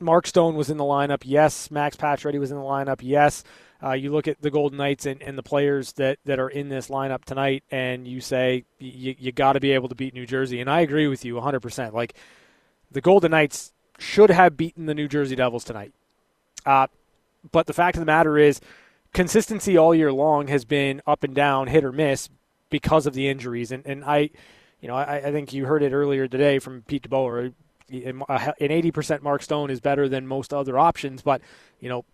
Mark 0.00 0.26
Stone 0.26 0.54
was 0.54 0.70
in 0.70 0.78
the 0.78 0.84
lineup. 0.84 1.22
Yes, 1.24 1.70
Max 1.70 1.94
Pacioretty 1.94 2.40
was 2.40 2.50
in 2.50 2.56
the 2.56 2.62
lineup. 2.62 3.00
Yes, 3.02 3.44
uh, 3.82 3.92
you 3.92 4.10
look 4.10 4.26
at 4.26 4.40
the 4.40 4.50
Golden 4.50 4.78
Knights 4.78 5.06
and, 5.06 5.22
and 5.22 5.36
the 5.36 5.42
players 5.42 5.92
that, 5.94 6.18
that 6.24 6.38
are 6.38 6.48
in 6.48 6.68
this 6.68 6.88
lineup 6.88 7.24
tonight, 7.24 7.62
and 7.70 8.08
you 8.08 8.20
say 8.20 8.64
you, 8.78 9.14
you 9.18 9.32
got 9.32 9.52
to 9.52 9.60
be 9.60 9.72
able 9.72 9.88
to 9.88 9.94
beat 9.94 10.14
New 10.14 10.26
Jersey. 10.26 10.60
And 10.60 10.70
I 10.70 10.80
agree 10.80 11.08
with 11.08 11.24
you 11.24 11.34
100%. 11.34 11.92
Like, 11.92 12.14
the 12.90 13.00
Golden 13.00 13.32
Knights 13.32 13.72
should 13.98 14.30
have 14.30 14.56
beaten 14.56 14.86
the 14.86 14.94
New 14.94 15.08
Jersey 15.08 15.36
Devils 15.36 15.64
tonight. 15.64 15.92
Uh, 16.64 16.86
but 17.52 17.66
the 17.66 17.72
fact 17.72 17.96
of 17.96 18.00
the 18.00 18.06
matter 18.06 18.38
is, 18.38 18.60
consistency 19.12 19.76
all 19.76 19.94
year 19.94 20.12
long 20.12 20.48
has 20.48 20.64
been 20.64 21.02
up 21.06 21.22
and 21.22 21.34
down, 21.34 21.68
hit 21.68 21.84
or 21.84 21.92
miss, 21.92 22.28
because 22.70 23.06
of 23.06 23.14
the 23.14 23.28
injuries. 23.28 23.72
And, 23.72 23.84
and 23.86 24.04
I, 24.04 24.30
you 24.80 24.88
know, 24.88 24.96
I, 24.96 25.16
I 25.16 25.32
think 25.32 25.52
you 25.52 25.66
heard 25.66 25.82
it 25.82 25.92
earlier 25.92 26.26
today 26.28 26.58
from 26.58 26.82
Pete 26.82 27.08
DeBoer. 27.08 27.52
An 27.88 28.24
80% 28.60 29.22
Mark 29.22 29.42
Stone 29.42 29.70
is 29.70 29.80
better 29.80 30.08
than 30.08 30.26
most 30.26 30.52
other 30.52 30.76
options, 30.76 31.22
but 31.22 31.40
you 31.80 31.88
know, 31.88 32.04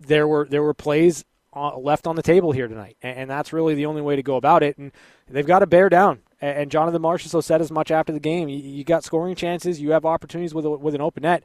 there 0.00 0.26
were 0.26 0.46
there 0.48 0.62
were 0.62 0.74
plays 0.74 1.24
uh, 1.54 1.76
left 1.76 2.06
on 2.06 2.16
the 2.16 2.22
table 2.22 2.52
here 2.52 2.68
tonight, 2.68 2.96
and, 3.02 3.28
that's 3.28 3.52
really 3.52 3.74
the 3.74 3.86
only 3.86 4.02
way 4.02 4.16
to 4.16 4.22
go 4.22 4.36
about 4.36 4.62
it. 4.62 4.78
And 4.78 4.92
they've 5.28 5.46
got 5.46 5.60
to 5.60 5.66
bear 5.66 5.88
down. 5.88 6.20
And 6.40 6.70
Jonathan 6.70 7.02
Marchessault 7.02 7.44
said 7.44 7.60
as 7.60 7.70
much 7.70 7.90
after 7.90 8.12
the 8.12 8.20
game. 8.20 8.48
You, 8.48 8.56
you 8.56 8.84
got 8.84 9.04
scoring 9.04 9.34
chances, 9.34 9.80
you 9.80 9.90
have 9.90 10.06
opportunities 10.06 10.54
with 10.54 10.64
a, 10.64 10.70
with 10.70 10.94
an 10.94 11.00
open 11.00 11.22
net. 11.22 11.42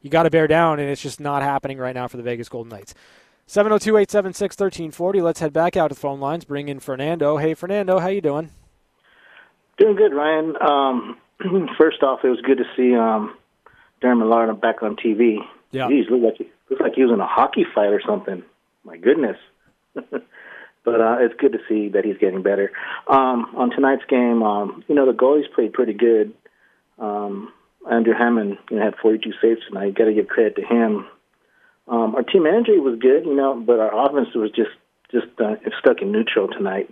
You 0.00 0.08
got 0.08 0.22
to 0.22 0.30
bear 0.30 0.46
down, 0.46 0.80
and 0.80 0.88
it's 0.88 1.02
just 1.02 1.20
not 1.20 1.42
happening 1.42 1.78
right 1.78 1.94
now 1.94 2.08
for 2.08 2.16
the 2.16 2.22
Vegas 2.22 2.48
Golden 2.48 2.70
Knights. 2.70 2.94
702 3.46 3.96
876 3.96 4.54
1340. 4.54 5.20
Let's 5.20 5.40
head 5.40 5.52
back 5.52 5.76
out 5.76 5.88
to 5.88 5.94
the 5.94 6.00
phone 6.00 6.20
lines. 6.20 6.44
Bring 6.44 6.68
in 6.68 6.80
Fernando. 6.80 7.36
Hey, 7.36 7.54
Fernando, 7.54 7.98
how 7.98 8.08
you 8.08 8.20
doing? 8.20 8.50
Doing 9.76 9.96
good, 9.96 10.14
Ryan. 10.14 10.54
Um, 10.62 11.18
first 11.78 12.02
off, 12.02 12.20
it 12.22 12.28
was 12.28 12.40
good 12.40 12.58
to 12.58 12.64
see 12.76 12.94
um, 12.94 13.36
Darren 14.00 14.18
Millard 14.18 14.60
back 14.60 14.82
on 14.82 14.96
TV. 14.96 15.38
Yeah. 15.72 15.88
Jeez, 15.88 16.08
looked 16.08 16.38
like 16.38 16.48
he, 16.70 16.74
looked 16.74 16.82
like 16.82 16.94
he 16.94 17.02
was 17.02 17.12
in 17.12 17.20
a 17.20 17.26
hockey 17.26 17.66
fight 17.74 17.92
or 17.92 18.00
something. 18.06 18.42
My 18.84 18.96
goodness. 18.96 19.36
but 19.94 21.00
uh, 21.00 21.16
it's 21.20 21.34
good 21.38 21.52
to 21.52 21.58
see 21.68 21.88
that 21.90 22.04
he's 22.04 22.16
getting 22.18 22.42
better. 22.42 22.72
Um, 23.06 23.52
on 23.56 23.70
tonight's 23.70 24.04
game, 24.08 24.42
um, 24.42 24.84
you 24.88 24.94
know 24.94 25.04
the 25.04 25.12
goalies 25.16 25.52
played 25.54 25.72
pretty 25.72 25.92
good. 25.92 26.32
Um, 26.98 27.52
Andrew 27.90 28.14
Hammond 28.16 28.58
you 28.70 28.76
know, 28.78 28.84
had 28.84 28.94
42 29.02 29.32
saves 29.42 29.60
tonight. 29.68 29.94
Got 29.94 30.04
to 30.04 30.14
give 30.14 30.28
credit 30.28 30.56
to 30.56 30.62
him. 30.62 31.06
Um, 31.88 32.14
our 32.14 32.22
team 32.22 32.46
energy 32.46 32.78
was 32.78 32.98
good, 33.00 33.24
you 33.24 33.34
know, 33.34 33.60
but 33.66 33.80
our 33.80 34.06
offense 34.06 34.28
was 34.34 34.50
just 34.52 34.70
just 35.10 35.26
uh, 35.40 35.56
stuck 35.80 36.02
in 36.02 36.12
neutral 36.12 36.46
tonight. 36.48 36.88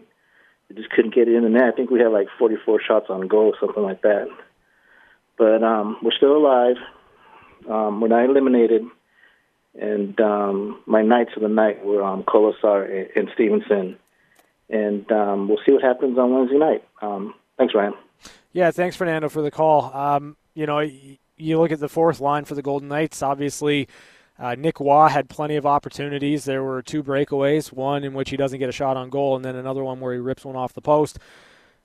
We 0.69 0.77
just 0.77 0.91
couldn't 0.91 1.15
get 1.15 1.29
it 1.29 1.35
in 1.35 1.45
the 1.45 1.49
net. 1.49 1.63
I 1.65 1.71
think 1.71 1.91
we 1.91 2.01
had 2.01 2.09
like 2.09 2.27
44 2.39 2.81
shots 2.87 3.07
on 3.09 3.29
goal, 3.29 3.55
something 3.61 3.83
like 3.83 4.03
that. 4.03 4.27
But 5.39 5.63
um, 5.63 5.99
we're 6.03 6.17
still 6.17 6.37
alive. 6.37 6.77
Um, 7.69 8.01
we're 8.01 8.09
not 8.09 8.25
eliminated. 8.25 8.83
And 9.81 10.21
um, 10.21 10.83
my 10.87 11.03
nights 11.03 11.31
of 11.37 11.43
the 11.43 11.49
night 11.49 11.85
were 11.85 12.03
um, 12.03 12.25
Kolesar 12.25 13.11
and, 13.17 13.31
Stephenson. 13.35 13.97
And 14.69 15.11
um, 15.13 15.49
we'll 15.49 15.61
see 15.65 15.73
what 15.73 15.83
happens 15.83 16.19
on 16.19 16.35
Wednesday 16.35 16.59
night. 16.59 16.85
Um, 17.01 17.35
thanks, 17.57 17.75
Ryan. 17.75 17.95
Yeah, 18.53 18.71
thanks, 18.71 18.97
Fernando, 18.97 19.29
for 19.29 19.41
the 19.41 19.51
call. 19.51 19.95
Um, 19.95 20.37
you 20.55 20.67
know, 20.67 20.81
you 20.81 21.59
look 21.59 21.71
at 21.71 21.79
the 21.79 21.89
fourth 21.89 22.21
line 22.21 22.45
for 22.45 22.55
the 22.55 22.63
Golden 22.63 22.89
Knights. 22.89 23.23
Obviously, 23.23 23.89
uh, 24.39 24.57
Nick 24.57 24.81
Roy 24.81 25.09
had 25.09 25.29
plenty 25.29 25.57
of 25.57 25.67
opportunities. 25.67 26.45
There 26.45 26.63
were 26.63 26.83
two 26.83 27.03
breakaways, 27.03 27.73
one 27.73 28.05
in 28.05 28.15
which 28.15 28.31
he 28.31 28.37
doesn't 28.37 28.59
get 28.59 28.69
a 28.69 28.73
shot 28.73 28.97
on 28.97 29.11
goal, 29.11 29.37
and 29.37 29.45
then 29.45 29.57
another 29.57 29.85
one 29.85 30.01
where 30.01 30.13
he 30.13 30.19
rips 30.19 30.45
one 30.45 30.57
off 30.57 30.73
the 30.73 30.81
post. 30.81 31.19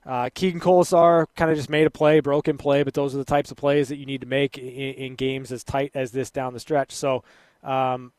Uh, 0.06 0.28
Keegan 0.34 0.60
Kolesar 0.60 1.26
kind 1.34 1.50
of 1.50 1.56
just 1.56 1.70
made 1.70 1.86
a 1.86 1.90
play, 1.90 2.20
broken 2.20 2.58
play, 2.58 2.82
but 2.82 2.94
those 2.94 3.14
are 3.14 3.18
the 3.18 3.24
types 3.24 3.50
of 3.50 3.56
plays 3.56 3.88
that 3.88 3.96
you 3.96 4.06
need 4.06 4.20
to 4.20 4.26
make 4.26 4.58
in, 4.58 4.66
in 4.66 5.14
games 5.14 5.50
as 5.50 5.64
tight 5.64 5.92
as 5.94 6.12
this 6.12 6.30
down 6.30 6.52
the 6.52 6.60
stretch. 6.60 6.92
So, 6.92 7.24
um, 7.64 8.12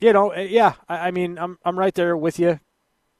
you 0.00 0.12
know, 0.12 0.30
eh, 0.30 0.48
yeah, 0.50 0.74
I, 0.88 1.08
I, 1.08 1.10
mean, 1.10 1.38
I'm 1.38 1.58
I'm 1.64 1.78
right 1.78 1.94
there 1.94 2.16
with 2.16 2.38
you, 2.38 2.60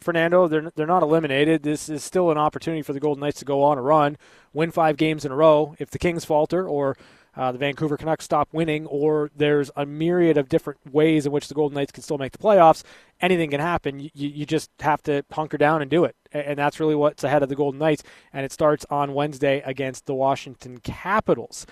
Fernando. 0.00 0.48
They're 0.48 0.72
they're 0.76 0.86
not 0.86 1.02
eliminated. 1.02 1.62
This 1.62 1.88
is 1.88 2.04
still 2.04 2.30
an 2.30 2.38
opportunity 2.38 2.82
for 2.82 2.92
the 2.92 3.00
Golden 3.00 3.20
Knights 3.20 3.40
to 3.40 3.44
go 3.44 3.62
on 3.62 3.78
a 3.78 3.82
run, 3.82 4.16
win 4.52 4.70
five 4.70 4.96
games 4.96 5.24
in 5.24 5.32
a 5.32 5.36
row. 5.36 5.74
If 5.78 5.90
the 5.90 5.98
Kings 5.98 6.24
falter 6.24 6.66
or 6.68 6.96
uh, 7.36 7.52
the 7.52 7.58
Vancouver 7.58 7.96
Canucks 7.96 8.24
stop 8.24 8.48
winning, 8.52 8.86
or 8.86 9.30
there's 9.36 9.70
a 9.76 9.86
myriad 9.86 10.36
of 10.36 10.48
different 10.48 10.80
ways 10.92 11.26
in 11.26 11.32
which 11.32 11.48
the 11.48 11.54
Golden 11.54 11.76
Knights 11.76 11.92
can 11.92 12.02
still 12.02 12.18
make 12.18 12.32
the 12.32 12.38
playoffs. 12.38 12.82
Anything 13.20 13.50
can 13.50 13.60
happen. 13.60 14.00
You, 14.00 14.10
you 14.14 14.46
just 14.46 14.70
have 14.80 15.02
to 15.04 15.24
hunker 15.30 15.56
down 15.56 15.80
and 15.80 15.90
do 15.90 16.04
it. 16.04 16.16
And 16.32 16.58
that's 16.58 16.80
really 16.80 16.94
what's 16.94 17.22
ahead 17.22 17.42
of 17.42 17.48
the 17.48 17.54
Golden 17.54 17.78
Knights. 17.78 18.02
And 18.32 18.44
it 18.44 18.52
starts 18.52 18.84
on 18.90 19.14
Wednesday 19.14 19.62
against 19.64 20.06
the 20.06 20.14
Washington 20.14 20.78
Capitals. 20.78 21.66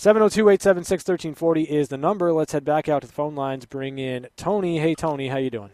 702 0.00 0.48
876 0.48 1.06
1340 1.06 1.62
is 1.64 1.88
the 1.88 1.98
number. 1.98 2.32
Let's 2.32 2.52
head 2.52 2.64
back 2.64 2.88
out 2.88 3.02
to 3.02 3.06
the 3.06 3.12
phone 3.12 3.34
lines. 3.34 3.66
Bring 3.66 3.98
in 3.98 4.28
Tony. 4.34 4.78
Hey, 4.78 4.94
Tony, 4.94 5.28
how 5.28 5.36
you 5.36 5.50
doing? 5.50 5.68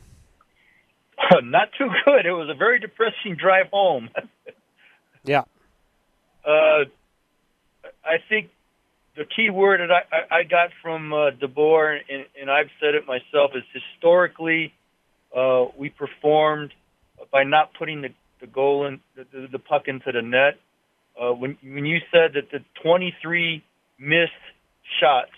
Not 1.44 1.68
too 1.78 1.86
good. 2.04 2.26
It 2.26 2.32
was 2.32 2.48
a 2.50 2.54
very 2.58 2.80
depressing 2.80 3.36
drive 3.36 3.66
home. 3.72 4.10
yeah. 5.24 5.44
Uh, 6.44 6.86
I 8.04 8.16
think 8.28 8.50
the 9.16 9.26
key 9.26 9.48
word 9.48 9.78
that 9.78 9.92
I, 9.92 10.38
I, 10.38 10.42
got 10.42 10.70
from 10.82 11.12
uh, 11.12 11.30
DeBoer, 11.30 12.00
and, 12.10 12.24
and 12.40 12.50
I've 12.50 12.70
said 12.80 12.96
it 12.96 13.06
myself, 13.06 13.52
is 13.54 13.62
historically 13.72 14.74
uh, 15.36 15.66
we 15.78 15.88
performed 15.88 16.72
by 17.30 17.44
not 17.44 17.74
putting 17.78 18.02
the, 18.02 18.08
the 18.40 18.48
goal 18.48 18.88
in 18.88 18.98
the, 19.14 19.24
the, 19.32 19.46
the 19.52 19.58
puck 19.60 19.84
into 19.86 20.10
the 20.10 20.20
net. 20.20 20.58
Uh, 21.16 21.32
when 21.32 21.56
when 21.62 21.86
you 21.86 21.98
said 22.10 22.32
that 22.34 22.50
the 22.50 22.64
23 22.82 23.62
missed 23.98 24.32
shots, 25.00 25.30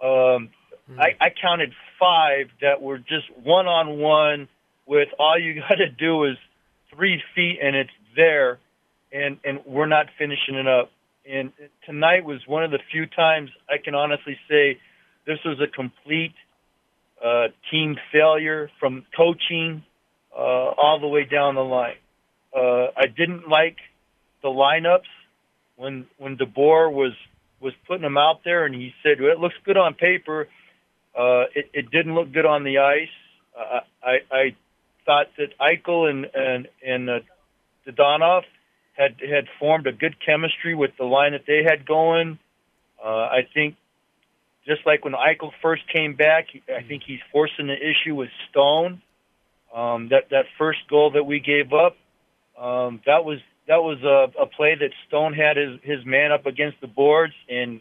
um, 0.00 0.08
mm-hmm. 0.08 1.00
I, 1.00 1.16
I 1.20 1.28
counted 1.40 1.72
five 1.98 2.48
that 2.60 2.82
were 2.82 2.98
just 2.98 3.30
one 3.42 3.66
on 3.66 3.98
one 3.98 4.48
with 4.86 5.08
all 5.18 5.38
you 5.38 5.60
got 5.68 5.76
to 5.76 5.88
do 5.88 6.24
is 6.24 6.36
three 6.94 7.22
feet 7.34 7.58
and 7.62 7.76
it's 7.76 7.90
there, 8.16 8.58
and 9.12 9.38
and 9.44 9.60
we're 9.66 9.86
not 9.86 10.06
finishing 10.18 10.56
it 10.56 10.66
up. 10.66 10.90
And 11.28 11.52
tonight 11.86 12.24
was 12.24 12.40
one 12.46 12.64
of 12.64 12.72
the 12.72 12.80
few 12.90 13.06
times 13.06 13.50
I 13.68 13.78
can 13.82 13.94
honestly 13.94 14.36
say 14.48 14.78
this 15.26 15.38
was 15.44 15.60
a 15.60 15.68
complete 15.68 16.34
uh, 17.24 17.48
team 17.70 17.96
failure 18.10 18.70
from 18.80 19.06
coaching 19.16 19.84
uh, 20.36 20.40
all 20.40 20.98
the 21.00 21.06
way 21.06 21.24
down 21.24 21.54
the 21.54 21.64
line. 21.64 21.94
Uh, 22.54 22.88
I 22.96 23.06
didn't 23.06 23.48
like 23.48 23.76
the 24.42 24.48
lineups 24.48 25.08
when 25.76 26.06
when 26.18 26.36
DeBoer 26.36 26.92
was 26.92 27.12
was 27.62 27.72
putting 27.86 28.02
them 28.02 28.18
out 28.18 28.40
there, 28.44 28.66
and 28.66 28.74
he 28.74 28.92
said 29.02 29.20
well, 29.20 29.30
it 29.30 29.38
looks 29.38 29.54
good 29.64 29.76
on 29.76 29.94
paper. 29.94 30.48
Uh, 31.16 31.44
it, 31.54 31.70
it 31.72 31.90
didn't 31.90 32.14
look 32.14 32.32
good 32.32 32.46
on 32.46 32.64
the 32.64 32.78
ice. 32.78 33.08
Uh, 33.58 33.80
I 34.02 34.18
I 34.30 34.56
thought 35.06 35.26
that 35.38 35.56
Eichel 35.58 36.10
and 36.10 36.26
and 36.34 36.68
and 36.86 37.10
uh, 37.10 37.18
Dadonov 37.86 38.42
had 38.94 39.16
had 39.20 39.46
formed 39.58 39.86
a 39.86 39.92
good 39.92 40.16
chemistry 40.24 40.74
with 40.74 40.90
the 40.98 41.04
line 41.04 41.32
that 41.32 41.44
they 41.46 41.62
had 41.62 41.86
going. 41.86 42.38
Uh, 43.02 43.08
I 43.08 43.48
think 43.52 43.76
just 44.66 44.86
like 44.86 45.04
when 45.04 45.14
Eichel 45.14 45.50
first 45.60 45.82
came 45.92 46.14
back, 46.14 46.46
I 46.68 46.82
think 46.82 47.02
he's 47.06 47.20
forcing 47.32 47.66
the 47.66 47.76
issue 47.76 48.14
with 48.14 48.30
Stone. 48.50 49.02
Um, 49.74 50.08
that 50.10 50.28
that 50.30 50.44
first 50.58 50.80
goal 50.88 51.12
that 51.12 51.24
we 51.24 51.40
gave 51.40 51.72
up, 51.72 51.96
um, 52.62 53.00
that 53.06 53.24
was 53.24 53.38
that 53.68 53.82
was 53.82 54.02
a, 54.02 54.42
a 54.42 54.46
play 54.46 54.74
that 54.74 54.90
Stone 55.08 55.34
had 55.34 55.56
his 55.56 55.78
his 55.82 56.04
man 56.04 56.32
up 56.32 56.46
against 56.46 56.80
the 56.80 56.86
boards 56.86 57.34
and 57.48 57.80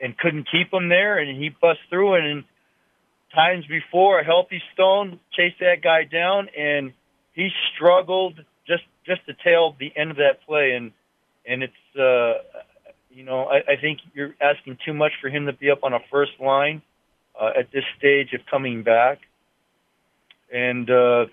and 0.00 0.16
couldn't 0.16 0.48
keep 0.50 0.72
him 0.72 0.88
there, 0.88 1.18
and 1.18 1.40
he 1.40 1.50
bust 1.50 1.80
through 1.90 2.14
it. 2.14 2.24
And 2.24 2.44
times 3.34 3.66
before, 3.66 4.20
a 4.20 4.24
healthy 4.24 4.62
Stone 4.72 5.20
chased 5.32 5.60
that 5.60 5.82
guy 5.82 6.04
down, 6.04 6.48
and 6.56 6.92
he 7.34 7.50
struggled 7.74 8.40
just 8.66 8.84
just 9.06 9.24
to 9.26 9.34
tail 9.44 9.76
the 9.78 9.92
end 9.94 10.10
of 10.10 10.16
that 10.16 10.46
play, 10.46 10.72
and 10.72 10.92
and 11.46 11.62
it's 11.62 11.98
uh, 11.98 12.42
you 13.10 13.24
know 13.24 13.44
I, 13.44 13.72
I 13.72 13.76
think 13.80 14.00
you're 14.14 14.34
asking 14.40 14.78
too 14.84 14.94
much 14.94 15.12
for 15.20 15.28
him 15.28 15.46
to 15.46 15.52
be 15.52 15.70
up 15.70 15.80
on 15.82 15.92
a 15.92 16.00
first 16.10 16.32
line 16.40 16.82
uh, 17.38 17.50
at 17.58 17.70
this 17.72 17.84
stage 17.98 18.32
of 18.32 18.40
coming 18.50 18.82
back, 18.82 19.18
and 20.52 20.88
uh, 20.88 21.26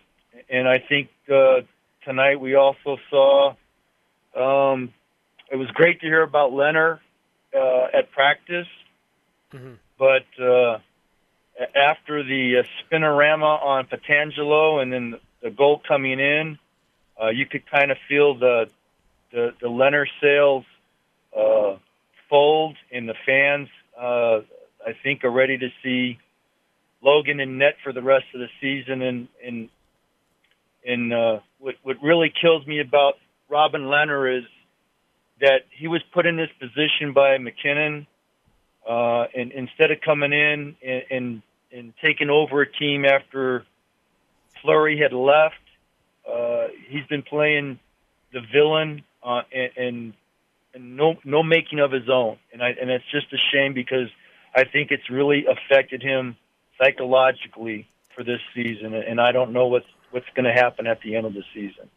and 0.50 0.68
I 0.68 0.80
think 0.80 1.10
uh, 1.32 1.62
tonight 2.04 2.40
we 2.40 2.56
also 2.56 2.98
saw 3.10 3.56
um, 4.38 4.94
it 5.52 5.56
was 5.56 5.70
great 5.72 6.00
to 6.02 6.06
hear 6.06 6.24
about 6.24 6.52
Lehner 6.52 7.00
uh, 7.56 7.88
at 7.94 8.12
practice, 8.12 8.68
mm-hmm. 9.54 9.74
but. 9.98 10.26
Uh, 10.42 10.80
after 11.76 12.22
the 12.22 12.58
uh, 12.60 12.64
spinorama 12.84 13.60
on 13.64 13.88
Pietrangelo 13.88 14.80
and 14.80 14.94
then 14.94 15.16
the 15.42 15.50
goal 15.50 15.82
coming 15.88 16.20
in, 16.20 16.60
uh, 17.20 17.30
you 17.30 17.48
could 17.48 17.66
kind 17.66 17.90
of 17.90 17.98
feel 18.08 18.36
the 18.38 18.70
the, 19.32 19.56
the 19.60 19.68
Lehner 19.68 20.06
sails 20.22 20.66
uh, 21.36 21.78
fold, 22.30 22.78
and 22.92 23.10
the 23.10 23.16
fans, 23.26 23.70
uh, 24.00 24.42
I 24.86 24.94
think, 25.02 25.24
are 25.24 25.32
ready 25.32 25.58
to 25.58 25.70
see 25.82 26.20
Logan 27.02 27.40
in 27.40 27.58
net 27.58 27.78
for 27.84 27.92
the 27.92 28.04
rest 28.04 28.26
of 28.36 28.40
the 28.40 28.50
season, 28.62 29.02
and 29.02 29.28
and 29.44 29.70
And 30.86 31.12
uh, 31.14 31.40
what 31.60 31.76
what 31.84 31.98
really 32.02 32.32
kills 32.42 32.66
me 32.66 32.80
about 32.80 33.16
Robin 33.50 33.84
Lehner 33.84 34.40
is 34.40 34.46
that 35.40 35.62
he 35.72 35.88
was 35.88 36.02
put 36.14 36.26
in 36.26 36.36
this 36.36 36.50
position 36.60 37.14
by 37.14 37.38
McCrimmon, 37.38 38.08
uh, 38.88 39.26
and 39.36 39.52
instead 39.52 39.92
of 39.92 40.02
coming 40.02 40.34
in 40.34 40.76
and, 40.86 41.04
and 41.10 41.42
and 41.72 41.94
taking 42.04 42.30
over 42.30 42.62
a 42.62 42.72
team 42.72 43.04
after 43.04 43.66
Fleury 44.62 45.00
had 45.00 45.14
left, 45.14 45.56
uh, 46.28 46.68
he's 46.88 47.06
been 47.08 47.24
playing 47.24 47.80
the 48.32 48.40
villain 48.54 49.04
uh, 49.24 49.42
and, 49.54 49.72
and 49.78 50.14
and 50.74 50.98
no 50.98 51.16
no 51.24 51.44
making 51.44 51.80
of 51.80 51.92
his 51.92 52.10
own, 52.10 52.38
and 52.54 52.62
I 52.62 52.70
and 52.70 52.90
it's 52.90 53.06
just 53.12 53.28
a 53.34 53.38
shame 53.54 53.74
because 53.74 54.10
I 54.56 54.64
think 54.64 54.92
it's 54.92 55.10
really 55.10 55.46
affected 55.46 56.02
him 56.02 56.36
psychologically 56.82 57.88
for 58.16 58.24
this 58.24 58.40
season, 58.56 58.94
and 58.94 59.20
I 59.22 59.32
don't 59.32 59.54
know 59.54 59.68
what's 59.68 59.86
what's 60.12 60.26
going 60.36 60.46
to 60.46 60.54
happen 60.54 60.88
at 60.88 61.02
the 61.02 61.16
end 61.16 61.26
of 61.26 61.34
the 61.34 61.44
season. 61.54 61.90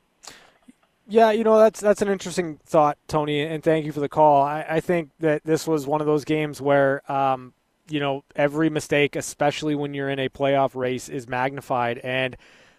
Yeah, 1.10 1.32
you 1.32 1.42
know 1.42 1.58
that's 1.58 1.80
that's 1.80 2.02
an 2.02 2.08
interesting 2.08 2.60
thought, 2.64 2.96
Tony, 3.08 3.40
and 3.42 3.64
thank 3.64 3.84
you 3.84 3.90
for 3.90 3.98
the 3.98 4.08
call. 4.08 4.42
I, 4.44 4.64
I 4.68 4.80
think 4.80 5.10
that 5.18 5.42
this 5.42 5.66
was 5.66 5.84
one 5.84 6.00
of 6.00 6.06
those 6.06 6.24
games 6.24 6.60
where, 6.60 7.02
um, 7.10 7.52
you 7.88 7.98
know, 7.98 8.22
every 8.36 8.70
mistake, 8.70 9.16
especially 9.16 9.74
when 9.74 9.92
you're 9.92 10.08
in 10.08 10.20
a 10.20 10.28
playoff 10.28 10.76
race, 10.76 11.08
is 11.08 11.28
magnified. 11.28 11.98
And 11.98 12.36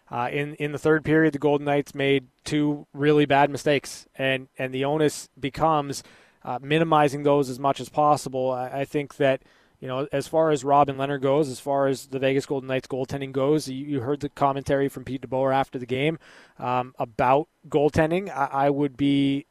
uh, 0.09 0.29
in 0.31 0.55
in 0.55 0.71
the 0.71 0.79
third 0.79 1.03
period, 1.03 1.33
the 1.33 1.39
Golden 1.39 1.65
Knights 1.65 1.93
made 1.93 2.27
two 2.45 2.87
really 2.93 3.25
bad 3.25 3.49
mistakes, 3.49 4.07
and 4.15 4.47
and 4.57 4.73
the 4.73 4.85
onus 4.85 5.27
becomes 5.37 6.01
uh, 6.45 6.57
minimizing 6.61 7.23
those 7.23 7.49
as 7.49 7.59
much 7.59 7.81
as 7.81 7.89
possible. 7.89 8.51
I, 8.51 8.81
I 8.81 8.85
think 8.85 9.17
that 9.17 9.41
you 9.81 9.87
know, 9.87 10.07
as 10.11 10.27
far 10.27 10.51
as 10.51 10.63
Robin 10.63 10.95
Lehner 10.95 11.19
goes, 11.19 11.49
as 11.49 11.59
far 11.59 11.87
as 11.87 12.05
the 12.05 12.19
Vegas 12.19 12.45
Golden 12.45 12.67
Knights 12.67 12.87
goaltending 12.87 13.31
goes, 13.31 13.67
you, 13.67 13.83
you 13.83 13.99
heard 14.01 14.19
the 14.19 14.29
commentary 14.29 14.87
from 14.87 15.03
Pete 15.03 15.27
DeBoer 15.27 15.53
after 15.53 15.79
the 15.79 15.87
game 15.87 16.19
um, 16.59 16.93
about 16.99 17.47
goaltending. 17.67 18.29
I, 18.29 18.65
I 18.65 18.69
would 18.69 18.95
be 18.95 19.47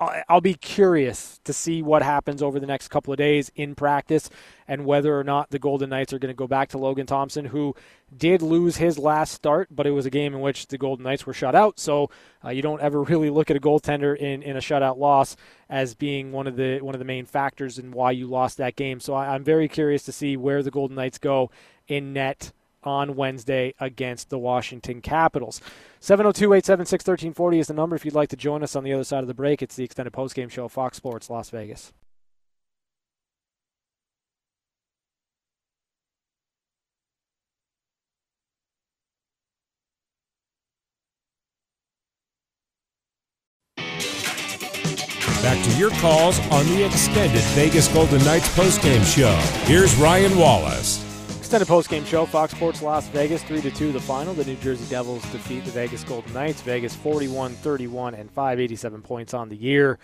I'll 0.00 0.40
be 0.40 0.54
curious 0.54 1.40
to 1.42 1.52
see 1.52 1.82
what 1.82 2.02
happens 2.02 2.40
over 2.40 2.60
the 2.60 2.66
next 2.66 2.86
couple 2.86 3.12
of 3.12 3.16
days 3.16 3.50
in 3.56 3.74
practice 3.74 4.30
and 4.68 4.86
whether 4.86 5.18
or 5.18 5.24
not 5.24 5.50
the 5.50 5.58
Golden 5.58 5.90
Knights 5.90 6.12
are 6.12 6.20
going 6.20 6.32
to 6.32 6.36
go 6.36 6.46
back 6.46 6.68
to 6.68 6.78
Logan 6.78 7.06
Thompson, 7.06 7.46
who 7.46 7.74
did 8.16 8.40
lose 8.40 8.76
his 8.76 8.96
last 8.96 9.32
start, 9.32 9.68
but 9.72 9.88
it 9.88 9.90
was 9.90 10.06
a 10.06 10.10
game 10.10 10.34
in 10.34 10.40
which 10.40 10.68
the 10.68 10.78
Golden 10.78 11.02
Knights 11.02 11.26
were 11.26 11.32
shut 11.32 11.56
out. 11.56 11.80
So 11.80 12.10
uh, 12.44 12.50
you 12.50 12.62
don't 12.62 12.80
ever 12.80 13.02
really 13.04 13.28
look 13.28 13.50
at 13.50 13.56
a 13.56 13.60
goaltender 13.60 14.16
in, 14.16 14.42
in 14.42 14.56
a 14.56 14.60
shutout 14.60 14.98
loss 14.98 15.34
as 15.68 15.96
being 15.96 16.30
one 16.30 16.46
of 16.46 16.54
the 16.54 16.78
one 16.80 16.94
of 16.94 17.00
the 17.00 17.04
main 17.04 17.26
factors 17.26 17.76
in 17.76 17.90
why 17.90 18.12
you 18.12 18.28
lost 18.28 18.56
that 18.58 18.76
game. 18.76 19.00
So 19.00 19.14
I, 19.14 19.34
I'm 19.34 19.42
very 19.42 19.66
curious 19.66 20.04
to 20.04 20.12
see 20.12 20.36
where 20.36 20.62
the 20.62 20.70
Golden 20.70 20.94
Knights 20.94 21.18
go 21.18 21.50
in 21.88 22.12
net 22.12 22.52
on 22.88 23.14
Wednesday 23.14 23.74
against 23.78 24.30
the 24.30 24.38
Washington 24.38 25.00
Capitals. 25.02 25.60
702 26.00 26.54
876 26.54 27.02
1340 27.06 27.58
is 27.58 27.66
the 27.68 27.74
number 27.74 27.94
if 27.94 28.04
you'd 28.04 28.14
like 28.14 28.30
to 28.30 28.36
join 28.36 28.62
us 28.62 28.74
on 28.74 28.82
the 28.82 28.92
other 28.92 29.04
side 29.04 29.22
of 29.22 29.28
the 29.28 29.34
break. 29.34 29.62
It's 29.62 29.76
the 29.76 29.84
extended 29.84 30.12
postgame 30.12 30.50
show, 30.50 30.68
Fox 30.68 30.96
Sports 30.96 31.28
Las 31.28 31.50
Vegas. 31.50 31.92
Back 45.42 45.64
to 45.64 45.78
your 45.78 45.90
calls 45.92 46.40
on 46.50 46.66
the 46.66 46.84
extended 46.84 47.42
Vegas 47.54 47.88
Golden 47.88 48.22
Knights 48.24 48.48
postgame 48.54 49.04
show. 49.04 49.34
Here's 49.64 49.94
Ryan 49.96 50.36
Wallace. 50.36 51.07
Extended 51.48 51.66
post-game 51.66 52.04
show, 52.04 52.26
Fox 52.26 52.52
Sports 52.52 52.82
Las 52.82 53.08
Vegas, 53.08 53.42
3 53.42 53.62
to 53.62 53.70
2 53.70 53.90
the 53.90 54.00
final. 54.00 54.34
The 54.34 54.44
New 54.44 54.56
Jersey 54.56 54.84
Devils 54.90 55.22
defeat 55.32 55.64
the 55.64 55.70
Vegas 55.70 56.04
Golden 56.04 56.34
Knights. 56.34 56.60
Vegas 56.60 56.94
41 56.94 57.54
31 57.54 58.12
and 58.12 58.30
587 58.30 59.00
points 59.00 59.32
on 59.32 59.48
the 59.48 59.56
year. 59.56 59.98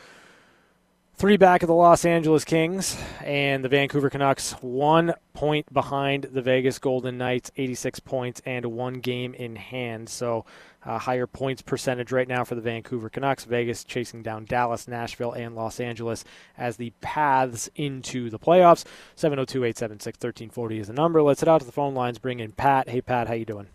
Three 1.16 1.36
back 1.36 1.62
of 1.62 1.68
the 1.68 1.74
Los 1.74 2.04
Angeles 2.04 2.44
Kings 2.44 3.00
and 3.22 3.64
the 3.64 3.68
Vancouver 3.68 4.10
Canucks, 4.10 4.50
one 4.60 5.14
point 5.32 5.72
behind 5.72 6.24
the 6.24 6.42
Vegas 6.42 6.80
Golden 6.80 7.16
Knights, 7.16 7.52
86 7.56 8.00
points 8.00 8.42
and 8.44 8.66
one 8.66 8.94
game 8.94 9.32
in 9.32 9.54
hand. 9.54 10.08
So 10.08 10.44
uh, 10.84 10.98
higher 10.98 11.28
points 11.28 11.62
percentage 11.62 12.10
right 12.10 12.26
now 12.26 12.42
for 12.42 12.56
the 12.56 12.60
Vancouver 12.60 13.08
Canucks. 13.08 13.44
Vegas 13.44 13.84
chasing 13.84 14.24
down 14.24 14.44
Dallas, 14.44 14.88
Nashville, 14.88 15.30
and 15.30 15.54
Los 15.54 15.78
Angeles 15.78 16.24
as 16.58 16.78
the 16.78 16.92
paths 17.00 17.70
into 17.76 18.28
the 18.28 18.38
playoffs. 18.38 18.84
702-876-1340 19.16 20.80
is 20.80 20.88
the 20.88 20.94
number. 20.94 21.22
Let's 21.22 21.40
head 21.40 21.48
out 21.48 21.60
to 21.60 21.66
the 21.66 21.72
phone 21.72 21.94
lines. 21.94 22.18
Bring 22.18 22.40
in 22.40 22.50
Pat. 22.50 22.88
Hey, 22.88 23.00
Pat, 23.00 23.28
how 23.28 23.34
you 23.34 23.44
doing? 23.44 23.68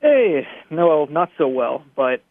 Hey, 0.00 0.46
no, 0.70 1.06
not 1.06 1.28
so 1.38 1.48
well, 1.48 1.84
but 1.96 2.22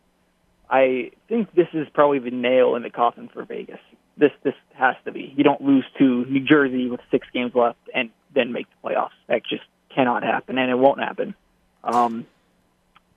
I 0.70 1.12
think 1.28 1.54
this 1.54 1.68
is 1.74 1.88
probably 1.94 2.20
the 2.20 2.32
nail 2.32 2.76
in 2.76 2.84
the 2.84 2.90
coffin 2.90 3.30
for 3.32 3.44
Vegas. 3.44 3.80
This 4.18 4.32
this 4.44 4.54
has 4.74 4.96
to 5.06 5.12
be. 5.12 5.34
You 5.36 5.44
don't 5.44 5.62
lose 5.62 5.86
to 5.98 6.26
New 6.26 6.42
Jersey 6.42 6.90
with 6.90 7.02
six 7.12 7.28
games 7.34 7.54
left 7.54 7.80
and 7.94 8.10
then 8.34 8.52
make 8.52 8.68
the 8.70 8.90
playoffs. 8.90 9.10
That 9.28 9.44
just 9.46 9.64
cannot 9.94 10.24
happen, 10.24 10.58
and 10.58 10.70
it 10.70 10.78
won't 10.78 11.00
happen. 11.00 11.36
Um, 11.84 12.26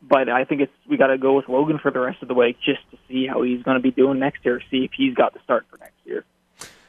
but 0.02 0.28
I 0.28 0.44
think 0.44 0.60
it's 0.62 0.72
we 0.88 0.96
got 0.96 1.08
to 1.08 1.18
go 1.18 1.34
with 1.34 1.48
Logan 1.48 1.78
for 1.78 1.90
the 1.90 2.00
rest 2.00 2.22
of 2.22 2.28
the 2.28 2.34
way 2.34 2.56
just 2.64 2.80
to 2.90 2.98
see 3.08 3.26
how 3.26 3.42
he's 3.42 3.62
going 3.62 3.76
to 3.76 3.82
be 3.82 3.90
doing 3.90 4.18
next 4.18 4.44
year. 4.44 4.60
See 4.70 4.84
if 4.84 4.92
he's 4.96 5.14
got 5.14 5.34
the 5.34 5.40
start 5.44 5.66
for 5.70 5.78
next 5.78 5.98
year. 6.04 6.24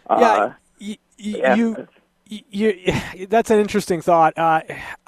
Yeah, 0.09 0.15
uh, 0.15 0.53
y- 0.79 0.87
y- 0.89 0.97
yeah. 1.17 1.55
you, 1.55 1.87
you, 2.49 3.27
that's 3.27 3.51
an 3.51 3.59
interesting 3.59 4.01
thought. 4.01 4.37
Uh, 4.37 4.61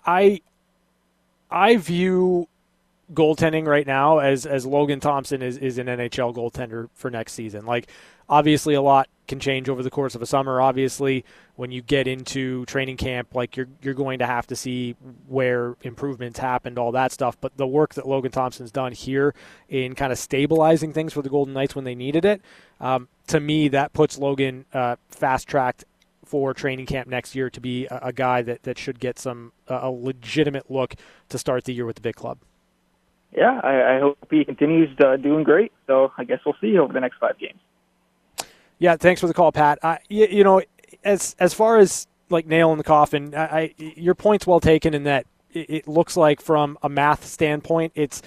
I, 0.06 0.41
I 1.49 1.78
view 1.78 2.47
goaltending 3.14 3.66
right 3.68 3.86
now 3.86 4.20
as 4.20 4.45
as 4.45 4.66
Logan 4.66 4.99
Thompson 4.99 5.41
is 5.41 5.58
is 5.58 5.78
an 5.78 5.88
NHL 5.88 6.34
goaltender 6.36 6.89
for 6.93 7.10
next 7.12 7.34
season. 7.34 7.66
Like 7.66 7.88
obviously 8.32 8.74
a 8.74 8.82
lot 8.82 9.10
can 9.28 9.40
change 9.40 9.70
over 9.70 9.84
the 9.84 9.90
course 9.90 10.16
of 10.16 10.22
a 10.22 10.26
summer. 10.26 10.60
Obviously, 10.60 11.24
when 11.56 11.72
you 11.72 11.82
get 11.82 12.08
into 12.08 12.66
training 12.66 12.98
camp, 12.98 13.36
like 13.36 13.56
you're 13.56 13.68
you're 13.82 13.94
going 13.94 14.20
to 14.20 14.26
have 14.26 14.48
to 14.48 14.56
see 14.56 14.96
where 15.28 15.76
improvements 15.84 16.40
happened, 16.40 16.80
all 16.80 16.94
that 16.94 17.12
stuff. 17.12 17.38
But 17.40 17.56
the 17.58 17.68
work 17.68 17.94
that 17.94 18.08
Logan 18.08 18.32
Thompson's 18.32 18.72
done 18.72 18.94
here 18.94 19.36
in 19.70 19.94
kind 19.94 20.12
of 20.12 20.18
stabilizing 20.18 20.94
things 20.94 21.14
for 21.14 21.22
the 21.22 21.30
Golden 21.30 21.54
Knights 21.54 21.76
when 21.76 21.86
they 21.86 21.96
needed 21.96 22.26
it, 22.26 22.42
um, 22.80 23.08
to 23.28 23.40
me 23.40 23.68
that 23.68 23.94
puts 23.94 24.18
Logan 24.18 24.66
uh, 24.74 24.96
fast 25.10 25.48
tracked 25.48 25.86
for 26.26 26.54
training 26.54 26.86
camp 26.86 27.08
next 27.10 27.36
year 27.36 27.50
to 27.50 27.60
be 27.60 27.86
a, 27.88 28.00
a 28.04 28.14
guy 28.14 28.42
that, 28.42 28.64
that 28.64 28.78
should 28.78 29.00
get 29.00 29.20
some 29.20 29.52
a 29.68 29.90
legitimate 29.90 30.72
look 30.72 30.96
to 31.30 31.38
start 31.38 31.66
the 31.66 31.74
year 31.74 31.86
with 31.86 31.96
the 31.96 32.02
big 32.02 32.16
club. 32.16 32.38
Yeah, 33.36 33.62
I, 33.64 33.96
I 33.96 34.00
hope 34.00 34.18
he 34.30 34.44
continues 34.44 34.90
uh, 35.00 35.16
doing 35.16 35.44
great. 35.44 35.72
So 35.88 36.12
I 36.18 36.26
guess 36.26 36.40
we'll 36.46 36.56
see 36.60 36.78
over 36.78 36.92
the 36.92 37.00
next 37.00 37.18
five 37.18 37.38
games. 37.40 37.60
Yeah, 38.82 38.96
thanks 38.96 39.22
for 39.22 39.28
the 39.28 39.34
call, 39.36 39.52
Pat. 39.52 39.78
Uh, 39.84 39.98
you, 40.10 40.26
you, 40.26 40.44
know, 40.44 40.60
as 41.04 41.36
as 41.38 41.54
far 41.54 41.78
as 41.78 42.08
like 42.32 42.48
nail 42.48 42.72
in 42.72 42.80
the 42.80 42.84
coffin, 42.84 43.36
I, 43.36 43.44
I 43.46 43.76
your 43.78 44.16
point's 44.16 44.48
well 44.48 44.60
taken 44.60 44.96
in 44.96 45.04
that 45.04 45.28
it, 45.52 45.70
it 45.70 45.88
looks 45.88 46.18
like 46.18 46.42
from 46.42 46.80
a 46.82 46.90
math 46.90 47.24
standpoint, 47.24 47.92
it's 47.94 48.24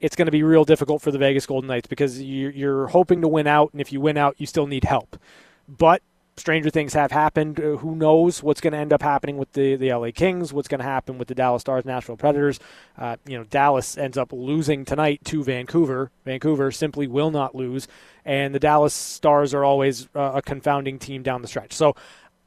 it's 0.00 0.14
going 0.14 0.26
to 0.26 0.32
be 0.32 0.44
real 0.44 0.64
difficult 0.64 1.02
for 1.02 1.10
the 1.10 1.18
Vegas 1.18 1.44
Golden 1.44 1.66
Knights 1.66 1.88
because 1.88 2.22
you're, 2.22 2.52
you're 2.52 2.86
hoping 2.86 3.20
to 3.22 3.26
win 3.26 3.48
out, 3.48 3.72
and 3.72 3.80
if 3.80 3.92
you 3.92 4.00
win 4.00 4.16
out, 4.16 4.36
you 4.38 4.46
still 4.46 4.68
need 4.68 4.84
help. 4.84 5.18
But 5.66 6.02
stranger 6.36 6.70
things 6.70 6.92
have 6.92 7.12
happened. 7.12 7.58
Uh, 7.58 7.76
who 7.76 7.96
knows 7.96 8.42
what's 8.42 8.60
going 8.60 8.72
to 8.72 8.78
end 8.78 8.92
up 8.92 9.02
happening 9.02 9.36
with 9.36 9.52
the, 9.52 9.76
the 9.76 9.92
LA 9.92 10.10
Kings? 10.14 10.52
What's 10.52 10.68
going 10.68 10.80
to 10.80 10.84
happen 10.84 11.18
with 11.18 11.28
the 11.28 11.34
Dallas 11.34 11.62
Stars, 11.62 11.84
Nashville 11.84 12.16
Predators? 12.16 12.60
Uh, 12.98 13.16
you 13.26 13.36
know, 13.36 13.44
Dallas 13.44 13.96
ends 13.96 14.18
up 14.18 14.32
losing 14.32 14.84
tonight 14.84 15.20
to 15.24 15.42
Vancouver. 15.42 16.10
Vancouver 16.24 16.70
simply 16.70 17.06
will 17.06 17.30
not 17.30 17.54
lose, 17.54 17.88
and 18.24 18.54
the 18.54 18.60
Dallas 18.60 18.94
Stars 18.94 19.54
are 19.54 19.64
always 19.64 20.08
uh, 20.14 20.32
a 20.34 20.42
confounding 20.42 20.98
team 20.98 21.22
down 21.22 21.42
the 21.42 21.48
stretch. 21.48 21.72
So. 21.72 21.94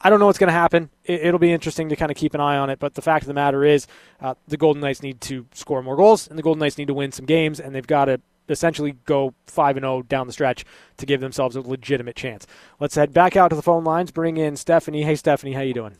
I 0.01 0.09
don't 0.09 0.21
know 0.21 0.27
what's 0.27 0.39
going 0.39 0.47
to 0.47 0.53
happen. 0.53 0.89
It, 1.03 1.29
will 1.33 1.39
be 1.39 1.51
interesting 1.51 1.89
to 1.89 1.95
kind 1.97 2.09
of 2.09 2.15
keep 2.15 2.33
an 2.33 2.39
eye 2.39 2.57
on 2.57 2.69
it. 2.69 2.79
But 2.79 2.93
the 2.93 3.01
fact 3.01 3.23
of 3.23 3.27
the 3.27 3.33
matter 3.33 3.65
is, 3.65 3.85
uh, 4.21 4.35
the 4.47 4.55
Golden 4.55 4.81
Knights 4.81 5.03
need 5.03 5.19
to 5.19 5.45
score 5.53 5.83
more 5.83 5.97
goals, 5.97 6.25
and 6.25 6.37
the 6.37 6.41
Golden 6.41 6.61
Knights 6.61 6.77
need 6.77 6.87
to 6.87 6.93
win 6.93 7.11
some 7.11 7.25
games, 7.25 7.59
and 7.59 7.75
they've 7.75 7.85
got 7.85 8.05
to 8.05 8.21
essentially 8.49 8.97
go 9.05 9.33
5 9.47 9.77
and 9.77 9.83
0 9.83 10.01
down 10.03 10.27
the 10.27 10.33
stretch 10.33 10.65
to 10.97 11.05
give 11.05 11.21
themselves 11.21 11.55
a 11.55 11.61
legitimate 11.61 12.15
chance. 12.15 12.45
Let's 12.79 12.95
head 12.95 13.13
back 13.13 13.35
out 13.35 13.49
to 13.49 13.55
the 13.55 13.61
phone 13.61 13.83
lines, 13.83 14.11
bring 14.11 14.37
in 14.37 14.55
Stephanie. 14.55 15.03
Hey 15.03 15.15
Stephanie, 15.15 15.53
how 15.53 15.61
you 15.61 15.73
doing? 15.73 15.95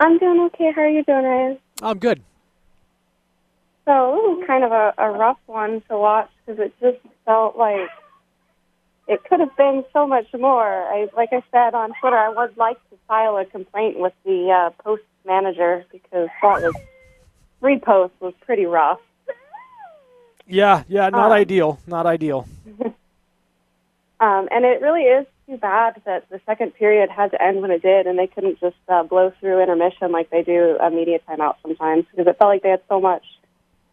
I'm 0.00 0.18
doing 0.18 0.40
okay. 0.40 0.72
How 0.74 0.82
are 0.82 0.88
you 0.88 1.04
doing, 1.04 1.24
Ryan? 1.24 1.58
I'm 1.80 1.98
good. 1.98 2.22
So 3.84 3.92
it 3.92 4.38
was 4.38 4.44
kind 4.46 4.64
of 4.64 4.72
a, 4.72 4.94
a 4.98 5.10
rough 5.10 5.38
one 5.46 5.82
to 5.88 5.98
watch 5.98 6.30
because 6.44 6.60
it 6.60 6.72
just 6.80 6.98
felt 7.24 7.56
like 7.56 7.88
it 9.08 9.22
could 9.24 9.40
have 9.40 9.56
been 9.56 9.84
so 9.92 10.06
much 10.06 10.26
more. 10.32 10.64
I, 10.64 11.08
like 11.16 11.30
I 11.32 11.42
said 11.50 11.74
on 11.74 11.92
Twitter, 12.00 12.16
I 12.16 12.28
would 12.28 12.56
like 12.56 12.76
to 12.90 12.96
file 13.08 13.36
a 13.36 13.44
complaint 13.44 13.98
with 13.98 14.12
the 14.24 14.50
uh, 14.50 14.82
post 14.82 15.02
manager 15.26 15.84
because 15.90 16.28
that 16.42 16.62
was 16.62 16.74
three 17.60 17.78
posts 17.78 18.16
was 18.20 18.34
pretty 18.44 18.66
rough. 18.66 19.00
Yeah, 20.52 20.82
yeah, 20.86 21.08
not 21.08 21.26
um, 21.26 21.32
ideal. 21.32 21.78
Not 21.86 22.04
ideal. 22.04 22.46
um, 22.84 22.94
and 24.20 24.64
it 24.66 24.82
really 24.82 25.04
is 25.04 25.26
too 25.46 25.56
bad 25.56 26.00
that 26.04 26.28
the 26.28 26.42
second 26.44 26.74
period 26.74 27.08
had 27.08 27.30
to 27.30 27.42
end 27.42 27.62
when 27.62 27.70
it 27.70 27.80
did, 27.80 28.06
and 28.06 28.18
they 28.18 28.26
couldn't 28.26 28.60
just 28.60 28.76
uh, 28.86 29.02
blow 29.02 29.32
through 29.40 29.62
intermission 29.62 30.12
like 30.12 30.28
they 30.28 30.42
do 30.42 30.76
a 30.78 30.90
media 30.90 31.20
timeout 31.26 31.54
sometimes 31.62 32.04
because 32.10 32.26
it 32.26 32.36
felt 32.38 32.50
like 32.50 32.62
they 32.62 32.68
had 32.68 32.82
so 32.86 33.00
much 33.00 33.24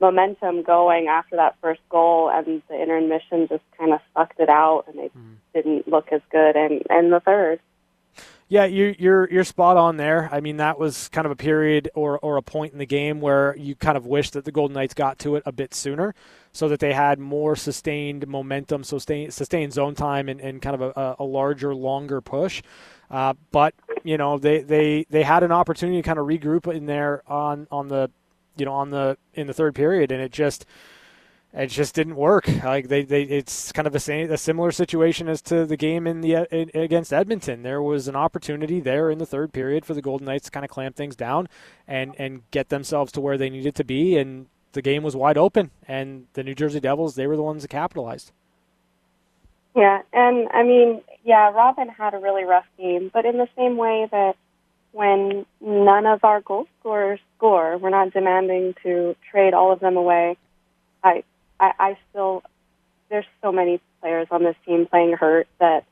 momentum 0.02 0.64
going 0.64 1.08
after 1.08 1.38
that 1.38 1.56
first 1.62 1.80
goal, 1.88 2.30
and 2.30 2.62
the 2.68 2.82
intermission 2.82 3.48
just 3.48 3.64
kind 3.78 3.94
of 3.94 4.02
sucked 4.14 4.42
it 4.42 4.50
out, 4.50 4.84
and 4.88 5.00
they 5.00 5.10
didn't 5.54 5.88
look 5.88 6.12
as 6.12 6.22
good 6.30 6.58
in, 6.58 6.82
in 6.90 7.10
the 7.10 7.22
third. 7.22 7.62
Yeah, 8.50 8.66
you're 8.66 8.90
you're 8.90 9.30
you're 9.30 9.44
spot 9.44 9.78
on 9.78 9.98
there. 9.98 10.28
I 10.32 10.40
mean, 10.40 10.58
that 10.58 10.80
was 10.80 11.08
kind 11.10 11.26
of 11.26 11.32
a 11.32 11.36
period 11.36 11.90
or 11.94 12.18
or 12.20 12.36
a 12.36 12.42
point 12.42 12.74
in 12.74 12.80
the 12.80 12.86
game 12.86 13.22
where 13.22 13.56
you 13.56 13.76
kind 13.76 13.96
of 13.96 14.08
wish 14.08 14.32
that 14.32 14.44
the 14.44 14.52
Golden 14.52 14.74
Knights 14.74 14.96
got 14.96 15.20
to 15.20 15.36
it 15.36 15.44
a 15.46 15.52
bit 15.52 15.76
sooner, 15.76 16.16
so 16.52 16.68
that 16.68 16.80
they 16.80 16.94
had 16.94 17.20
more 17.20 17.56
sustained 17.56 18.28
momentum, 18.28 18.84
sustained 18.84 19.34
sustained 19.34 19.74
zone 19.74 19.96
time, 19.96 20.30
and, 20.30 20.42
and 20.42 20.62
kind 20.62 20.82
of 20.82 20.94
a, 20.96 21.16
a 21.20 21.24
larger, 21.24 21.76
longer 21.76 22.22
push. 22.22 22.62
Uh, 23.10 23.34
but 23.52 23.74
you 24.04 24.18
know, 24.18 24.38
they, 24.38 24.62
they 24.62 25.06
they 25.10 25.24
had 25.24 25.44
an 25.44 25.52
opportunity 25.52 26.02
to 26.02 26.04
kind 26.04 26.20
of 26.20 26.26
regroup 26.26 26.74
in 26.74 26.86
there 26.86 27.24
on 27.28 27.68
on 27.72 27.88
the 27.88 28.10
you 28.58 28.66
know 28.66 28.74
on 28.74 28.90
the 28.90 29.18
in 29.34 29.48
the 29.48 29.54
third 29.54 29.76
period, 29.76 30.12
and 30.12 30.22
it 30.22 30.32
just 30.32 30.66
it 31.54 31.68
just 31.68 31.96
didn't 31.96 32.16
work. 32.16 32.48
Like 32.64 32.88
they, 32.88 33.04
they 33.04 33.24
it's 33.24 33.72
kind 33.72 33.88
of 33.88 33.96
a, 33.96 34.00
same, 34.00 34.32
a 34.32 34.38
similar 34.38 34.72
situation 34.72 35.28
as 35.28 35.42
to 35.44 35.66
the 35.66 35.78
game 35.78 36.06
in 36.06 36.22
the 36.22 36.48
in, 36.52 36.70
against 36.80 37.12
Edmonton. 37.12 37.64
There 37.64 37.82
was 37.82 38.08
an 38.08 38.16
opportunity 38.16 38.80
there 38.80 39.10
in 39.10 39.18
the 39.18 39.26
third 39.26 39.54
period 39.54 39.86
for 39.86 39.94
the 39.94 40.02
Golden 40.02 40.26
Knights 40.26 40.46
to 40.46 40.52
kind 40.52 40.64
of 40.64 40.70
clamp 40.70 40.96
things 40.96 41.16
down 41.16 41.48
and 41.88 42.16
and 42.20 42.44
get 42.52 42.70
themselves 42.70 43.12
to 43.14 43.22
where 43.22 43.38
they 43.38 43.50
needed 43.50 43.76
to 43.76 43.84
be, 43.84 44.18
and 44.18 44.48
the 44.74 44.82
game 44.82 45.04
was 45.04 45.16
wide 45.16 45.38
open. 45.38 45.72
And 45.88 46.28
the 46.34 46.44
New 46.44 46.56
Jersey 46.56 46.80
Devils, 46.80 47.16
they 47.16 47.28
were 47.28 47.36
the 47.36 47.44
ones 47.44 47.62
that 47.64 47.70
capitalized. 47.70 48.32
Yeah, 49.76 50.02
and 50.12 50.50
I 50.50 50.64
mean, 50.64 51.02
yeah, 51.24 51.52
Robin 51.52 51.88
had 51.90 52.14
a 52.14 52.18
really 52.18 52.44
rough 52.44 52.66
game, 52.78 53.10
but 53.14 53.26
in 53.26 53.38
the 53.38 53.48
same 53.56 53.78
way 53.78 54.08
that 54.12 54.36
when 54.92 55.46
none 55.62 56.06
of 56.06 56.24
our 56.24 56.42
goal 56.42 56.68
scorers 56.80 57.20
score, 57.38 57.78
we're 57.78 57.90
not 57.92 58.12
demanding 58.12 58.74
to 58.84 59.16
trade 59.30 59.54
all 59.54 59.72
of 59.72 59.80
them 59.80 59.96
away. 59.96 60.38
I 61.04 61.24
I, 61.60 61.72
I 61.80 61.98
still 62.10 62.44
there's 63.10 63.26
so 63.42 63.52
many 63.52 63.80
players 64.02 64.28
on 64.32 64.44
this 64.44 64.56
team 64.66 64.86
playing 64.86 65.14
hurt 65.14 65.48
that 65.60 65.86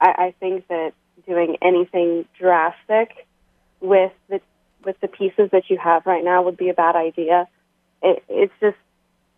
I, 0.00 0.08
I 0.08 0.34
think 0.40 0.68
that 0.68 0.92
doing 1.26 1.56
anything 1.62 2.26
drastic 2.38 3.26
with 3.80 4.12
the 4.28 4.40
with 4.84 4.98
the 5.00 5.08
pieces 5.08 5.50
that 5.52 5.68
you 5.68 5.78
have 5.78 6.06
right 6.06 6.24
now 6.24 6.42
would 6.42 6.56
be 6.56 6.68
a 6.68 6.74
bad 6.74 6.96
idea. 6.96 7.48
It, 8.02 8.22
it's 8.28 8.52
just 8.60 8.76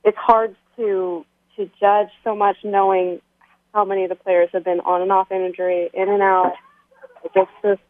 it's 0.04 0.18
hard 0.18 0.56
to 0.76 1.24
to 1.56 1.70
judge 1.80 2.08
so 2.22 2.34
much 2.34 2.56
knowing 2.64 3.20
how 3.72 3.84
many 3.84 4.04
of 4.04 4.08
the 4.08 4.16
players 4.16 4.50
have 4.52 4.64
been 4.64 4.80
on 4.80 5.02
and 5.02 5.12
off 5.12 5.30
injury, 5.30 5.90
in 5.92 6.08
and 6.08 6.22
out. 6.22 6.54
It's 7.34 7.50
just 7.62 7.80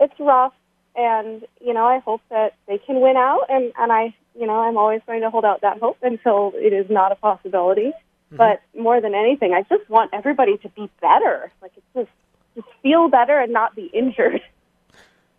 it's 0.00 0.14
rough, 0.20 0.52
and 0.94 1.44
you 1.60 1.72
know 1.72 1.86
I 1.86 1.98
hope 1.98 2.20
that 2.30 2.54
they 2.66 2.78
can 2.78 3.00
win 3.00 3.16
out, 3.16 3.46
and 3.48 3.72
and 3.76 3.92
I 3.92 4.14
you 4.38 4.46
know, 4.46 4.60
I'm 4.60 4.76
always 4.76 5.00
going 5.06 5.22
to 5.22 5.30
hold 5.30 5.44
out 5.44 5.62
that 5.62 5.78
hope 5.78 5.98
until 6.02 6.52
it 6.54 6.72
is 6.72 6.86
not 6.90 7.12
a 7.12 7.16
possibility. 7.16 7.92
Mm-hmm. 7.92 8.36
But 8.36 8.62
more 8.78 9.00
than 9.00 9.14
anything, 9.14 9.52
I 9.52 9.62
just 9.62 9.88
want 9.88 10.10
everybody 10.12 10.58
to 10.58 10.68
be 10.70 10.90
better. 11.00 11.50
Like 11.62 11.72
it's 11.76 11.86
just 11.94 12.10
just 12.54 12.68
feel 12.82 13.08
better 13.08 13.38
and 13.38 13.52
not 13.52 13.74
be 13.74 13.90
injured. 13.92 14.40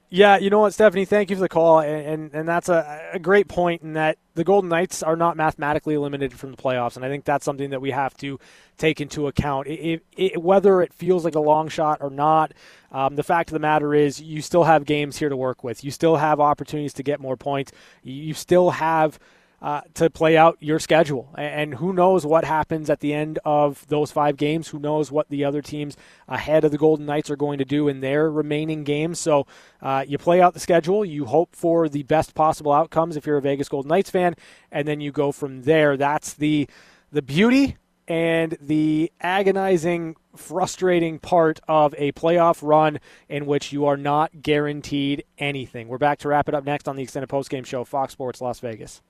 Yeah, 0.09 0.37
you 0.37 0.49
know 0.49 0.59
what, 0.59 0.73
Stephanie? 0.73 1.03
Thank 1.03 1.29
you 1.31 1.35
for 1.35 1.41
the 1.41 1.49
call, 1.49 1.81
and 1.81 2.07
and, 2.07 2.33
and 2.33 2.47
that's 2.47 2.69
a, 2.69 3.09
a 3.13 3.19
great 3.19 3.49
point 3.49 3.81
in 3.81 3.93
that 3.93 4.17
the 4.35 4.45
Golden 4.45 4.69
Knights 4.69 5.03
are 5.03 5.17
not 5.17 5.35
mathematically 5.35 5.95
eliminated 5.95 6.39
from 6.39 6.51
the 6.51 6.57
playoffs, 6.57 6.95
and 6.95 7.03
I 7.03 7.09
think 7.09 7.25
that's 7.25 7.43
something 7.43 7.71
that 7.71 7.81
we 7.81 7.91
have 7.91 8.15
to 8.19 8.39
take 8.77 9.01
into 9.01 9.27
account. 9.27 9.67
It, 9.67 10.03
it, 10.15 10.41
whether 10.41 10.81
it 10.81 10.93
feels 10.93 11.25
like 11.25 11.35
a 11.35 11.41
long 11.41 11.67
shot 11.67 11.97
or 12.01 12.09
not, 12.09 12.53
um, 12.93 13.17
the 13.17 13.23
fact 13.23 13.49
of 13.49 13.53
the 13.53 13.59
matter 13.59 13.93
is 13.93 14.21
you 14.21 14.41
still 14.41 14.63
have 14.63 14.85
games 14.85 15.17
here 15.17 15.27
to 15.27 15.35
work 15.35 15.65
with. 15.65 15.83
You 15.83 15.91
still 15.91 16.15
have 16.15 16.39
opportunities 16.39 16.93
to 16.93 17.03
get 17.03 17.19
more 17.19 17.35
points. 17.35 17.73
You 18.01 18.33
still 18.33 18.69
have 18.71 19.19
uh, 19.61 19.81
to 19.95 20.09
play 20.09 20.37
out 20.37 20.57
your 20.59 20.79
schedule. 20.79 21.33
And 21.37 21.75
who 21.75 21.93
knows 21.93 22.25
what 22.25 22.45
happens 22.45 22.89
at 22.89 22.99
the 22.99 23.13
end 23.13 23.39
of 23.43 23.85
those 23.87 24.11
five 24.11 24.37
games? 24.37 24.67
Who 24.67 24.79
knows 24.79 25.11
what 25.11 25.29
the 25.29 25.43
other 25.45 25.61
teams 25.61 25.97
ahead 26.27 26.63
of 26.63 26.71
the 26.71 26.77
Golden 26.77 27.05
Knights 27.05 27.29
are 27.29 27.35
going 27.35 27.57
to 27.57 27.65
do 27.65 27.87
in 27.87 28.01
their 28.01 28.29
remaining 28.29 28.83
games? 28.83 29.19
So 29.19 29.47
uh, 29.81 30.05
you 30.07 30.17
play 30.17 30.41
out 30.41 30.53
the 30.53 30.59
schedule. 30.59 31.03
You 31.03 31.25
hope 31.25 31.55
for 31.55 31.89
the 31.89 32.03
best 32.03 32.35
possible 32.35 32.71
outcomes 32.71 33.15
if 33.15 33.25
you're 33.25 33.37
a 33.37 33.41
Vegas 33.41 33.69
Golden 33.69 33.89
Knights 33.89 34.09
fan, 34.09 34.35
and 34.71 34.87
then 34.87 35.01
you 35.01 35.11
go 35.11 35.31
from 35.31 35.63
there. 35.63 35.97
That's 35.97 36.33
the 36.33 36.69
the 37.11 37.21
beauty 37.21 37.77
and 38.07 38.57
the 38.61 39.11
agonizing, 39.19 40.15
frustrating 40.35 41.19
part 41.19 41.59
of 41.67 41.93
a 41.97 42.11
playoff 42.13 42.59
run 42.61 42.99
in 43.27 43.45
which 43.45 43.73
you 43.73 43.85
are 43.85 43.97
not 43.97 44.41
guaranteed 44.41 45.23
anything. 45.37 45.87
We're 45.87 45.97
back 45.97 46.19
to 46.19 46.29
wrap 46.29 46.47
it 46.47 46.55
up 46.55 46.63
next 46.63 46.87
on 46.87 46.95
the 46.95 47.03
extended 47.03 47.29
postgame 47.29 47.65
show, 47.65 47.83
Fox 47.83 48.13
Sports 48.13 48.39
Las 48.39 48.59
Vegas. 48.59 49.01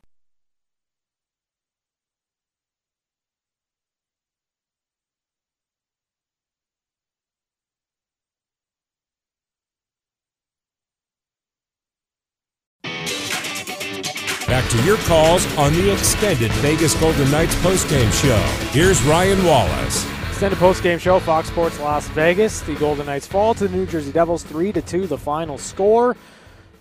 Back 14.57 14.71
to 14.71 14.83
your 14.85 14.97
calls 14.97 15.45
on 15.55 15.71
the 15.73 15.93
extended 15.93 16.51
Vegas 16.53 16.99
Golden 16.99 17.29
Knights 17.29 17.53
postgame 17.57 18.11
show. 18.11 18.39
Here's 18.71 18.99
Ryan 19.03 19.45
Wallace. 19.45 20.03
Extended 20.29 20.57
postgame 20.57 20.99
show, 20.99 21.19
Fox 21.19 21.47
Sports 21.47 21.79
Las 21.79 22.07
Vegas. 22.07 22.61
The 22.61 22.73
Golden 22.73 23.05
Knights 23.05 23.27
fall 23.27 23.53
to 23.53 23.67
the 23.67 23.77
New 23.77 23.85
Jersey 23.85 24.11
Devils 24.11 24.41
3 24.41 24.71
to 24.71 24.81
2, 24.81 25.05
the 25.05 25.17
final 25.19 25.59
score. 25.59 26.15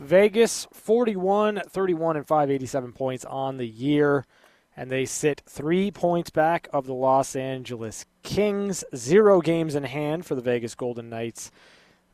Vegas 0.01 0.67
41, 0.73 1.65
31, 1.69 2.17
and 2.17 2.27
587 2.27 2.93
points 2.95 3.27
on 3.27 3.59
the 3.59 3.69
year. 3.69 4.25
And 4.75 4.91
they 4.91 5.05
sit 5.05 5.43
three 5.47 5.91
points 5.91 6.31
back 6.31 6.69
of 6.73 6.87
the 6.87 6.95
Los 6.95 7.37
Angeles 7.37 8.07
Kings. 8.23 8.85
Zero 8.95 9.43
games 9.43 9.75
in 9.75 9.85
hand 9.85 10.25
for 10.25 10.35
the 10.35 10.41
Vegas 10.41 10.75
Golden 10.75 11.11
Knights 11.11 11.51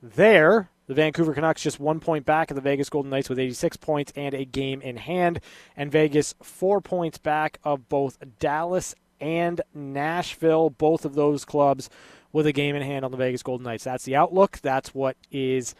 there. 0.03 0.72
The 0.87 0.95
Vancouver 0.95 1.33
Canucks 1.33 1.63
just 1.63 1.79
one 1.79 2.01
point 2.01 2.27
back 2.27 2.51
of 2.51 2.55
the 2.55 2.61
Vegas 2.61 2.91
Golden 2.91 3.11
Knights 3.11 3.29
with 3.29 3.39
86 3.39 3.77
points 3.77 4.13
and 4.17 4.35
a 4.35 4.45
game 4.45 4.83
in 4.83 4.97
hand. 4.97 5.41
And 5.77 5.93
Vegas 5.93 6.35
four 6.43 6.81
points 6.81 7.19
back 7.19 7.59
of 7.65 7.89
both 7.89 8.19
Dallas 8.39 8.95
and 9.21 9.61
Nashville, 9.73 10.71
both 10.71 11.05
of 11.05 11.15
those 11.15 11.45
clubs 11.45 11.89
with 12.33 12.47
a 12.47 12.53
game 12.53 12.75
in 12.75 12.83
hand 12.83 13.05
on 13.05 13.11
the 13.11 13.17
Vegas 13.17 13.43
Golden 13.43 13.65
Knights. 13.65 13.85
That's 13.85 14.05
the 14.05 14.17
outlook. 14.17 14.59
That's 14.61 14.95
what 14.95 15.17
is 15.31 15.75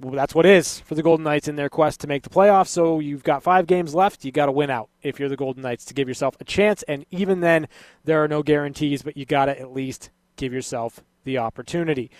that's 0.00 0.32
what 0.32 0.46
is 0.46 0.78
for 0.80 0.94
the 0.94 1.02
Golden 1.02 1.24
Knights 1.24 1.48
in 1.48 1.56
their 1.56 1.68
quest 1.68 2.00
to 2.00 2.06
make 2.06 2.22
the 2.22 2.28
playoffs. 2.28 2.68
So 2.68 3.00
you've 3.00 3.24
got 3.24 3.42
five 3.42 3.66
games 3.66 3.96
left. 3.96 4.24
You 4.24 4.30
got 4.30 4.46
to 4.46 4.52
win 4.52 4.70
out 4.70 4.88
if 5.02 5.18
you're 5.18 5.28
the 5.28 5.36
Golden 5.36 5.62
Knights 5.62 5.84
to 5.86 5.94
give 5.94 6.06
yourself 6.06 6.36
a 6.40 6.44
chance. 6.44 6.84
And 6.84 7.04
even 7.10 7.40
then, 7.40 7.66
there 8.04 8.22
are 8.22 8.28
no 8.28 8.44
guarantees, 8.44 9.02
but 9.02 9.16
you 9.16 9.26
got 9.26 9.46
to 9.46 9.58
at 9.58 9.72
least 9.72 10.10
give 10.36 10.52
yourself 10.52 11.02
the 11.24 11.38
opportunity. 11.38 12.12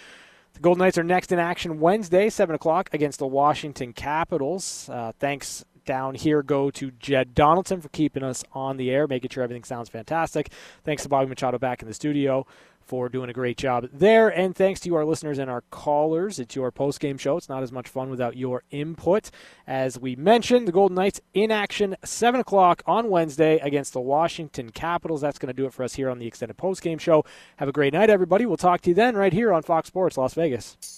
The 0.58 0.62
Golden 0.62 0.80
Knights 0.80 0.98
are 0.98 1.04
next 1.04 1.30
in 1.30 1.38
action 1.38 1.78
Wednesday, 1.78 2.28
7 2.28 2.52
o'clock, 2.52 2.90
against 2.92 3.20
the 3.20 3.28
Washington 3.28 3.92
Capitals. 3.92 4.90
Uh, 4.92 5.12
thanks 5.20 5.64
down 5.84 6.16
here 6.16 6.42
go 6.42 6.68
to 6.68 6.90
Jed 6.90 7.32
Donaldson 7.32 7.80
for 7.80 7.88
keeping 7.90 8.24
us 8.24 8.42
on 8.52 8.76
the 8.76 8.90
air, 8.90 9.06
making 9.06 9.30
sure 9.30 9.44
everything 9.44 9.62
sounds 9.62 9.88
fantastic. 9.88 10.50
Thanks 10.82 11.04
to 11.04 11.08
Bobby 11.08 11.28
Machado 11.28 11.58
back 11.58 11.80
in 11.80 11.86
the 11.86 11.94
studio 11.94 12.44
for 12.88 13.10
doing 13.10 13.28
a 13.28 13.34
great 13.34 13.58
job 13.58 13.86
there. 13.92 14.28
And 14.30 14.56
thanks 14.56 14.80
to 14.80 14.94
our 14.94 15.04
listeners 15.04 15.38
and 15.38 15.50
our 15.50 15.60
callers. 15.70 16.38
It's 16.38 16.56
your 16.56 16.72
post 16.72 17.00
game 17.00 17.18
show. 17.18 17.36
It's 17.36 17.48
not 17.48 17.62
as 17.62 17.70
much 17.70 17.86
fun 17.86 18.08
without 18.08 18.36
your 18.36 18.62
input. 18.70 19.30
As 19.66 19.98
we 19.98 20.16
mentioned, 20.16 20.66
the 20.66 20.72
Golden 20.72 20.94
Knights 20.94 21.20
in 21.34 21.50
action 21.50 21.96
7 22.02 22.40
o'clock 22.40 22.82
on 22.86 23.10
Wednesday 23.10 23.58
against 23.58 23.92
the 23.92 24.00
Washington 24.00 24.70
Capitals. 24.70 25.20
That's 25.20 25.38
going 25.38 25.54
to 25.54 25.62
do 25.62 25.66
it 25.66 25.74
for 25.74 25.82
us 25.82 25.94
here 25.94 26.08
on 26.08 26.18
the 26.18 26.26
extended 26.26 26.56
post 26.56 26.80
game 26.80 26.98
show. 26.98 27.24
Have 27.58 27.68
a 27.68 27.72
great 27.72 27.92
night, 27.92 28.08
everybody. 28.08 28.46
We'll 28.46 28.56
talk 28.56 28.80
to 28.80 28.90
you 28.90 28.94
then 28.94 29.14
right 29.14 29.32
here 29.32 29.52
on 29.52 29.62
Fox 29.62 29.88
Sports 29.88 30.16
Las 30.16 30.32
Vegas. 30.32 30.97